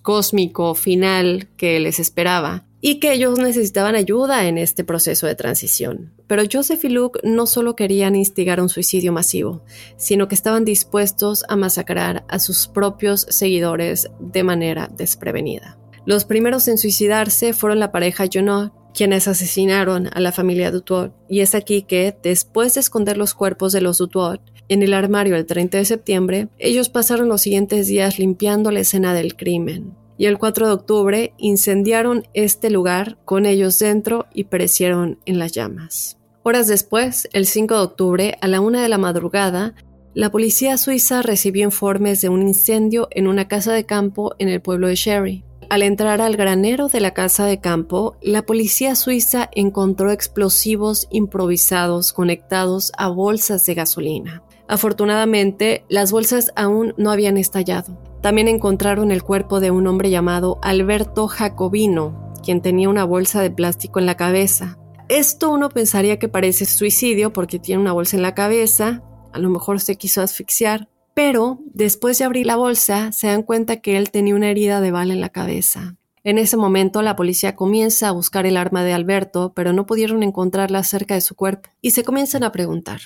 cósmico 0.00 0.74
final 0.74 1.46
que 1.58 1.78
les 1.78 2.00
esperaba, 2.00 2.64
y 2.80 3.00
que 3.00 3.12
ellos 3.12 3.38
necesitaban 3.38 3.96
ayuda 3.96 4.46
en 4.46 4.58
este 4.58 4.84
proceso 4.84 5.26
de 5.26 5.34
transición. 5.34 6.12
Pero 6.26 6.44
Joseph 6.50 6.84
y 6.84 6.88
Luke 6.88 7.20
no 7.24 7.46
solo 7.46 7.74
querían 7.74 8.14
instigar 8.14 8.60
un 8.60 8.68
suicidio 8.68 9.12
masivo, 9.12 9.64
sino 9.96 10.28
que 10.28 10.34
estaban 10.34 10.64
dispuestos 10.64 11.44
a 11.48 11.56
masacrar 11.56 12.24
a 12.28 12.38
sus 12.38 12.68
propios 12.68 13.26
seguidores 13.30 14.08
de 14.20 14.44
manera 14.44 14.88
desprevenida. 14.96 15.78
Los 16.06 16.24
primeros 16.24 16.68
en 16.68 16.78
suicidarse 16.78 17.52
fueron 17.52 17.80
la 17.80 17.92
pareja 17.92 18.26
Jonah, 18.32 18.72
quienes 18.94 19.28
asesinaron 19.28 20.08
a 20.12 20.20
la 20.20 20.32
familia 20.32 20.70
Dutoit, 20.70 21.12
y 21.28 21.40
es 21.40 21.54
aquí 21.54 21.82
que, 21.82 22.16
después 22.22 22.74
de 22.74 22.80
esconder 22.80 23.16
los 23.18 23.34
cuerpos 23.34 23.72
de 23.72 23.80
los 23.80 23.98
Dutoit 23.98 24.40
en 24.68 24.82
el 24.82 24.94
armario 24.94 25.36
el 25.36 25.46
30 25.46 25.78
de 25.78 25.84
septiembre, 25.84 26.48
ellos 26.58 26.88
pasaron 26.88 27.28
los 27.28 27.42
siguientes 27.42 27.86
días 27.86 28.18
limpiando 28.18 28.70
la 28.70 28.80
escena 28.80 29.14
del 29.14 29.36
crimen 29.36 29.94
y 30.18 30.26
el 30.26 30.36
4 30.36 30.66
de 30.66 30.72
octubre 30.72 31.34
incendiaron 31.38 32.26
este 32.34 32.68
lugar 32.68 33.18
con 33.24 33.46
ellos 33.46 33.78
dentro 33.78 34.26
y 34.34 34.44
perecieron 34.44 35.20
en 35.24 35.38
las 35.38 35.52
llamas. 35.52 36.18
Horas 36.42 36.66
después, 36.66 37.28
el 37.32 37.46
5 37.46 37.74
de 37.74 37.80
octubre, 37.80 38.38
a 38.40 38.48
la 38.48 38.60
una 38.60 38.82
de 38.82 38.88
la 38.88 38.98
madrugada, 38.98 39.74
la 40.14 40.30
policía 40.30 40.76
suiza 40.76 41.22
recibió 41.22 41.64
informes 41.64 42.20
de 42.20 42.28
un 42.28 42.42
incendio 42.42 43.08
en 43.12 43.28
una 43.28 43.46
casa 43.46 43.72
de 43.72 43.86
campo 43.86 44.34
en 44.38 44.48
el 44.48 44.60
pueblo 44.60 44.88
de 44.88 44.96
Sherry. 44.96 45.44
Al 45.70 45.82
entrar 45.82 46.22
al 46.22 46.36
granero 46.36 46.88
de 46.88 47.00
la 47.00 47.12
casa 47.12 47.44
de 47.44 47.60
campo, 47.60 48.16
la 48.22 48.42
policía 48.42 48.94
suiza 48.94 49.50
encontró 49.52 50.10
explosivos 50.10 51.06
improvisados 51.10 52.12
conectados 52.14 52.90
a 52.96 53.08
bolsas 53.08 53.66
de 53.66 53.74
gasolina. 53.74 54.42
Afortunadamente, 54.66 55.84
las 55.88 56.10
bolsas 56.10 56.50
aún 56.56 56.94
no 56.96 57.10
habían 57.10 57.36
estallado. 57.36 58.07
También 58.20 58.48
encontraron 58.48 59.10
el 59.10 59.22
cuerpo 59.22 59.60
de 59.60 59.70
un 59.70 59.86
hombre 59.86 60.10
llamado 60.10 60.58
Alberto 60.62 61.28
Jacobino, 61.28 62.32
quien 62.42 62.60
tenía 62.62 62.88
una 62.88 63.04
bolsa 63.04 63.42
de 63.42 63.50
plástico 63.50 64.00
en 64.00 64.06
la 64.06 64.16
cabeza. 64.16 64.78
Esto 65.08 65.50
uno 65.50 65.68
pensaría 65.68 66.18
que 66.18 66.28
parece 66.28 66.64
suicidio 66.66 67.32
porque 67.32 67.58
tiene 67.58 67.80
una 67.80 67.92
bolsa 67.92 68.16
en 68.16 68.22
la 68.22 68.34
cabeza, 68.34 69.02
a 69.32 69.38
lo 69.38 69.50
mejor 69.50 69.80
se 69.80 69.96
quiso 69.96 70.20
asfixiar, 70.20 70.88
pero 71.14 71.60
después 71.72 72.18
de 72.18 72.24
abrir 72.24 72.46
la 72.46 72.56
bolsa 72.56 73.12
se 73.12 73.28
dan 73.28 73.42
cuenta 73.42 73.80
que 73.80 73.96
él 73.96 74.10
tenía 74.10 74.34
una 74.34 74.50
herida 74.50 74.80
de 74.80 74.90
bala 74.90 75.14
en 75.14 75.20
la 75.20 75.30
cabeza. 75.30 75.96
En 76.24 76.38
ese 76.38 76.56
momento 76.56 77.02
la 77.02 77.16
policía 77.16 77.56
comienza 77.56 78.08
a 78.08 78.12
buscar 78.12 78.44
el 78.44 78.56
arma 78.56 78.84
de 78.84 78.92
Alberto, 78.92 79.52
pero 79.54 79.72
no 79.72 79.86
pudieron 79.86 80.22
encontrarla 80.22 80.82
cerca 80.82 81.14
de 81.14 81.20
su 81.20 81.34
cuerpo, 81.34 81.70
y 81.80 81.92
se 81.92 82.04
comienzan 82.04 82.42
a 82.42 82.52
preguntar, 82.52 83.00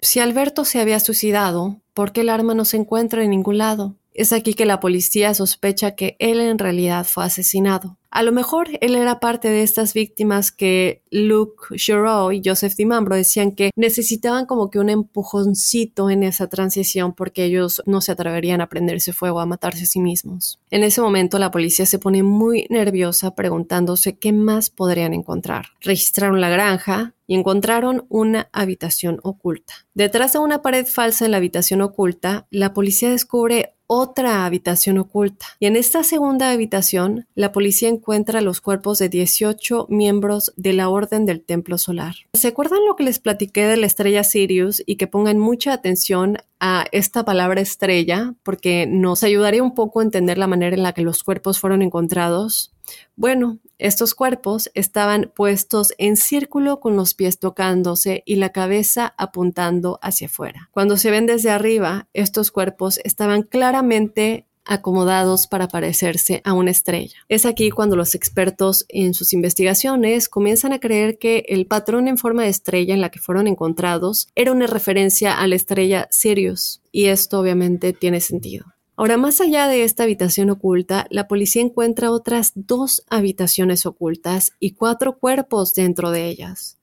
si 0.00 0.20
Alberto 0.20 0.64
se 0.64 0.80
había 0.80 1.00
suicidado, 1.00 1.80
¿por 1.92 2.12
qué 2.12 2.20
el 2.20 2.28
arma 2.28 2.54
no 2.54 2.64
se 2.64 2.76
encuentra 2.76 3.24
en 3.24 3.30
ningún 3.30 3.58
lado? 3.58 3.96
Es 4.18 4.32
aquí 4.32 4.54
que 4.54 4.66
la 4.66 4.80
policía 4.80 5.32
sospecha 5.32 5.94
que 5.94 6.16
él 6.18 6.40
en 6.40 6.58
realidad 6.58 7.06
fue 7.08 7.24
asesinado. 7.24 7.98
A 8.10 8.24
lo 8.24 8.32
mejor 8.32 8.66
él 8.80 8.96
era 8.96 9.20
parte 9.20 9.48
de 9.48 9.62
estas 9.62 9.94
víctimas 9.94 10.50
que 10.50 11.04
Luke 11.12 11.78
Giroux 11.78 12.32
y 12.32 12.42
Joseph 12.44 12.74
DiMambro 12.74 13.14
decían 13.14 13.52
que 13.52 13.70
necesitaban 13.76 14.46
como 14.46 14.70
que 14.70 14.80
un 14.80 14.88
empujoncito 14.88 16.10
en 16.10 16.24
esa 16.24 16.48
transición 16.48 17.12
porque 17.12 17.44
ellos 17.44 17.80
no 17.86 18.00
se 18.00 18.10
atreverían 18.10 18.60
a 18.60 18.68
prenderse 18.68 19.12
fuego 19.12 19.38
a 19.38 19.46
matarse 19.46 19.84
a 19.84 19.86
sí 19.86 20.00
mismos. 20.00 20.58
En 20.72 20.82
ese 20.82 21.00
momento 21.00 21.38
la 21.38 21.52
policía 21.52 21.86
se 21.86 22.00
pone 22.00 22.24
muy 22.24 22.66
nerviosa 22.70 23.36
preguntándose 23.36 24.18
qué 24.18 24.32
más 24.32 24.68
podrían 24.68 25.14
encontrar. 25.14 25.66
Registraron 25.80 26.40
la 26.40 26.48
granja, 26.48 27.14
y 27.30 27.34
encontraron 27.34 28.06
una 28.08 28.48
habitación 28.52 29.20
oculta. 29.22 29.74
Detrás 29.92 30.32
de 30.32 30.38
una 30.38 30.62
pared 30.62 30.86
falsa 30.86 31.26
en 31.26 31.32
la 31.32 31.36
habitación 31.36 31.82
oculta, 31.82 32.46
la 32.50 32.72
policía 32.72 33.10
descubre 33.10 33.74
otra 33.88 34.44
habitación 34.44 34.98
oculta. 34.98 35.46
Y 35.58 35.66
en 35.66 35.74
esta 35.74 36.04
segunda 36.04 36.50
habitación, 36.50 37.26
la 37.34 37.52
policía 37.52 37.88
encuentra 37.88 38.42
los 38.42 38.60
cuerpos 38.60 38.98
de 38.98 39.08
18 39.08 39.86
miembros 39.88 40.52
de 40.56 40.74
la 40.74 40.90
Orden 40.90 41.24
del 41.24 41.42
Templo 41.42 41.78
Solar. 41.78 42.14
¿Se 42.34 42.48
acuerdan 42.48 42.84
lo 42.86 42.94
que 42.96 43.04
les 43.04 43.18
platiqué 43.18 43.66
de 43.66 43.78
la 43.78 43.86
estrella 43.86 44.22
Sirius 44.24 44.82
y 44.86 44.96
que 44.96 45.06
pongan 45.06 45.38
mucha 45.38 45.72
atención 45.72 46.36
a 46.60 46.84
esta 46.92 47.24
palabra 47.24 47.62
estrella 47.62 48.34
porque 48.42 48.86
nos 48.86 49.22
ayudaría 49.22 49.62
un 49.62 49.74
poco 49.74 50.00
a 50.00 50.04
entender 50.04 50.36
la 50.36 50.46
manera 50.46 50.76
en 50.76 50.82
la 50.82 50.92
que 50.92 51.02
los 51.02 51.24
cuerpos 51.24 51.58
fueron 51.58 51.80
encontrados? 51.80 52.72
Bueno, 53.16 53.58
estos 53.78 54.14
cuerpos 54.14 54.70
estaban 54.74 55.32
puestos 55.34 55.92
en 55.98 56.16
círculo 56.16 56.80
con 56.80 56.96
los 56.96 57.14
pies 57.14 57.38
tocándose 57.38 58.22
y 58.26 58.36
la 58.36 58.50
cabeza 58.50 59.14
apuntando 59.16 60.00
hacia 60.02 60.26
afuera. 60.26 60.68
Cuando 60.72 60.96
se 60.96 61.10
ven 61.10 61.26
desde 61.26 61.50
arriba, 61.50 62.08
estos 62.12 62.50
cuerpos 62.50 63.00
estaban 63.04 63.42
claramente 63.42 64.46
acomodados 64.68 65.46
para 65.46 65.66
parecerse 65.66 66.42
a 66.44 66.52
una 66.52 66.70
estrella. 66.70 67.16
Es 67.28 67.46
aquí 67.46 67.70
cuando 67.70 67.96
los 67.96 68.14
expertos 68.14 68.84
en 68.88 69.14
sus 69.14 69.32
investigaciones 69.32 70.28
comienzan 70.28 70.72
a 70.72 70.78
creer 70.78 71.18
que 71.18 71.44
el 71.48 71.66
patrón 71.66 72.06
en 72.06 72.18
forma 72.18 72.42
de 72.42 72.50
estrella 72.50 72.94
en 72.94 73.00
la 73.00 73.10
que 73.10 73.18
fueron 73.18 73.46
encontrados 73.46 74.28
era 74.34 74.52
una 74.52 74.66
referencia 74.66 75.38
a 75.38 75.46
la 75.46 75.56
estrella 75.56 76.06
Sirius, 76.10 76.82
y 76.92 77.06
esto 77.06 77.40
obviamente 77.40 77.92
tiene 77.92 78.20
sentido. 78.20 78.66
Ahora, 78.98 79.16
más 79.16 79.40
allá 79.40 79.68
de 79.68 79.84
esta 79.84 80.02
habitación 80.02 80.50
oculta, 80.50 81.06
la 81.08 81.28
policía 81.28 81.62
encuentra 81.62 82.10
otras 82.10 82.50
dos 82.56 83.04
habitaciones 83.08 83.86
ocultas 83.86 84.54
y 84.58 84.72
cuatro 84.72 85.18
cuerpos 85.20 85.72
dentro 85.72 86.10
de 86.10 86.26
ellas. 86.26 86.78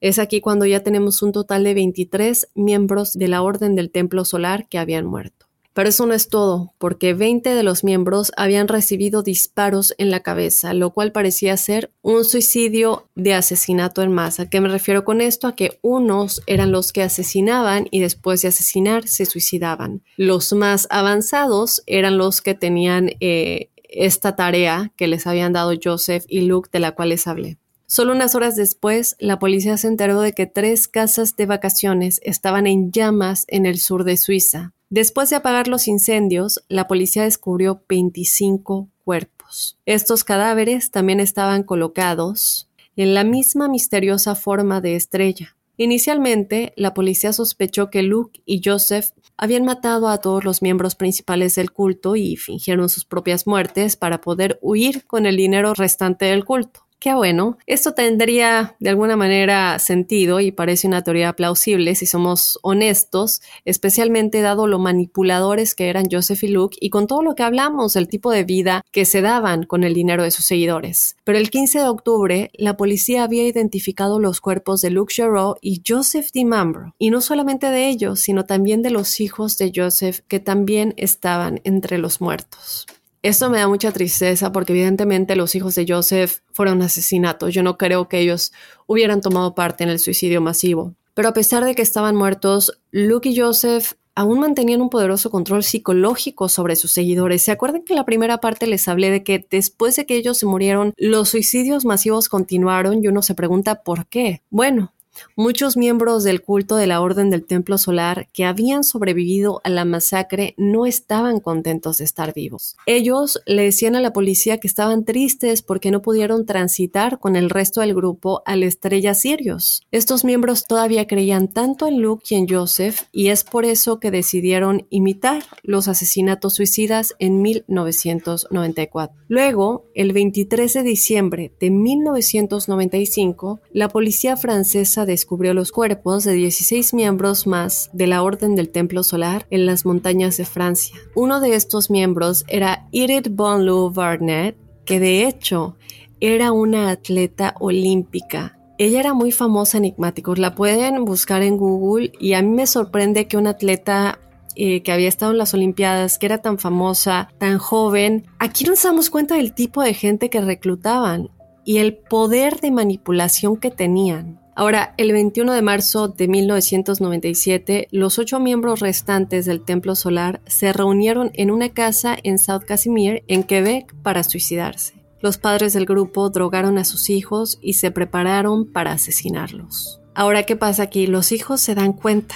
Es 0.00 0.20
aquí 0.20 0.40
cuando 0.40 0.66
ya 0.66 0.84
tenemos 0.84 1.20
un 1.20 1.32
total 1.32 1.64
de 1.64 1.74
23 1.74 2.50
miembros 2.54 3.14
de 3.14 3.26
la 3.26 3.42
Orden 3.42 3.74
del 3.74 3.90
Templo 3.90 4.24
Solar 4.24 4.68
que 4.68 4.78
habían 4.78 5.04
muerto. 5.04 5.47
Pero 5.78 5.90
eso 5.90 6.06
no 6.06 6.14
es 6.14 6.28
todo, 6.28 6.74
porque 6.78 7.14
20 7.14 7.54
de 7.54 7.62
los 7.62 7.84
miembros 7.84 8.32
habían 8.36 8.66
recibido 8.66 9.22
disparos 9.22 9.94
en 9.96 10.10
la 10.10 10.24
cabeza, 10.24 10.74
lo 10.74 10.92
cual 10.92 11.12
parecía 11.12 11.56
ser 11.56 11.92
un 12.02 12.24
suicidio 12.24 13.06
de 13.14 13.34
asesinato 13.34 14.02
en 14.02 14.10
masa. 14.10 14.42
¿A 14.42 14.50
qué 14.50 14.60
me 14.60 14.70
refiero 14.70 15.04
con 15.04 15.20
esto? 15.20 15.46
A 15.46 15.54
que 15.54 15.78
unos 15.80 16.42
eran 16.48 16.72
los 16.72 16.92
que 16.92 17.04
asesinaban 17.04 17.86
y 17.92 18.00
después 18.00 18.42
de 18.42 18.48
asesinar 18.48 19.06
se 19.06 19.24
suicidaban. 19.24 20.02
Los 20.16 20.52
más 20.52 20.88
avanzados 20.90 21.84
eran 21.86 22.18
los 22.18 22.42
que 22.42 22.54
tenían 22.54 23.12
eh, 23.20 23.70
esta 23.84 24.34
tarea 24.34 24.90
que 24.96 25.06
les 25.06 25.28
habían 25.28 25.52
dado 25.52 25.74
Joseph 25.80 26.24
y 26.26 26.40
Luke, 26.40 26.70
de 26.72 26.80
la 26.80 26.96
cual 26.96 27.10
les 27.10 27.28
hablé. 27.28 27.56
Solo 27.86 28.14
unas 28.14 28.34
horas 28.34 28.56
después, 28.56 29.14
la 29.20 29.38
policía 29.38 29.76
se 29.76 29.86
enteró 29.86 30.22
de 30.22 30.32
que 30.32 30.46
tres 30.46 30.88
casas 30.88 31.36
de 31.36 31.46
vacaciones 31.46 32.20
estaban 32.24 32.66
en 32.66 32.90
llamas 32.90 33.44
en 33.46 33.64
el 33.64 33.78
sur 33.78 34.02
de 34.02 34.16
Suiza. 34.16 34.72
Después 34.90 35.28
de 35.28 35.36
apagar 35.36 35.68
los 35.68 35.86
incendios, 35.86 36.64
la 36.68 36.88
policía 36.88 37.24
descubrió 37.24 37.82
25 37.88 38.88
cuerpos. 39.04 39.78
Estos 39.84 40.24
cadáveres 40.24 40.90
también 40.90 41.20
estaban 41.20 41.62
colocados 41.62 42.68
en 42.96 43.14
la 43.14 43.22
misma 43.22 43.68
misteriosa 43.68 44.34
forma 44.34 44.80
de 44.80 44.96
estrella. 44.96 45.56
Inicialmente, 45.76 46.72
la 46.76 46.94
policía 46.94 47.32
sospechó 47.32 47.90
que 47.90 48.02
Luke 48.02 48.40
y 48.46 48.62
Joseph 48.64 49.10
habían 49.36 49.64
matado 49.64 50.08
a 50.08 50.18
todos 50.18 50.42
los 50.44 50.62
miembros 50.62 50.96
principales 50.96 51.54
del 51.54 51.70
culto 51.70 52.16
y 52.16 52.36
fingieron 52.36 52.88
sus 52.88 53.04
propias 53.04 53.46
muertes 53.46 53.96
para 53.96 54.20
poder 54.20 54.58
huir 54.62 55.06
con 55.06 55.26
el 55.26 55.36
dinero 55.36 55.74
restante 55.74 56.24
del 56.24 56.44
culto. 56.44 56.87
Qué 57.00 57.14
bueno. 57.14 57.58
Esto 57.66 57.94
tendría 57.94 58.74
de 58.80 58.90
alguna 58.90 59.14
manera 59.14 59.78
sentido 59.78 60.40
y 60.40 60.50
parece 60.50 60.88
una 60.88 61.02
teoría 61.02 61.32
plausible 61.32 61.94
si 61.94 62.06
somos 62.06 62.58
honestos, 62.62 63.40
especialmente 63.64 64.40
dado 64.40 64.66
lo 64.66 64.80
manipuladores 64.80 65.76
que 65.76 65.90
eran 65.90 66.08
Joseph 66.10 66.42
y 66.42 66.48
Luke 66.48 66.76
y 66.80 66.90
con 66.90 67.06
todo 67.06 67.22
lo 67.22 67.36
que 67.36 67.44
hablamos 67.44 67.92
del 67.92 68.08
tipo 68.08 68.32
de 68.32 68.42
vida 68.42 68.84
que 68.90 69.04
se 69.04 69.20
daban 69.20 69.62
con 69.62 69.84
el 69.84 69.94
dinero 69.94 70.24
de 70.24 70.32
sus 70.32 70.46
seguidores. 70.46 71.16
Pero 71.22 71.38
el 71.38 71.50
15 71.50 71.78
de 71.78 71.88
octubre, 71.88 72.50
la 72.54 72.76
policía 72.76 73.22
había 73.22 73.46
identificado 73.46 74.18
los 74.18 74.40
cuerpos 74.40 74.80
de 74.80 74.90
Luke 74.90 75.14
Jarreau 75.14 75.54
y 75.60 75.82
Joseph 75.86 76.32
DiMambro, 76.32 76.96
y 76.98 77.10
no 77.10 77.20
solamente 77.20 77.68
de 77.68 77.88
ellos, 77.88 78.18
sino 78.18 78.44
también 78.44 78.82
de 78.82 78.90
los 78.90 79.20
hijos 79.20 79.56
de 79.56 79.70
Joseph 79.72 80.20
que 80.26 80.40
también 80.40 80.94
estaban 80.96 81.60
entre 81.62 81.98
los 81.98 82.20
muertos. 82.20 82.86
Esto 83.22 83.50
me 83.50 83.58
da 83.58 83.66
mucha 83.66 83.90
tristeza 83.90 84.52
porque 84.52 84.72
evidentemente 84.72 85.34
los 85.34 85.54
hijos 85.54 85.74
de 85.74 85.86
Joseph 85.88 86.38
fueron 86.52 86.82
asesinatos. 86.82 87.52
Yo 87.52 87.62
no 87.62 87.76
creo 87.76 88.08
que 88.08 88.20
ellos 88.20 88.52
hubieran 88.86 89.20
tomado 89.20 89.54
parte 89.54 89.84
en 89.84 89.90
el 89.90 89.98
suicidio 89.98 90.40
masivo. 90.40 90.94
Pero 91.14 91.28
a 91.28 91.32
pesar 91.32 91.64
de 91.64 91.74
que 91.74 91.82
estaban 91.82 92.14
muertos, 92.14 92.80
Luke 92.92 93.28
y 93.28 93.36
Joseph 93.36 93.94
aún 94.14 94.40
mantenían 94.40 94.80
un 94.80 94.90
poderoso 94.90 95.30
control 95.30 95.62
psicológico 95.62 96.48
sobre 96.48 96.74
sus 96.74 96.92
seguidores. 96.92 97.42
¿Se 97.42 97.52
acuerdan 97.52 97.82
que 97.82 97.92
en 97.92 97.98
la 97.98 98.04
primera 98.04 98.38
parte 98.38 98.66
les 98.66 98.88
hablé 98.88 99.10
de 99.10 99.22
que 99.22 99.46
después 99.48 99.94
de 99.94 100.06
que 100.06 100.16
ellos 100.16 100.38
se 100.38 100.46
murieron, 100.46 100.92
los 100.96 101.28
suicidios 101.28 101.84
masivos 101.84 102.28
continuaron 102.28 103.02
y 103.02 103.06
uno 103.06 103.22
se 103.22 103.34
pregunta 103.34 103.82
por 103.82 104.06
qué? 104.06 104.42
Bueno, 104.50 104.92
Muchos 105.36 105.76
miembros 105.76 106.24
del 106.24 106.42
culto 106.42 106.76
de 106.76 106.86
la 106.86 107.00
Orden 107.00 107.30
del 107.30 107.44
Templo 107.44 107.78
Solar 107.78 108.28
que 108.32 108.44
habían 108.44 108.84
sobrevivido 108.84 109.60
a 109.64 109.70
la 109.70 109.84
masacre 109.84 110.54
no 110.56 110.86
estaban 110.86 111.40
contentos 111.40 111.98
de 111.98 112.04
estar 112.04 112.34
vivos. 112.34 112.76
Ellos 112.86 113.40
le 113.46 113.62
decían 113.62 113.96
a 113.96 114.00
la 114.00 114.12
policía 114.12 114.58
que 114.58 114.68
estaban 114.68 115.04
tristes 115.04 115.62
porque 115.62 115.90
no 115.90 116.02
pudieron 116.02 116.46
transitar 116.46 117.18
con 117.18 117.36
el 117.36 117.50
resto 117.50 117.80
del 117.80 117.94
grupo 117.94 118.42
a 118.46 118.56
la 118.56 118.66
estrella 118.66 119.14
Sirius. 119.14 119.82
Estos 119.90 120.24
miembros 120.24 120.66
todavía 120.66 121.06
creían 121.06 121.48
tanto 121.48 121.86
en 121.86 122.00
Luke 122.00 122.24
y 122.30 122.34
en 122.34 122.48
Joseph 122.48 123.02
y 123.12 123.28
es 123.28 123.44
por 123.44 123.64
eso 123.64 124.00
que 124.00 124.10
decidieron 124.10 124.86
imitar 124.90 125.44
los 125.62 125.88
asesinatos 125.88 126.54
suicidas 126.54 127.14
en 127.18 127.42
1994. 127.42 129.16
Luego, 129.28 129.84
el 129.94 130.12
23 130.12 130.72
de 130.72 130.82
diciembre 130.82 131.52
de 131.60 131.70
1995, 131.70 133.60
la 133.72 133.88
policía 133.88 134.36
francesa 134.36 135.06
descubrió 135.12 135.54
los 135.54 135.72
cuerpos 135.72 136.24
de 136.24 136.34
16 136.34 136.94
miembros 136.94 137.46
más 137.46 137.90
de 137.92 138.06
la 138.06 138.22
Orden 138.22 138.54
del 138.54 138.70
Templo 138.70 139.02
Solar 139.02 139.46
en 139.50 139.66
las 139.66 139.84
montañas 139.84 140.36
de 140.36 140.44
Francia. 140.44 140.96
Uno 141.16 141.40
de 141.40 141.54
estos 141.54 141.90
miembros 141.90 142.44
era 142.46 142.86
Edith 142.92 143.28
Bonlou 143.30 143.90
Barnett, 143.90 144.56
que 144.84 145.00
de 145.00 145.26
hecho 145.26 145.76
era 146.20 146.52
una 146.52 146.90
atleta 146.90 147.54
olímpica. 147.58 148.58
Ella 148.78 149.00
era 149.00 149.12
muy 149.12 149.32
famosa 149.32 149.78
enigmáticos, 149.78 150.38
la 150.38 150.54
pueden 150.54 151.04
buscar 151.04 151.42
en 151.42 151.56
Google 151.56 152.12
y 152.20 152.34
a 152.34 152.42
mí 152.42 152.50
me 152.50 152.66
sorprende 152.66 153.26
que 153.26 153.36
una 153.36 153.50
atleta 153.50 154.20
eh, 154.54 154.82
que 154.82 154.90
había 154.92 155.08
estado 155.08 155.32
en 155.32 155.38
las 155.38 155.54
Olimpiadas, 155.54 156.18
que 156.18 156.26
era 156.26 156.38
tan 156.38 156.58
famosa, 156.58 157.28
tan 157.38 157.58
joven, 157.58 158.26
aquí 158.38 158.64
nos 158.64 158.82
damos 158.82 159.08
cuenta 159.08 159.36
del 159.36 159.52
tipo 159.54 159.82
de 159.82 159.94
gente 159.94 160.30
que 160.30 160.40
reclutaban 160.40 161.30
y 161.64 161.78
el 161.78 161.96
poder 161.96 162.60
de 162.60 162.70
manipulación 162.70 163.56
que 163.56 163.70
tenían. 163.70 164.40
Ahora, 164.58 164.92
el 164.96 165.12
21 165.12 165.52
de 165.52 165.62
marzo 165.62 166.08
de 166.08 166.26
1997, 166.26 167.86
los 167.92 168.18
ocho 168.18 168.40
miembros 168.40 168.80
restantes 168.80 169.46
del 169.46 169.64
Templo 169.64 169.94
Solar 169.94 170.40
se 170.48 170.72
reunieron 170.72 171.30
en 171.34 171.52
una 171.52 171.68
casa 171.68 172.16
en 172.24 172.40
South 172.40 172.64
Casimir, 172.66 173.22
en 173.28 173.44
Quebec, 173.44 173.94
para 174.02 174.24
suicidarse. 174.24 174.94
Los 175.20 175.38
padres 175.38 175.74
del 175.74 175.86
grupo 175.86 176.28
drogaron 176.30 176.76
a 176.76 176.84
sus 176.84 177.08
hijos 177.08 177.60
y 177.62 177.74
se 177.74 177.92
prepararon 177.92 178.66
para 178.66 178.90
asesinarlos. 178.90 180.00
Ahora, 180.12 180.42
¿qué 180.42 180.56
pasa 180.56 180.82
aquí? 180.82 181.06
Los 181.06 181.30
hijos 181.30 181.60
se 181.60 181.76
dan 181.76 181.92
cuenta. 181.92 182.34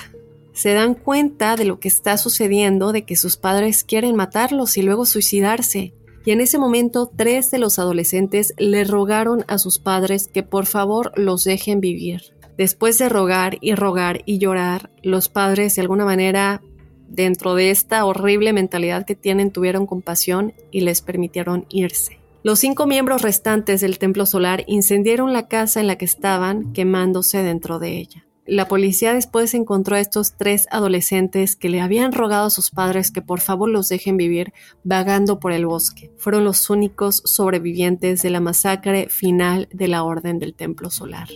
Se 0.53 0.75
dan 0.75 0.95
cuenta 0.95 1.57
de 1.57 1.65
lo 1.65 1.81
que 1.81 1.89
está 1.89 2.17
sucediendo, 2.19 2.93
de 2.93 3.03
que 3.03 3.17
sus 3.17 3.37
padres 3.37 3.83
quieren 3.83 4.15
matarlos 4.15 4.77
y 4.77 4.83
luego 4.83 5.07
suicidarse 5.07 5.93
y 6.25 6.31
en 6.31 6.41
ese 6.41 6.59
momento 6.59 7.11
tres 7.15 7.51
de 7.51 7.59
los 7.59 7.79
adolescentes 7.79 8.55
le 8.59 8.85
rogaron 8.85 9.45
a 9.49 9.59
sus 9.59 9.79
padres 9.79 10.29
que 10.29 10.43
por 10.43 10.67
favor 10.67 11.13
los 11.17 11.45
dejen 11.45 11.81
vivir. 11.81 12.35
Después 12.57 12.99
de 12.99 13.09
rogar 13.09 13.59
y 13.61 13.75
rogar 13.75 14.23
y 14.27 14.39
llorar, 14.39 14.91
los 15.03 15.29
padres 15.29 15.75
de 15.75 15.83
alguna 15.83 16.05
manera, 16.05 16.63
dentro 17.09 17.55
de 17.55 17.71
esta 17.71 18.05
horrible 18.05 18.53
mentalidad 18.53 19.07
que 19.07 19.15
tienen, 19.15 19.51
tuvieron 19.51 19.87
compasión 19.87 20.53
y 20.71 20.83
les 20.83 21.01
permitieron 21.01 21.67
irse. 21.71 22.19
Los 22.43 22.59
cinco 22.59 22.87
miembros 22.87 23.23
restantes 23.23 23.81
del 23.81 23.99
templo 23.99 24.27
solar 24.27 24.65
incendiaron 24.67 25.33
la 25.33 25.47
casa 25.47 25.81
en 25.81 25.87
la 25.87 25.97
que 25.97 26.05
estaban, 26.05 26.73
quemándose 26.73 27.43
dentro 27.43 27.79
de 27.79 27.99
ella. 27.99 28.27
La 28.45 28.67
policía 28.67 29.15
después 29.15 29.55
encontró 29.55 29.95
a 29.95 30.01
estos 30.01 30.37
tres 30.37 30.67
adolescentes 30.73 31.55
que 31.55 31.69
le 31.69 31.81
habían 31.81 32.11
rogado 32.11 32.47
a 32.47 32.51
sus 32.51 32.71
padres 32.71 33.13
que 33.13 33.23
por 33.23 33.41
favor 33.41 33.69
los 33.69 33.89
dejen 33.89 34.17
vivir 34.17 34.53
vagando 34.83 35.39
por 35.39 35.53
el 35.53 35.65
bosque. 35.65 36.11
Fueron 36.17 36.45
los 36.45 36.69
únicos 36.69 37.23
sobrevivientes 37.25 38.21
de 38.23 38.31
la 38.31 38.41
masacre 38.41 39.09
final 39.09 39.69
de 39.73 39.87
la 39.87 40.03
Orden 40.03 40.41
del 40.41 40.55
Templo 40.55 40.91
Solar. 40.91 41.29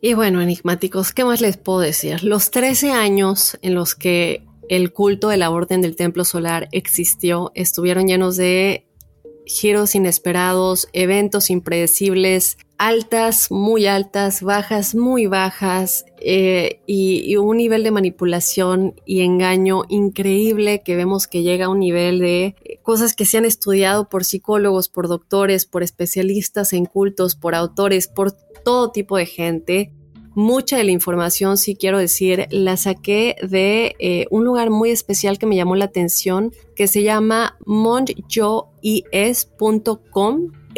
Y 0.00 0.14
bueno, 0.14 0.40
enigmáticos, 0.40 1.12
¿qué 1.12 1.24
más 1.24 1.42
les 1.42 1.58
puedo 1.58 1.80
decir? 1.80 2.24
Los 2.24 2.50
13 2.50 2.92
años 2.92 3.58
en 3.60 3.74
los 3.74 3.94
que 3.94 4.46
el 4.70 4.92
culto 4.92 5.28
de 5.28 5.36
la 5.36 5.50
Orden 5.50 5.82
del 5.82 5.96
Templo 5.96 6.24
Solar 6.24 6.68
existió 6.72 7.52
estuvieron 7.54 8.06
llenos 8.06 8.36
de 8.36 8.87
giros 9.48 9.94
inesperados, 9.94 10.88
eventos 10.92 11.50
impredecibles, 11.50 12.58
altas, 12.76 13.50
muy 13.50 13.86
altas, 13.86 14.42
bajas, 14.42 14.94
muy 14.94 15.26
bajas, 15.26 16.04
eh, 16.20 16.80
y, 16.86 17.36
un 17.36 17.56
nivel 17.56 17.82
de 17.82 17.90
manipulación 17.90 18.94
y 19.04 19.22
engaño 19.22 19.82
increíble 19.88 20.82
que 20.84 20.96
vemos 20.96 21.26
que 21.26 21.42
llega 21.42 21.66
a 21.66 21.68
un 21.68 21.80
nivel 21.80 22.20
de 22.20 22.54
cosas 22.82 23.14
que 23.14 23.24
se 23.24 23.38
han 23.38 23.44
estudiado 23.44 24.08
por 24.08 24.24
psicólogos, 24.24 24.88
por 24.88 25.08
doctores, 25.08 25.66
por 25.66 25.82
especialistas 25.82 26.72
en 26.72 26.86
cultos, 26.86 27.34
por 27.34 27.54
autores, 27.54 28.06
por 28.06 28.32
todo 28.64 28.92
tipo 28.92 29.16
de 29.16 29.26
gente. 29.26 29.92
Mucha 30.38 30.76
de 30.76 30.84
la 30.84 30.92
información, 30.92 31.56
si 31.56 31.74
quiero 31.74 31.98
decir, 31.98 32.46
la 32.52 32.76
saqué 32.76 33.34
de 33.42 33.96
eh, 33.98 34.26
un 34.30 34.44
lugar 34.44 34.70
muy 34.70 34.90
especial 34.90 35.36
que 35.36 35.46
me 35.46 35.56
llamó 35.56 35.74
la 35.74 35.86
atención, 35.86 36.52
que 36.76 36.86
se 36.86 37.02
llama 37.02 37.58
monjoes.com 37.66 38.12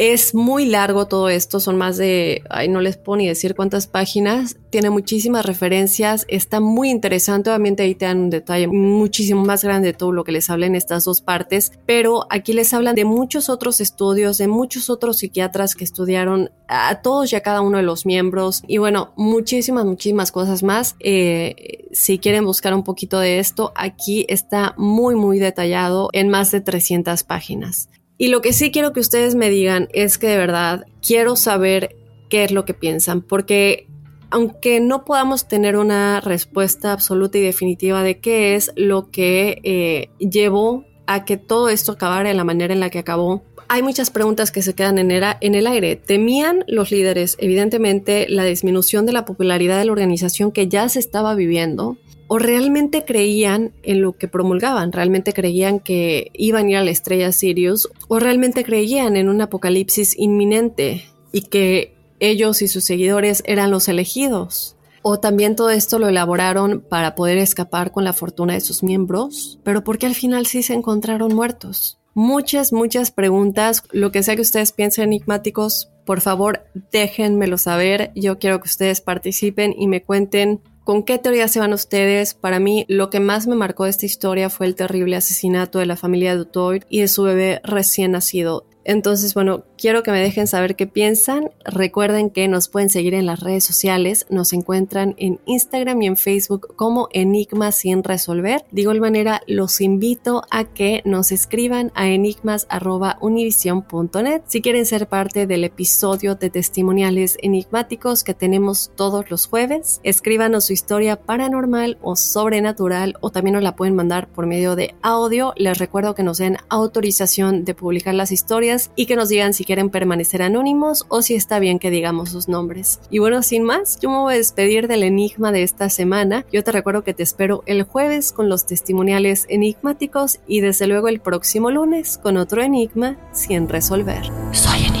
es 0.01 0.33
muy 0.33 0.65
largo 0.65 1.05
todo 1.05 1.29
esto, 1.29 1.59
son 1.59 1.77
más 1.77 1.95
de, 1.95 2.41
ay, 2.49 2.67
no 2.69 2.81
les 2.81 2.97
puedo 2.97 3.17
ni 3.17 3.27
decir 3.27 3.53
cuántas 3.53 3.85
páginas, 3.85 4.57
tiene 4.71 4.89
muchísimas 4.89 5.45
referencias, 5.45 6.25
está 6.27 6.59
muy 6.59 6.89
interesante, 6.89 7.51
obviamente 7.51 7.83
ahí 7.83 7.93
te 7.93 8.05
dan 8.05 8.17
un 8.17 8.29
detalle 8.31 8.67
muchísimo 8.67 9.45
más 9.45 9.63
grande 9.63 9.89
de 9.89 9.93
todo 9.93 10.11
lo 10.11 10.23
que 10.23 10.31
les 10.31 10.49
habla 10.49 10.65
en 10.65 10.73
estas 10.73 11.03
dos 11.03 11.21
partes, 11.21 11.73
pero 11.85 12.25
aquí 12.31 12.53
les 12.53 12.73
hablan 12.73 12.95
de 12.95 13.05
muchos 13.05 13.47
otros 13.47 13.79
estudios, 13.79 14.39
de 14.39 14.47
muchos 14.47 14.89
otros 14.89 15.17
psiquiatras 15.17 15.75
que 15.75 15.83
estudiaron 15.83 16.49
a 16.67 17.03
todos 17.03 17.31
y 17.31 17.35
a 17.35 17.41
cada 17.41 17.61
uno 17.61 17.77
de 17.77 17.83
los 17.83 18.07
miembros 18.07 18.63
y 18.67 18.79
bueno, 18.79 19.13
muchísimas, 19.17 19.85
muchísimas 19.85 20.31
cosas 20.31 20.63
más. 20.63 20.95
Eh, 20.99 21.87
si 21.91 22.17
quieren 22.17 22.43
buscar 22.43 22.73
un 22.73 22.83
poquito 22.83 23.19
de 23.19 23.37
esto, 23.37 23.71
aquí 23.75 24.25
está 24.29 24.73
muy, 24.77 25.13
muy 25.13 25.37
detallado 25.37 26.09
en 26.11 26.29
más 26.29 26.49
de 26.49 26.61
300 26.61 27.21
páginas. 27.21 27.87
Y 28.21 28.27
lo 28.27 28.43
que 28.43 28.53
sí 28.53 28.69
quiero 28.69 28.93
que 28.93 28.99
ustedes 28.99 29.33
me 29.33 29.49
digan 29.49 29.89
es 29.93 30.19
que 30.19 30.27
de 30.27 30.37
verdad 30.37 30.85
quiero 31.01 31.35
saber 31.35 31.95
qué 32.29 32.43
es 32.43 32.51
lo 32.51 32.65
que 32.65 32.75
piensan, 32.75 33.23
porque 33.23 33.87
aunque 34.29 34.79
no 34.79 35.05
podamos 35.05 35.47
tener 35.47 35.75
una 35.75 36.21
respuesta 36.21 36.91
absoluta 36.91 37.39
y 37.39 37.41
definitiva 37.41 38.03
de 38.03 38.19
qué 38.19 38.53
es 38.53 38.73
lo 38.75 39.09
que 39.09 39.59
eh, 39.63 40.09
llevó 40.19 40.85
a 41.07 41.25
que 41.25 41.37
todo 41.37 41.67
esto 41.69 41.93
acabara 41.93 42.29
de 42.29 42.35
la 42.35 42.43
manera 42.43 42.75
en 42.75 42.79
la 42.79 42.91
que 42.91 42.99
acabó, 42.99 43.41
hay 43.67 43.81
muchas 43.81 44.11
preguntas 44.11 44.51
que 44.51 44.61
se 44.61 44.75
quedan 44.75 44.99
en, 44.99 45.09
en 45.09 45.55
el 45.55 45.65
aire. 45.65 45.95
¿Temían 45.95 46.63
los 46.67 46.91
líderes, 46.91 47.37
evidentemente, 47.39 48.27
la 48.29 48.45
disminución 48.45 49.07
de 49.07 49.13
la 49.13 49.25
popularidad 49.25 49.79
de 49.79 49.85
la 49.85 49.93
organización 49.93 50.51
que 50.51 50.67
ya 50.67 50.87
se 50.89 50.99
estaba 50.99 51.33
viviendo? 51.33 51.97
O 52.33 52.39
realmente 52.39 53.03
creían 53.03 53.73
en 53.83 54.01
lo 54.01 54.13
que 54.13 54.29
promulgaban, 54.29 54.93
realmente 54.93 55.33
creían 55.33 55.81
que 55.81 56.31
iban 56.33 56.67
a 56.67 56.69
ir 56.69 56.77
a 56.77 56.83
la 56.85 56.89
estrella 56.89 57.33
Sirius, 57.33 57.89
o 58.07 58.19
realmente 58.19 58.63
creían 58.63 59.17
en 59.17 59.27
un 59.27 59.41
apocalipsis 59.41 60.17
inminente 60.17 61.03
y 61.33 61.41
que 61.41 61.93
ellos 62.21 62.61
y 62.61 62.69
sus 62.69 62.85
seguidores 62.85 63.43
eran 63.45 63.69
los 63.69 63.89
elegidos. 63.89 64.77
O 65.01 65.19
también 65.19 65.57
todo 65.57 65.71
esto 65.71 65.99
lo 65.99 66.07
elaboraron 66.07 66.79
para 66.79 67.15
poder 67.15 67.37
escapar 67.37 67.91
con 67.91 68.05
la 68.05 68.13
fortuna 68.13 68.53
de 68.53 68.61
sus 68.61 68.81
miembros, 68.81 69.59
pero 69.65 69.83
porque 69.83 70.05
al 70.05 70.15
final 70.15 70.45
sí 70.45 70.63
se 70.63 70.73
encontraron 70.73 71.35
muertos. 71.35 71.99
Muchas, 72.13 72.71
muchas 72.71 73.11
preguntas. 73.11 73.83
Lo 73.91 74.13
que 74.13 74.23
sea 74.23 74.37
que 74.37 74.41
ustedes 74.41 74.71
piensen 74.71 75.03
enigmáticos, 75.03 75.89
por 76.05 76.21
favor 76.21 76.63
déjenmelo 76.93 77.57
saber. 77.57 78.13
Yo 78.15 78.39
quiero 78.39 78.61
que 78.61 78.69
ustedes 78.69 79.01
participen 79.01 79.73
y 79.77 79.87
me 79.87 80.01
cuenten 80.01 80.61
¿Con 80.83 81.03
qué 81.03 81.19
teoría 81.19 81.47
se 81.47 81.59
van 81.59 81.73
ustedes? 81.73 82.33
Para 82.33 82.59
mí, 82.59 82.85
lo 82.87 83.09
que 83.11 83.19
más 83.19 83.45
me 83.45 83.55
marcó 83.55 83.83
de 83.83 83.91
esta 83.91 84.07
historia 84.07 84.49
fue 84.49 84.65
el 84.65 84.75
terrible 84.75 85.15
asesinato 85.15 85.77
de 85.77 85.85
la 85.85 85.95
familia 85.95 86.35
Dutoit 86.35 86.83
y 86.89 87.01
de 87.01 87.07
su 87.07 87.23
bebé 87.23 87.61
recién 87.63 88.11
nacido. 88.11 88.65
Entonces, 88.83 89.35
bueno, 89.35 89.63
quiero 89.81 90.03
que 90.03 90.11
me 90.11 90.21
dejen 90.21 90.45
saber 90.45 90.75
qué 90.75 90.85
piensan. 90.85 91.49
Recuerden 91.65 92.29
que 92.29 92.47
nos 92.47 92.67
pueden 92.69 92.91
seguir 92.91 93.15
en 93.15 93.25
las 93.25 93.39
redes 93.39 93.63
sociales. 93.63 94.27
Nos 94.29 94.53
encuentran 94.53 95.15
en 95.17 95.39
Instagram 95.45 95.99
y 96.03 96.07
en 96.07 96.17
Facebook 96.17 96.75
como 96.75 97.07
Enigmas 97.13 97.77
sin 97.77 98.03
resolver. 98.03 98.63
De 98.69 98.83
igual 98.83 99.01
manera, 99.01 99.41
los 99.47 99.81
invito 99.81 100.43
a 100.51 100.65
que 100.65 101.01
nos 101.03 101.31
escriban 101.31 101.91
a 101.95 102.09
enigmas.univision.net 102.09 104.43
si 104.45 104.61
quieren 104.61 104.85
ser 104.85 105.07
parte 105.07 105.47
del 105.47 105.63
episodio 105.63 106.35
de 106.35 106.51
testimoniales 106.51 107.39
enigmáticos 107.41 108.23
que 108.23 108.35
tenemos 108.35 108.91
todos 108.95 109.31
los 109.31 109.47
jueves. 109.47 109.99
Escríbanos 110.03 110.65
su 110.65 110.73
historia 110.73 111.23
paranormal 111.23 111.97
o 112.03 112.15
sobrenatural 112.15 113.15
o 113.21 113.31
también 113.31 113.55
nos 113.55 113.63
la 113.63 113.75
pueden 113.75 113.95
mandar 113.95 114.31
por 114.31 114.45
medio 114.45 114.75
de 114.75 114.93
audio. 115.01 115.55
Les 115.57 115.79
recuerdo 115.79 116.13
que 116.13 116.21
nos 116.21 116.37
den 116.37 116.57
autorización 116.69 117.65
de 117.65 117.73
publicar 117.73 118.13
las 118.13 118.31
historias 118.31 118.91
y 118.95 119.07
que 119.07 119.15
nos 119.15 119.29
digan 119.29 119.55
si 119.55 119.70
quieren 119.71 119.89
permanecer 119.89 120.41
anónimos 120.41 121.05
o 121.07 121.21
si 121.21 121.33
está 121.33 121.57
bien 121.59 121.79
que 121.79 121.91
digamos 121.91 122.31
sus 122.31 122.49
nombres. 122.49 122.99
Y 123.09 123.19
bueno, 123.19 123.41
sin 123.41 123.63
más, 123.63 123.97
yo 124.01 124.09
me 124.09 124.17
voy 124.17 124.33
a 124.33 124.37
despedir 124.37 124.89
del 124.89 125.01
enigma 125.01 125.53
de 125.53 125.63
esta 125.63 125.89
semana. 125.89 126.45
Yo 126.51 126.61
te 126.61 126.73
recuerdo 126.73 127.05
que 127.05 127.13
te 127.13 127.23
espero 127.23 127.63
el 127.67 127.83
jueves 127.83 128.33
con 128.33 128.49
los 128.49 128.65
testimoniales 128.65 129.45
enigmáticos 129.47 130.39
y 130.45 130.59
desde 130.59 130.87
luego 130.87 131.07
el 131.07 131.21
próximo 131.21 131.71
lunes 131.71 132.17
con 132.17 132.35
otro 132.35 132.61
enigma 132.61 133.15
sin 133.31 133.69
resolver. 133.69 134.25
Soy 134.51 134.79
enigmático. 134.79 135.00